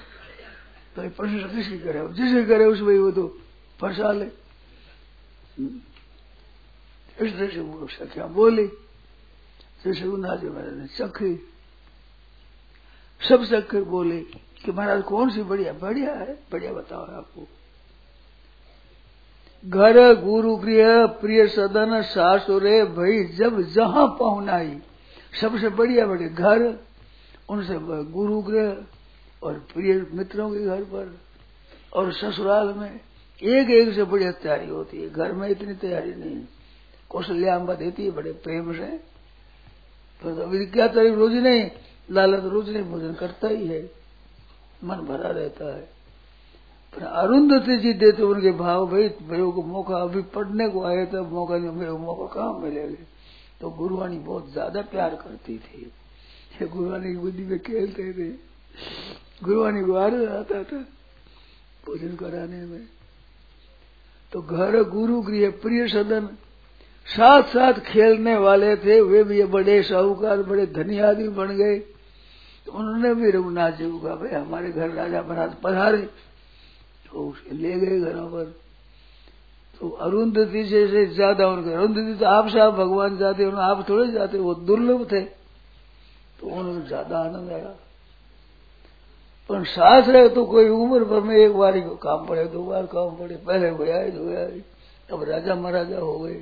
तो 0.95 1.09
प्रश्न 1.09 1.47
किसकी 1.55 1.77
करे 1.79 1.99
जिसकी 2.15 2.45
करे 2.45 2.65
उस 2.65 2.81
भाई 2.81 2.97
वो 2.99 3.11
तो 3.11 3.27
फंसा 3.79 4.11
ले 4.11 4.25
इस 7.17 7.31
तरह 7.33 7.47
से 7.47 7.59
वो 7.59 7.87
सख्या 7.87 8.25
बोली 8.29 8.67
जैसे 9.83 10.05
उन्नाजी 10.05 10.47
महाराज 10.49 10.73
ने 10.73 10.87
चखी 10.97 11.33
सब 13.21 13.43
चक्कर 13.45 13.83
बोले 13.87 14.19
कि 14.63 14.71
महाराज 14.71 15.01
कौन 15.03 15.29
सी 15.31 15.43
बढ़िया 15.43 15.73
बढ़िया 15.81 16.13
है 16.13 16.33
बढ़िया 16.51 16.71
बताओ 16.73 17.05
आपको 17.17 17.47
घर 19.63 19.97
गुरु 20.21 20.55
गृह 20.57 21.05
प्रिय 21.21 21.47
सदन 21.47 22.01
सासुरे 22.03 22.83
भाई 22.93 23.23
जब 23.37 23.61
जहाँ 23.73 24.07
पहुनाई 24.19 24.79
सबसे 25.41 25.69
बढ़िया 25.69 26.05
बढ़िया 26.07 26.29
घर 26.29 26.63
उनसे 27.49 27.77
गुरु 28.11 28.41
गृह 28.41 28.69
और 29.41 29.53
प्रिय 29.73 29.93
मित्रों 30.13 30.49
के 30.51 30.65
घर 30.65 30.83
पर 30.85 31.15
और 31.93 32.11
ससुराल 32.13 32.73
में 32.77 32.89
एक 32.89 33.69
एक 33.71 33.93
से 33.95 34.03
बढ़िया 34.03 34.31
तैयारी 34.33 34.67
होती 34.69 35.01
है। 35.01 35.09
घर 35.09 35.31
में 35.31 35.47
इतनी 35.49 35.73
तैयारी 35.75 36.13
नहीं 36.15 36.43
कौशल्याम्बा 37.11 37.73
देती 37.73 38.03
है, 38.05 38.11
बड़े 38.11 38.31
प्रेम 38.43 38.73
से। 38.73 38.97
पर 40.21 40.35
तो 40.35 40.71
क्या 40.71 40.87
तारीफ़ 40.87 41.15
रोज 41.15 41.33
नहीं 41.33 41.69
लाला 42.09 42.37
तो 42.37 42.49
रोज 42.49 42.69
नहीं, 42.69 42.83
भोजन 42.83 43.13
करता 43.13 43.47
ही 43.47 43.67
है। 43.67 43.81
मन 44.83 45.05
भरा 45.07 45.29
रहता 45.29 45.65
है। 45.75 45.81
पर 46.93 47.03
अरुंधति 47.03 47.77
जी 47.77 47.93
देते 47.93 48.23
उनके 48.23 48.51
भाव 48.51 48.85
भाई 48.87 49.07
भाइयों 49.21 49.51
को 49.51 49.63
मौका 49.63 49.97
अभी 49.97 50.21
पढ़ने 50.29 50.67
को 50.69 50.83
आए 50.83 51.05
तब 51.05 51.31
मौका 51.31 51.57
नहीं, 51.57 51.71
मेरे 51.71 51.91
मौका 51.91 52.25
कहाँ 52.33 52.53
मिलेगा? 52.59 53.03
तो 53.61 53.69
गुरुवाणी 53.69 54.19
बहुत 54.19 54.51
ज़्यादा 54.51 54.81
प्यार 54.81 55.15
करती 55.15 55.57
थी। 55.57 55.91
गुरुवाणी 56.63 57.11
की 57.11 57.17
बुद्धि 57.17 57.43
में 57.43 57.59
खेलते 57.59 58.11
थे। 58.13 58.29
गुरुवाणी 59.43 59.82
आनंद 59.82 60.28
आता 60.30 60.63
था 60.63 60.80
भोजन 61.84 62.15
कराने 62.15 62.65
में। 62.65 62.88
तो 64.34 64.41
घर 64.41 64.82
गुरु 64.89 65.22
गृह 65.22 65.49
प्रिय 65.61 65.88
सदन 65.88 66.28
साथ 67.07 67.43
साथ 67.51 67.80
खेलने 67.86 68.36
वाले 68.38 68.76
थे 68.78 68.99
वे 69.01 69.24
भी 69.24 69.43
बड़े 69.49 69.82
साहूकार 69.84 70.41
बड़े 70.43 70.65
धनी 70.69 70.99
आदमी 71.01 71.28
बन 71.32 71.55
गए। 71.57 71.78
तो 72.67 72.72
उन्होंने 72.72 73.13
भी 73.15 73.32
रघुनाथ 73.32 73.72
जी 73.72 73.89
को 73.91 73.99
कहा 73.99 74.15
भाई 74.15 74.30
हमारे 74.32 74.72
घर 74.72 74.89
राजा 74.91 75.22
महाराज 75.22 75.53
पधारे। 75.63 76.01
तो 77.05 77.28
उसे 77.28 77.55
ले 77.55 77.72
गए 77.76 77.99
घरों 78.01 78.28
पर। 78.30 78.45
तो 79.74 79.89
अरुंधति 79.89 80.63
से, 80.65 80.88
से 80.88 81.05
ज़्यादा 81.07 81.47
उनके 81.47 81.74
अरुंधति 81.74 82.13
तो 82.19 82.26
आप 82.28 82.49
साहब 82.49 82.76
भगवान 82.76 83.17
जाते 83.17 83.45
उन्होंने 83.45 83.69
आप 83.69 83.88
थोड़े 83.89 84.11
जाते 84.11 84.38
वो 84.39 84.53
दुर्लभ 84.63 85.05
थे। 85.11 85.22
तो 85.22 86.47
उन्होंने 86.47 86.86
ज़्यादा 86.88 87.19
आनंद 87.19 87.51
आया। 87.51 87.76
पर 89.49 89.63
सास 89.65 90.07
रहे 90.07 90.29
तो 90.29 90.45
कोई 90.45 90.69
उम्र 90.69 91.03
भर 91.03 91.19
में 91.21 91.35
एक 91.35 91.53
बार 91.53 91.79
काम 92.03 92.25
पड़े 92.25 92.45
दो 92.47 92.63
बार 92.63 92.85
काम 92.85 93.15
पड़े 93.17 93.35
पहले 93.37 93.69
हुआ 93.69 94.03
धोया 94.09 94.45
अब 95.09 95.23
राजा 95.23 95.55
महाराजा 95.55 95.99
हो 95.99 96.17
गए 96.19 96.41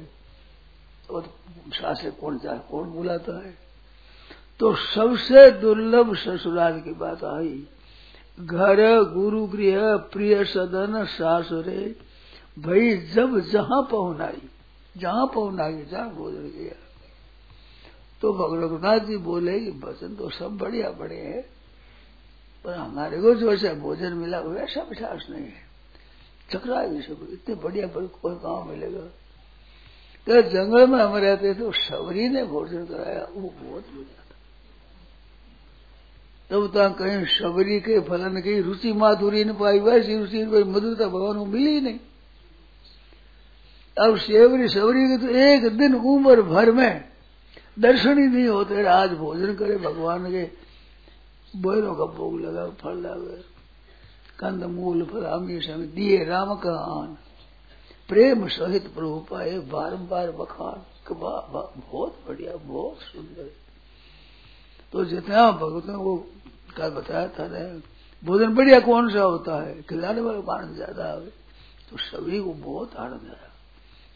और 1.09 1.29
सास 1.73 2.05
कौन 2.21 2.37
जाए 2.39 2.59
कौन 2.71 2.91
बुलाता 2.91 3.37
है 3.37 3.57
तो 4.59 4.73
सबसे 4.75 5.49
दुर्लभ 5.51 6.13
ससुराल 6.15 6.79
की 6.81 6.93
बात 6.93 7.23
आई 7.23 7.57
घर 8.37 8.81
गुरु 9.13 9.45
गृह 9.47 9.95
प्रिय 10.11 10.43
सदन 10.45 11.03
सासुरे 11.07 11.83
भाई 12.57 12.95
जब 13.13 13.39
जहाँ 13.51 13.81
पहुनाई 13.91 14.41
जहाँ 14.95 15.25
पहुनाई 15.33 15.83
जहाँ 15.91 16.09
भोजन 16.15 16.49
किया 16.49 16.75
तो 18.21 18.33
भगवनाथ 18.33 18.99
जी 18.99 19.17
बोले 19.23 19.59
कि 19.59 19.71
भजन 19.79 20.15
तो 20.15 20.29
सब 20.29 20.57
बढ़िया 20.57 20.89
बड़े 20.91 21.15
हैं 21.15 21.43
पर 22.65 22.73
हमारे 22.73 23.21
को 23.21 23.33
जो 23.35 23.51
ऐसा 23.53 23.73
भोजन 23.73 24.13
मिला 24.13 24.37
हुआ 24.37 24.61
ऐसा 24.61 24.83
मिठास 24.83 25.25
नहीं 25.29 25.43
है। 25.43 25.67
चक्रा 26.49 26.85
भी 26.87 27.01
सब 27.01 27.27
इतने 27.31 27.55
बढ़िया 27.55 27.87
कोई 27.87 28.35
गाँव 28.35 28.69
मिलेगा? 28.69 29.01
तो 30.27 30.41
जंगल 30.43 30.87
में 30.87 30.99
हम 30.99 31.15
रहते 31.15 31.49
थे 31.49 31.53
तो 31.53 31.71
सबरी 31.71 32.27
ने 32.29 32.43
भोजन 32.45 32.85
कराया, 32.85 33.27
वो 33.33 33.41
बहुत 33.41 33.83
बढ़िया 33.85 34.21
था। 34.21 34.35
तब 36.49 36.67
तक 36.67 36.97
कहीं 36.97 37.25
सबरी 37.29 37.79
के 37.79 37.99
फलन 37.99 38.41
की 38.41 38.59
रुचि 38.61 38.93
माधुरी 38.93 39.43
ने 39.43 39.53
पाई, 39.53 39.79
वैसी 39.79 40.17
रुचि 40.17 40.45
कोई 40.45 40.63
मधुरता 40.63 41.07
भगवान 41.07 41.37
को 41.37 41.45
मिली 41.45 41.81
नहीं। 41.81 41.99
अब 43.97 44.17
सेवरी 44.17 44.67
सबरी 44.67 45.07
के 45.07 45.17
तो 45.17 45.33
एक 45.37 45.77
दिन 45.77 45.95
उम्र 45.95 46.41
भर 46.41 46.71
में 46.71 47.09
दर्शन 47.79 48.17
ही 48.19 48.27
नहीं 48.27 48.47
होते, 48.47 48.85
आज 48.85 49.09
भोजन 49.11 49.55
करे 49.55 49.77
भगवान 49.77 50.31
के। 50.31 50.43
बैरों 51.53 51.95
का 51.95 52.05
भोग 52.07 52.39
लगा, 52.41 52.69
फल 52.81 52.97
लगा 52.97 53.41
कंद 54.39 54.63
मूल 54.65 55.03
फल 55.05 55.25
हमेशा 55.25 55.75
में 55.77 55.89
दिए 55.95 56.23
राम 56.25 56.55
का 56.55 56.75
आन 56.91 57.17
प्रेम 58.09 58.47
सहित 58.49 58.87
प्रभु 58.93 59.19
पाए 59.29 59.57
बारम्बार 59.69 60.31
बखान। 60.33 60.85
बहुत 61.11 62.17
बढ़िया, 62.27 62.55
बहुत 62.55 62.97
सुंदर। 63.01 63.49
तो 64.93 65.05
जितना 65.05 65.51
भगवतों 65.51 66.03
को 66.03 66.15
का 66.77 66.89
बताया 66.89 67.27
था 67.29 67.47
ने, 67.47 67.63
भोजन 68.23 68.53
बढ़िया 68.55 68.79
कौन 68.79 69.09
सा 69.13 69.21
होता 69.21 69.61
है? 69.63 69.81
खिलाने 69.81 70.21
वाले 70.21 70.41
को 70.41 70.51
आनंद 70.51 70.75
ज़्यादा 70.75 71.05
आवे 71.05 71.31
तो 71.89 71.97
सभी 71.99 72.39
को 72.39 72.53
बहुत 72.53 72.95
आनंद 72.97 73.27
आया 73.27 73.51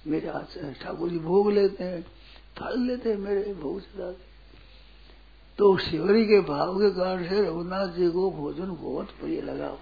मेरे 0.06 0.30
हाथ 0.30 0.54
से 0.54 0.74
ठाकुर 0.76 1.10
जी 1.10 1.20
भोग 1.20 1.52
लेते 1.52 1.84
हैं, 1.84 2.02
फल 2.58 2.80
लेते 2.80 3.10
हैं 3.10 3.18
मेरे 3.20 3.54
भोग 3.56 3.80
से 3.82 3.88
तो 5.58 5.78
शिवरी 5.78 6.26
के 6.26 6.40
भाव 6.40 6.78
के 6.78 6.90
कारण 6.90 7.30
से 7.30 7.42
रघुनाथ 7.42 7.88
जी 7.88 8.10
को 8.10 8.32
भोजन 8.32 8.66
बहुत 8.66 9.10
प्रिय 9.10 9.42
लगा। 9.42 9.68
हो 9.68 9.80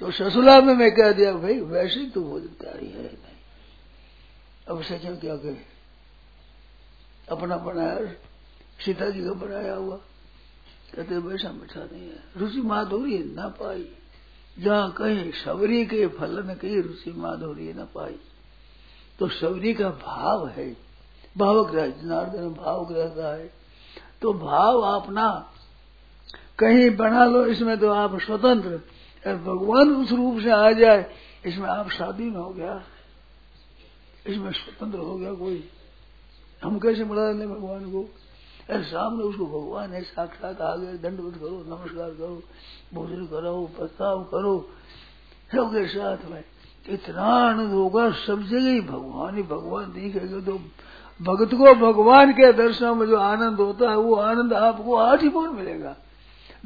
तो 0.00 0.10
ससुरा 0.10 0.60
में 0.60 0.74
मैं 0.74 0.94
कह 0.94 1.12
दिया, 1.12 1.32
भाई, 1.32 1.60
वैसे 1.60 2.10
तो 2.10 2.20
भोजन 2.22 2.46
तैयारी 2.46 2.90
है 2.90 3.02
नहीं। 3.02 3.36
अब 4.68 4.82
सचिन 4.82 5.16
क्या 5.16 5.36
कहे 5.36 5.76
अपना 7.30 7.56
बनाया, 7.56 8.12
सीता 8.84 9.10
जी 9.10 9.24
का 9.24 9.32
बनाया 9.32 9.74
हुआ। 9.74 9.96
कहते 10.94 11.18
वैसा 11.18 11.52
मीठा 11.52 11.80
नहीं 11.92 12.08
है। 12.08 12.24
रुचि 12.36 12.60
माधुरी 12.60 13.18
न 13.18 13.36
पाई। 13.38 13.92
जहाँ 14.58 14.92
कहीं 14.92 15.32
सबरी 15.32 15.86
के 15.86 16.06
फलन 16.06 16.54
की 16.54 16.80
रुचि 16.80 17.12
माधुरी 17.12 17.72
न 17.72 17.88
पाई। 17.94 18.16
तो 19.18 19.28
सबरी 19.28 19.74
का 19.74 19.90
भाव 19.90 20.48
है। 20.48 20.76
भावग्रह 21.38 21.86
जनार्दन 21.86 22.48
भावग्रह 22.48 23.08
का 23.08 23.36
है। 23.36 23.65
तो 24.22 24.32
भाव 24.32 24.80
अपना। 24.80 25.52
कहीं 26.58 26.96
बना 26.96 27.24
लो, 27.24 27.46
इसमें 27.46 27.78
तो 27.78 27.90
आप 27.90 28.20
स्वतंत्र। 28.20 28.80
भगवान 29.36 29.96
उस 29.96 30.12
रूप 30.12 30.40
से 30.40 30.50
आ 30.50 30.70
जाए, 30.70 31.14
इसमें 31.46 31.68
आप 31.68 31.90
स्वाधीन 31.90 32.34
हो 32.36 32.50
गया। 32.50 32.82
इसमें 34.26 34.52
स्वतंत्र 34.52 34.98
हो 34.98 35.16
गया 35.16 35.34
कोई। 35.34 35.70
हम 36.64 36.78
कैसे 36.78 37.04
बढ़ा 37.04 37.30
लें 37.30 37.54
भगवान 37.54 37.92
को? 37.92 38.02
अरे 38.70 38.82
सामने 38.82 39.22
उसको 39.22 39.46
भगवान 39.46 39.92
है, 39.92 40.02
साक्षात 40.02 40.60
आ 40.60 40.76
गए 40.76 40.98
दंडवत 40.98 41.34
करो, 41.34 41.64
नमस्कार 41.68 42.10
करो, 42.10 42.42
भोजन 42.94 43.26
करो 43.26 43.70
प्रस्ताव 43.78 44.24
करो। 44.24 44.68
सबके 45.52 45.88
साथ 45.88 46.18
में। 46.30 46.44
इतना 46.88 47.22
आनंद 47.22 47.72
होगा, 47.72 48.10
सब 48.10 48.42
जगह 48.42 48.70
ही 48.70 48.80
भगवान 48.80 49.36
ही 49.36 49.42
भगवान 49.42 49.92
दिखेगा 49.92 50.40
तो 50.40 50.58
भक्त 51.22 51.54
को 51.54 51.74
भगवान 51.74 52.32
के 52.32 52.52
दर्शन 52.52 52.98
में 52.98 53.06
जो 53.06 53.16
आनंद 53.16 53.56
होता 53.56 53.90
है, 53.90 53.96
वो 53.96 54.14
आनंद 54.14 54.52
आपको 54.52 54.96
आठ 54.96 55.22
ही 55.22 55.28
मिलेगा? 55.28 55.96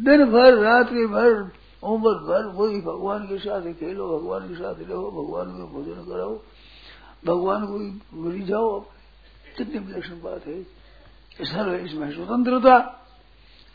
दिन 0.00 0.24
भर, 0.24 0.54
रात्रि 0.54 1.06
भर, 1.06 1.50
उम्र 1.82 2.10
भर, 2.10 2.46
वही 2.46 2.80
भगवान 2.80 3.24
के 3.24 3.38
साथ 3.38 3.60
खेलो, 3.60 4.18
भगवान 4.18 4.48
के 4.48 4.54
साथ 4.54 4.74
रहो, 4.90 5.10
भगवान 5.10 5.46
को 5.46 5.66
भोजन 5.66 6.12
कराओ, 6.12 6.40
भगवान 7.26 7.66
को 7.66 7.78
मरी 8.20 8.42
जाओ। 8.42 8.80
कितनी 9.56 9.78
विलक्षण 9.78 10.14
बात 10.14 10.46
है। 10.46 10.62
सर्व 11.42 11.74
इसमें 11.74 12.14
स्वतंत्रता, 12.14 13.06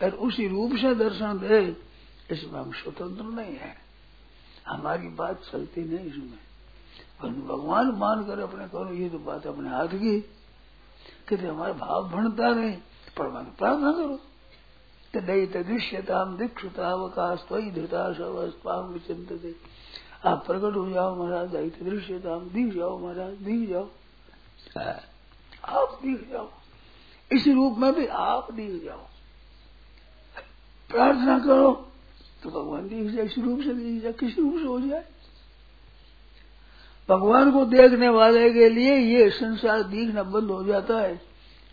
और 0.04 0.10
उसी 0.10 0.48
रूप 0.48 0.72
से 0.76 0.96
दर्शन 0.96 1.38
दे, 1.38 1.78
इसमें 2.32 2.60
हम 2.60 2.72
स्वतंत्र 2.72 3.24
नहीं 3.24 3.56
है। 3.56 3.76
हमारी 4.68 5.08
बात 5.08 5.42
चलती 5.52 5.82
नहीं 5.82 6.06
इसमें। 6.06 7.46
भगवान 7.48 7.88
मान 7.88 8.24
कर 8.24 8.40
अपने 8.40 8.66
करो, 8.66 8.94
ये 8.94 9.10
तो 9.10 9.20
बात 9.20 9.48
अपने 9.48 9.70
हाथ 9.70 9.88
की 9.88 10.26
कहते 11.30 11.48
हमारा 11.48 11.74
भाव 11.74 12.10
भणता 12.10 12.50
नहीं 12.50 12.76
परमात्मा 13.18 13.54
प्रार्थना 13.58 13.92
करो। 13.92 14.20
दयित 15.14 15.56
दृश्यताम 15.58 16.36
दीक्षुतावकाश 16.38 17.46
त्वयि 17.48 17.72
धृता 17.72 18.04
आप 20.26 20.46
प्रकट 20.46 20.76
हो 20.76 20.90
जाओ 20.90 21.16
महाराज 21.16 21.50
दयित 21.50 21.84
दृश्यताम, 21.84 22.40
दिख 22.50 22.74
जाओ 22.76 22.98
महाराज, 23.00 23.34
दिख 23.38 23.70
जाओ। 23.70 23.88
आप 25.66 26.00
दिख 26.04 26.30
जाओ। 26.32 26.50
इसी 27.32 27.54
रूप 27.54 27.78
में 27.78 27.92
भी 27.94 28.06
आप 28.08 28.52
दिख 28.52 28.84
जाओ। 28.84 29.04
प्रार्थना 30.90 31.38
करो 31.40 31.72
तो 32.44 32.50
भगवान 32.50 32.88
दिख 32.88 33.12
जाए, 33.12 33.26
इसी 33.26 33.42
रूप 33.42 33.60
से 33.60 33.74
दिख 33.74 34.02
जाए, 34.04 34.14
किसी 34.14 34.42
रूप 34.42 34.54
से 34.54 34.66
हो 34.66 34.80
जाए? 34.80 35.04
भगवान 37.10 37.52
को 37.52 37.66
देखने 37.66 38.10
वाले 38.10 38.54
के 38.54 38.70
लिए 38.70 38.98
ये 38.98 39.30
संसार 39.30 39.84
दिखना 39.84 40.24
बंद 40.24 40.52
हो 40.52 40.64
जाता 40.64 41.00
है। 41.02 41.22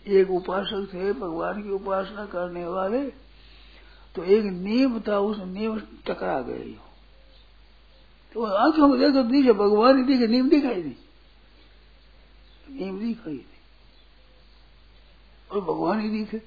एक 0.07 0.31
उपासक 0.31 0.87
थे, 0.93 1.13
भगवान 1.13 1.63
की 1.63 1.71
उपासना 1.71 2.25
करने 2.25 2.65
वाले 2.65 3.03
तो 4.15 4.23
एक 4.23 4.43
नीम 4.43 4.99
था, 4.99 5.19
उस 5.19 5.37
नीम 5.39 5.79
टकरा 5.79 6.41
गई। 6.41 6.79
तो 8.33 8.43
आँखों 8.43 8.89
को 8.89 8.97
देखो 8.97 9.23
दिखे 9.23 9.53
भगवान 9.53 9.97
ही 9.97 10.03
दिखे 10.03 10.27
नीम 10.27 10.49
दिखाई 10.49 10.81
दी। 10.81 10.95
नीम 12.69 12.99
दिखाई 12.99 13.33
दी। 13.33 13.45
और 15.51 15.61
भगवान 15.61 15.99
ही 15.99 16.09
दिखे। 16.09 16.37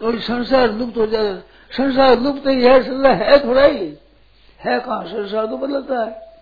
तो 0.00 0.20
संसार 0.20 0.72
लुप्त 0.72 0.96
हो 0.96 1.06
जाता 1.06 1.38
संसार 1.76 2.20
लुप्त 2.20 2.46
ही 2.46 2.62
है, 2.62 2.82
संसार 2.82 3.12
है 3.12 3.46
थोड़ा 3.46 3.64
ही। 3.64 3.96
है 4.64 4.80
कहा 4.80 5.02
संसार 5.02 5.46
तो 5.46 5.56
बदलता 5.58 6.04
है। 6.04 6.34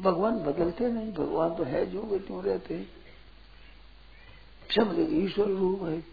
भगवान 0.00 0.38
बदलते 0.38 0.92
नहीं। 0.92 1.12
भगवान 1.12 1.54
तो 1.54 1.64
है 1.64 1.86
जो 1.86 2.02
वे 2.02 2.18
क्यों 2.18 2.42
रहते 2.44 2.86
सब 4.70 4.92
जगह 4.92 5.24
ईश्वर 5.24 5.46
रूप 5.46 5.82
है। 5.82 6.04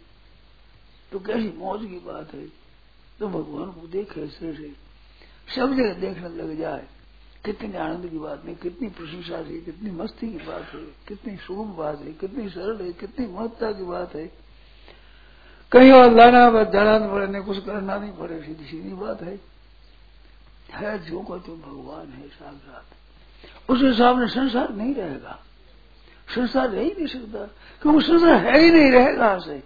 तो 1.12 1.20
कैसी 1.20 1.58
मौज 1.58 1.80
की 1.82 2.00
बात 2.00 2.34
है। 2.34 2.46
तो 3.20 3.28
भगवान 3.28 3.72
को 3.72 3.88
देखे 3.88 4.22
ऐसे 4.22 4.54
से 4.54 4.70
सब 5.56 5.74
जगह 5.74 5.94
देखने 5.94 6.30
लग 6.30 6.58
जाए। 6.58 6.88
कितनी 7.46 7.78
आनंद 7.78 8.10
की 8.10 8.18
बात 8.18 8.46
नहीं। 8.46 8.56
कितनी 8.56 8.88
प्रशंसा 8.88 9.38
है 9.38 9.62
कितनी 9.62 9.92
मस्ती 9.92 10.32
की 10.34 10.38
बात 10.38 10.68
है। 10.74 10.86
कितनी 11.08 11.38
शुभ 11.38 11.68
बात 11.68 12.00
है। 12.00 12.14
कितनी 12.14 12.50
सरल 12.50 12.86
है। 12.86 12.94
कितनी 12.94 13.28
महत्ता 13.28 13.72
की 13.72 13.84
बात 13.84 14.16
है। 14.16 14.28
कहीं 15.72 15.92
और 15.92 16.12
लाना 16.12 16.64
जाना 16.64 17.08
पड़े, 17.08 17.28
नहीं 17.28 17.44
कुछ 17.44 17.66
करना 17.66 17.98
नहीं 17.98 18.12
पड़े। 18.12 18.42
सीधी 18.42 18.66
सीधी 18.66 18.94
बात 18.94 19.22
है। 19.22 19.51
है, 20.72 21.10
जो 21.10 21.20
को 21.20 21.38
तो 21.38 21.56
भगवान 21.56 22.08
है 22.08 22.28
साक्षात। 22.28 22.86
उसके 23.70 23.94
सामने 23.94 24.28
संसार 24.28 24.74
नहीं 24.74 24.96
रहेगा। 24.96 25.40
संसार 26.36 26.70
रह 26.70 26.82
ही 26.82 26.92
नहीं 26.92 27.08
सकता, 27.08 27.46
क्योंकि 27.82 28.06
संसार 28.08 28.36
है 28.36 28.60
ही 28.60 28.72
नहीं 28.72 28.92
रहेगा 28.92 29.38
से? 29.38 29.64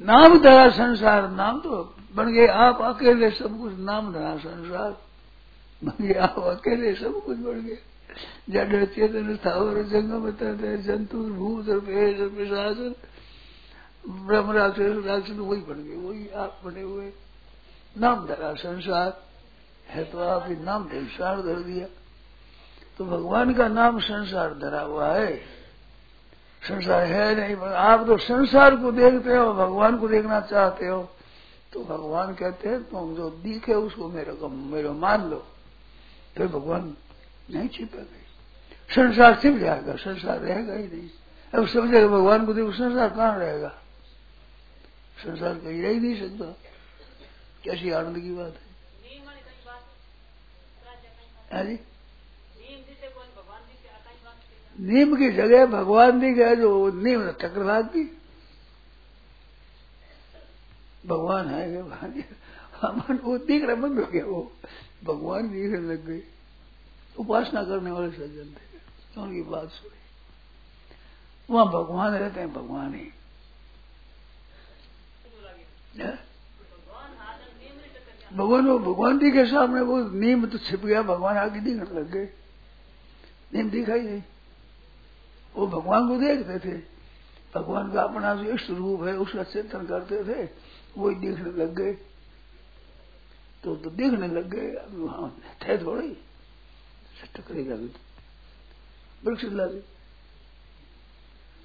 नाम 0.00 0.38
धरा 0.38 0.68
संसार, 0.68 1.30
नाम 1.30 1.60
तो 1.60 1.94
बन 2.14 2.32
गए 2.32 2.46
आप 2.46 2.82
अकेले, 2.82 3.30
सब 3.30 3.60
कुछ 3.60 3.74
नाम 3.78 4.12
धरा 4.12 4.36
संसार। 4.36 4.96
बन 5.84 6.06
गए 6.06 6.14
आप 6.14 6.38
अकेले, 6.38 6.94
सब 6.94 7.24
कुछ 7.24 7.36
बन 7.38 7.52
गए। 7.52 7.78
जड़ 8.50 8.84
चेतन 8.84 9.36
स्थावर, 9.36 9.82
जंगम 9.82 10.30
जंतु, 10.82 11.18
भूत 11.18 11.66
प्रशासन 11.68 12.94
ब्रह्म, 14.08 14.50
राक्षस 14.50 15.04
राक्षस, 15.06 15.32
वही 15.32 15.60
बन 15.60 15.74
गए, 15.74 15.96
वही 15.96 16.28
आप 16.28 16.60
बने 16.64 16.82
हुए। 16.82 17.12
नाम 17.98 18.26
धरा 18.26 18.54
संसार। 18.54 19.27
है 19.88 20.04
तो 20.04 20.18
आप 20.18 20.48
नाम 20.48 20.88
संसार 20.88 21.42
धर 21.42 21.60
दिया। 21.60 21.86
तो 22.98 23.04
भगवान 23.04 23.54
का 23.54 23.68
नाम 23.68 24.00
संसार 24.00 24.54
धरा 24.54 24.80
हुआ 24.80 25.12
है। 25.12 25.36
संसार 26.68 27.02
है 27.02 27.34
नहीं 27.34 27.56
आप 27.56 28.06
तो 28.06 28.16
संसार 28.16 28.76
को 28.76 28.92
देखते 28.92 29.36
हो, 29.36 29.52
भगवान 29.52 29.98
को 29.98 30.08
देखना 30.08 30.40
चाहते 30.40 30.86
हो। 30.86 31.10
तो 31.72 31.84
भगवान 31.84 32.34
कहते 32.34 32.68
हैं, 32.68 32.84
तुम 32.84 33.16
जो 33.16 33.30
दिखे 33.30 33.74
उसको 33.74 34.08
मेरे 34.08 34.32
को, 34.32 34.48
मेरे 34.48 34.90
मान 34.90 35.30
लो। 35.30 35.46
तो 36.36 36.48
भगवान 36.48 36.96
नहीं 37.50 37.68
छिपेगा 37.68 38.14
संसार 38.94 39.34
छिप 39.34 39.56
जाएगा, 39.56 39.96
संसार 39.96 40.38
रहेगा 40.38 40.72
ही 40.74 40.84
नहीं। 40.84 41.08
अब 41.54 41.66
समझेगा 41.66 42.08
भगवान 42.08 42.46
को 42.46 42.54
देखो, 42.54 42.72
संसार 42.72 43.08
कहाँ 43.08 43.38
रहेगा? 43.38 43.68
संसार 45.24 45.54
कहीं 45.54 45.82
रह 45.82 45.88
ही 45.88 46.00
नहीं 46.00 46.28
सकता। 46.28 46.56
कैसी 47.64 47.90
आनंद 47.90 48.18
की 48.18 48.30
बात 48.30 48.46
हाँ। 48.46 48.67
जी। 51.52 51.78
नीम 54.78 55.16
की 55.16 55.30
जगह 55.30 55.66
भगवान 55.66 56.20
दी 56.20 56.32
गया 56.32 56.54
जो 56.54 56.90
नीम 56.92 57.30
चक्र 57.30 57.64
लाग 57.64 57.84
दी 57.84 58.04
भगवान 61.06 61.48
है 61.48 61.82
भगवान 61.82 62.24
हमारे 62.82 63.14
वो 63.14 63.38
दिख 63.38 63.64
रहा 63.64 63.74
बंद 63.74 63.98
हो 63.98 64.06
गया। 64.06 64.24
वो 64.24 64.52
भगवान 65.04 65.50
दिखने 65.50 65.78
लग 65.78 66.06
गए 66.06 66.22
उपासना 67.18 67.62
करने 67.64 67.90
वाले 67.90 68.10
सज्जन 68.10 68.54
थे। 68.54 69.20
उनकी 69.20 69.42
बात 69.42 69.68
सुनी। 69.68 69.98
वहाँ 71.50 71.66
भगवान 71.66 72.14
रहते 72.14 72.40
हैं, 72.40 72.52
भगवान 72.52 72.94
ही? 72.94 73.12
भगवान 78.32 78.66
वो 78.66 78.78
भगवान 78.78 79.18
जी 79.18 79.30
के 79.30 79.44
सामने 79.44 79.80
वो 79.80 80.10
नीम 80.10 80.46
तो 80.46 80.58
छिप 80.58 80.86
गया, 80.86 81.02
भगवान 81.02 81.36
आगे 81.36 81.60
दिखने 81.60 81.80
लग 81.80 82.10
गए। 82.10 82.28
नीम 83.54 83.70
दिखाई 83.70 84.00
नहीं। 84.00 84.22
वो 85.56 85.66
भगवान 85.66 86.08
को 86.08 86.16
देखते 86.16 86.58
थे। 86.58 86.82
भगवान 87.54 87.92
का 87.92 88.02
अपना 88.02 88.34
जो 88.34 88.50
इष्ट 88.50 88.70
रूप 88.70 89.02
है, 89.02 89.16
उसका 89.16 89.42
चिंतन 89.42 89.86
करते 89.86 90.24
थे 90.24 90.48
वही 90.98 91.14
देखने 91.14 91.44
लग 91.44 91.74
गए। 91.74 91.92
तो 93.64 93.76
तो 93.76 93.90
देखने 93.90 94.28
लग 94.28 94.48
गए। 94.48 94.74
अभी 94.74 94.96
वहाँ 94.96 95.40
थे 95.62 95.84
थोड़े 95.84 96.16
टकरेगा 97.36 97.74
भी 97.74 97.92
वृक्ष 99.24 99.44
लगे। 99.44 99.80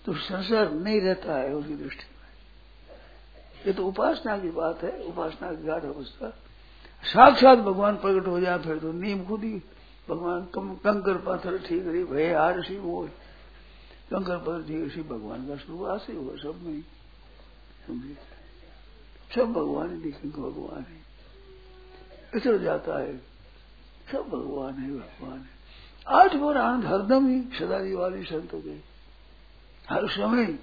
तो 0.05 0.13
संसार 0.13 0.71
नहीं 0.71 1.01
रहता 1.01 1.35
है 1.35 1.53
उसकी 1.53 1.75
दृष्टि 1.75 2.03
में। 2.03 2.23
ये 3.67 3.73
तो 3.73 3.87
उपासना 3.87 4.37
की 4.37 4.49
बात 4.49 4.83
है। 4.83 5.03
उपासना 5.03 5.53
की 5.53 5.63
गाढ़ 5.63 5.83
अवस्था। 5.83 6.42
साक्षात 7.03 7.57
भगवान 7.57 7.95
प्रकट 7.95 8.27
हो 8.27 8.39
जाए, 8.39 8.59
फिर 8.59 8.77
तो 8.79 8.91
नीम 8.91 9.25
खुद। 9.25 9.43
ही 9.43 9.61
भगवान 10.09 10.45
कम 10.45 10.73
कंकर 10.75 11.17
पत्थर 11.17 11.57
ठीक 11.57 11.87
रही, 11.87 12.03
भय 12.03 12.33
हार 12.33 12.61
सी 12.61 12.77
मोह 12.79 13.07
कंकर 14.11 14.37
पत्थर 14.37 14.63
ठीक 14.67 14.91
सी 14.91 15.01
भगवान 15.01 15.47
का 15.47 15.55
स्वरूप 15.55 15.87
आसे 15.87 16.13
होगा, 16.13 16.35
सब 16.35 16.61
में 16.61 16.81
समझे? 17.87 18.17
सब 19.35 19.53
भगवान 19.53 19.89
ही 19.89 19.97
देखेंगे 20.01 20.41
भगवान 20.41 20.81
है। 20.81 21.01
इधर 22.35 22.57
जाता 22.57 22.99
है। 22.99 23.17
सब 24.11 24.29
भगवान 24.29 24.73
है 24.73 24.91
भगवान 24.91 25.39
है। 25.39 25.53
आठ 26.07 26.35
बार 26.35 26.57
आनंद 26.57 26.85
हरदम 26.85 27.27
ही 27.27 27.41
सदा 27.59 27.99
वाली 27.99 28.23
संतों 28.23 28.61
के 28.61 28.77
हर 29.89 30.07
समय 30.07 30.59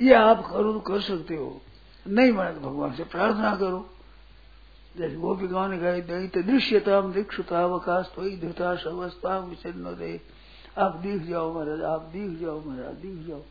ये 0.00 0.14
आप 0.14 0.46
करो 0.52 0.72
तो 0.72 0.80
कर 0.80 1.00
सकते 1.00 1.36
हो। 1.36 1.60
नहीं 2.06 2.32
माने 2.32 2.54
तो 2.54 2.60
भगवान 2.60 2.94
से 2.94 3.04
प्रार्थना 3.04 3.56
करो। 3.56 3.88
जैसे 4.98 5.16
गोपिकाओं 5.16 5.68
ने 5.68 5.78
कहा 5.78 5.92
दैत 6.08 6.36
दीक्षुतावकाश 7.12 8.10
तो 8.16 8.22
ही 8.22 8.36
धृता 8.36 8.74
सवस्था 8.76 9.38
विचन्न 9.38 9.94
दे 9.96 10.20
आप 10.78 10.96
दिख 10.96 11.22
जाओ 11.22 11.52
महाराज 11.54 11.82
आप 11.82 12.10
दिख 12.12 12.38
जाओ 12.40 12.60
महाराज 12.60 12.94
दिख 12.96 13.26
जाओ 13.26 13.42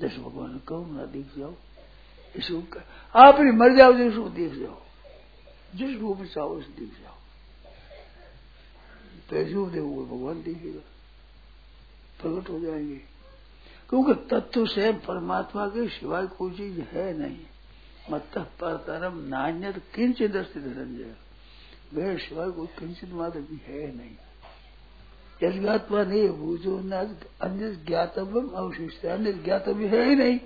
जैसे 0.00 0.22
भगवान 0.22 0.52
ने 0.52 0.58
कहो 0.68 0.84
महाराज 0.84 1.08
दिख 1.08 1.38
जाओ 1.38 1.54
इस 2.34 2.50
रूप 2.50 2.68
का 2.72 2.80
आप 3.14 3.40
ही 3.40 3.50
मर 3.52 3.76
जाओ 3.76 3.92
जिस 3.92 4.14
रूप 4.14 4.28
दिख 4.32 4.54
जाओ 4.54 4.78
जिस 5.74 6.00
रूप 6.00 6.18
में 6.18 6.26
चाहो 6.26 6.54
उस 6.54 6.68
दिख 6.76 7.00
जाओ 7.02 7.16
तो 9.30 9.36
ऐसे 9.36 9.52
रूप 9.52 9.68
भगवान 9.68 10.42
दिखेगा 10.42 10.80
प्रकट 12.20 12.50
हो 12.50 12.58
जाएँगे 12.60 13.00
क्योंकि 13.90 14.14
तत्व 14.30 14.66
से 14.66 14.92
परमात्मा 15.06 15.66
के 15.68 15.88
सिवाय 15.88 16.26
कोई 16.38 16.50
चीज़ 16.50 16.80
है 16.80 17.12
नहीं 17.18 17.38
मत 18.10 18.38
परतरम 18.60 19.18
नान्यत 19.28 19.82
किंचित 19.94 20.36
अस्थित 20.36 20.62
धनंजय। 20.62 21.14
मेरे 21.94 22.16
सिवाय 22.18 22.50
कोई 22.50 22.66
किंचित 22.78 23.12
मात्र 23.12 23.40
भी 23.40 23.60
है 23.66 23.96
नहीं। 23.96 24.16
यज्ञात्मा 25.42 26.02
नहीं 26.02 26.28
भूजो 26.28 26.78
न 26.84 27.16
अन्य 27.40 27.72
ज्ञातव्य 27.86 28.40
अवशिष्ट 28.56 29.06
अन्य 29.06 29.32
ज्ञातव्य 29.32 29.86
है 29.86 30.08
ही 30.08 30.14
नहीं। 30.14 30.38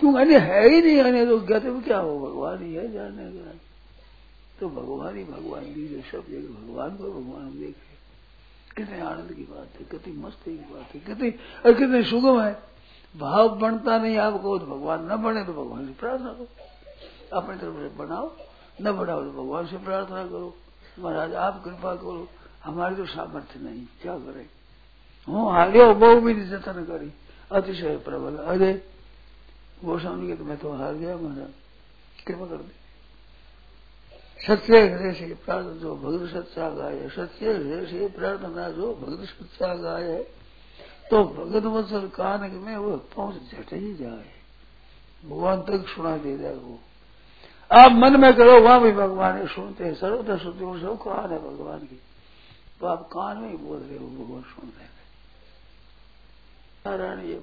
क्यों 0.00 0.12
अन्य 0.14 0.38
है 0.38 0.68
ही 0.68 0.80
नहीं, 0.82 1.00
अन्य 1.00 1.26
तो 1.26 1.72
में 1.72 1.82
क्या 1.82 1.98
हो? 1.98 2.18
भगवान 2.20 2.62
ही 2.62 2.74
है 2.74 2.92
जाने 2.92 3.30
का 3.32 3.52
तो 4.60 4.68
भगवान 4.68 5.16
ही 5.16 5.24
भगवान 5.24 5.64
जो 5.64 6.00
सब 6.02 6.30
जगह 6.30 6.48
भगवान 6.54 6.96
को 6.96 7.10
भगवान 7.12 7.50
देखे 7.50 7.88
कितने 8.76 9.00
आनंद 9.00 9.32
की 9.32 9.42
बात 9.42 9.80
है, 9.80 9.86
कितनी 9.90 10.12
मस्ती 10.14 10.50
की 10.50 10.74
बात 10.74 10.94
है, 10.94 11.00
कितनी, 11.00 11.30
और 11.66 11.72
कितने 11.74 12.02
सुगम 12.04 12.40
है। 12.40 12.52
भाव 13.16 13.48
बनता 13.58 13.98
नहीं 13.98 14.16
आपको 14.16 14.58
तो 14.58 14.66
भगवान 14.66 15.12
न 15.12 15.16
बने 15.16 15.44
तो 15.44 15.52
भगवान 15.52 15.86
से 15.86 15.92
प्रार्थना 15.92 16.32
करो। 16.32 16.48
अपनी 17.32 17.56
तरफ़ 17.56 17.74
से 17.74 17.88
बनाओ, 17.96 18.32
न 18.82 18.92
बनाओ 18.92 19.24
तो 19.24 19.30
भगवान 19.30 19.66
से 19.66 19.76
प्रार्थना 19.76 20.26
करो। 20.26 20.56
महाराज, 20.98 21.34
आप 21.34 21.64
कृपा 21.64 21.94
करो, 21.94 22.28
हमारी 22.64 22.96
तो 22.96 23.06
सामर्थ्य 23.06 23.60
नहीं, 23.60 23.86
क्या 24.02 24.18
करे? 24.18 24.46
हूँ 25.28 25.52
हारियो 25.52 25.94
बहु 25.94 26.20
भी 26.20 26.34
जतन 26.34 26.84
करी। 26.84 27.12
अतिशय 27.52 27.96
प्रबल। 27.96 28.36
अरे, 28.36 28.72
गोस्वामी 29.84 30.26
के 30.26 30.34
तो 30.34 30.44
मैं 30.44 30.56
तो 30.58 30.72
हार 30.72 30.94
गया, 30.94 31.16
महाराज। 31.16 31.52
कृपा 32.26 32.46
कर 32.46 32.56
दे। 32.56 32.78
सत्य 34.46 34.80
हृदय 34.80 35.12
से 35.12 35.34
प्रार्थना 35.34 35.72
जो 35.72 35.94
भगत 35.96 36.28
सच्चा 36.32 36.70
गाय 36.70 36.94
है। 36.94 37.08
सत्य 37.08 37.52
हृदय 37.52 37.86
से 37.86 38.08
प्रार्थना 38.08 38.68
जो 38.70 38.94
भगत 38.94 39.24
सच्चा 39.24 39.74
गाय 39.74 40.02
है 40.02 40.22
तो 41.10 41.24
भगत 41.24 41.64
वत्सल 41.64 42.08
कान 42.08 42.50
में 42.50 42.76
वो 42.76 42.96
पहुँच 42.96 43.34
झट 43.34 43.72
ही 43.72 43.94
जाए। 43.94 44.30
भगवान 45.24 45.62
तक 45.62 45.88
सुना 45.88 46.16
दे 46.16 46.38
जाए 46.38 46.54
वो 46.54 46.78
आप 47.72 47.92
मन 47.92 48.20
में 48.20 48.36
करो, 48.36 48.60
वहाँ 48.60 48.80
भी 48.80 48.92
भगवान 48.92 49.46
सुनते 49.46 49.84
हैं 49.84 49.94
सर्वदा 49.94 50.36
सुनते 50.36 50.64
सब 50.80 50.98
कान 51.02 51.30
है 51.30 51.38
भगवान 51.38 51.78
की। 51.78 52.00
तो 52.80 52.86
आप 52.86 53.02
कान 53.02 53.38
में 53.38 53.50
ही 53.50 53.56
बोल 53.56 53.78
रहे 53.78 53.98
हो 53.98 54.06
भगवान 54.06 54.42
सुन 54.42 54.72
रहे 54.76 54.82
हैं। 54.82 54.88
ये 57.24 57.42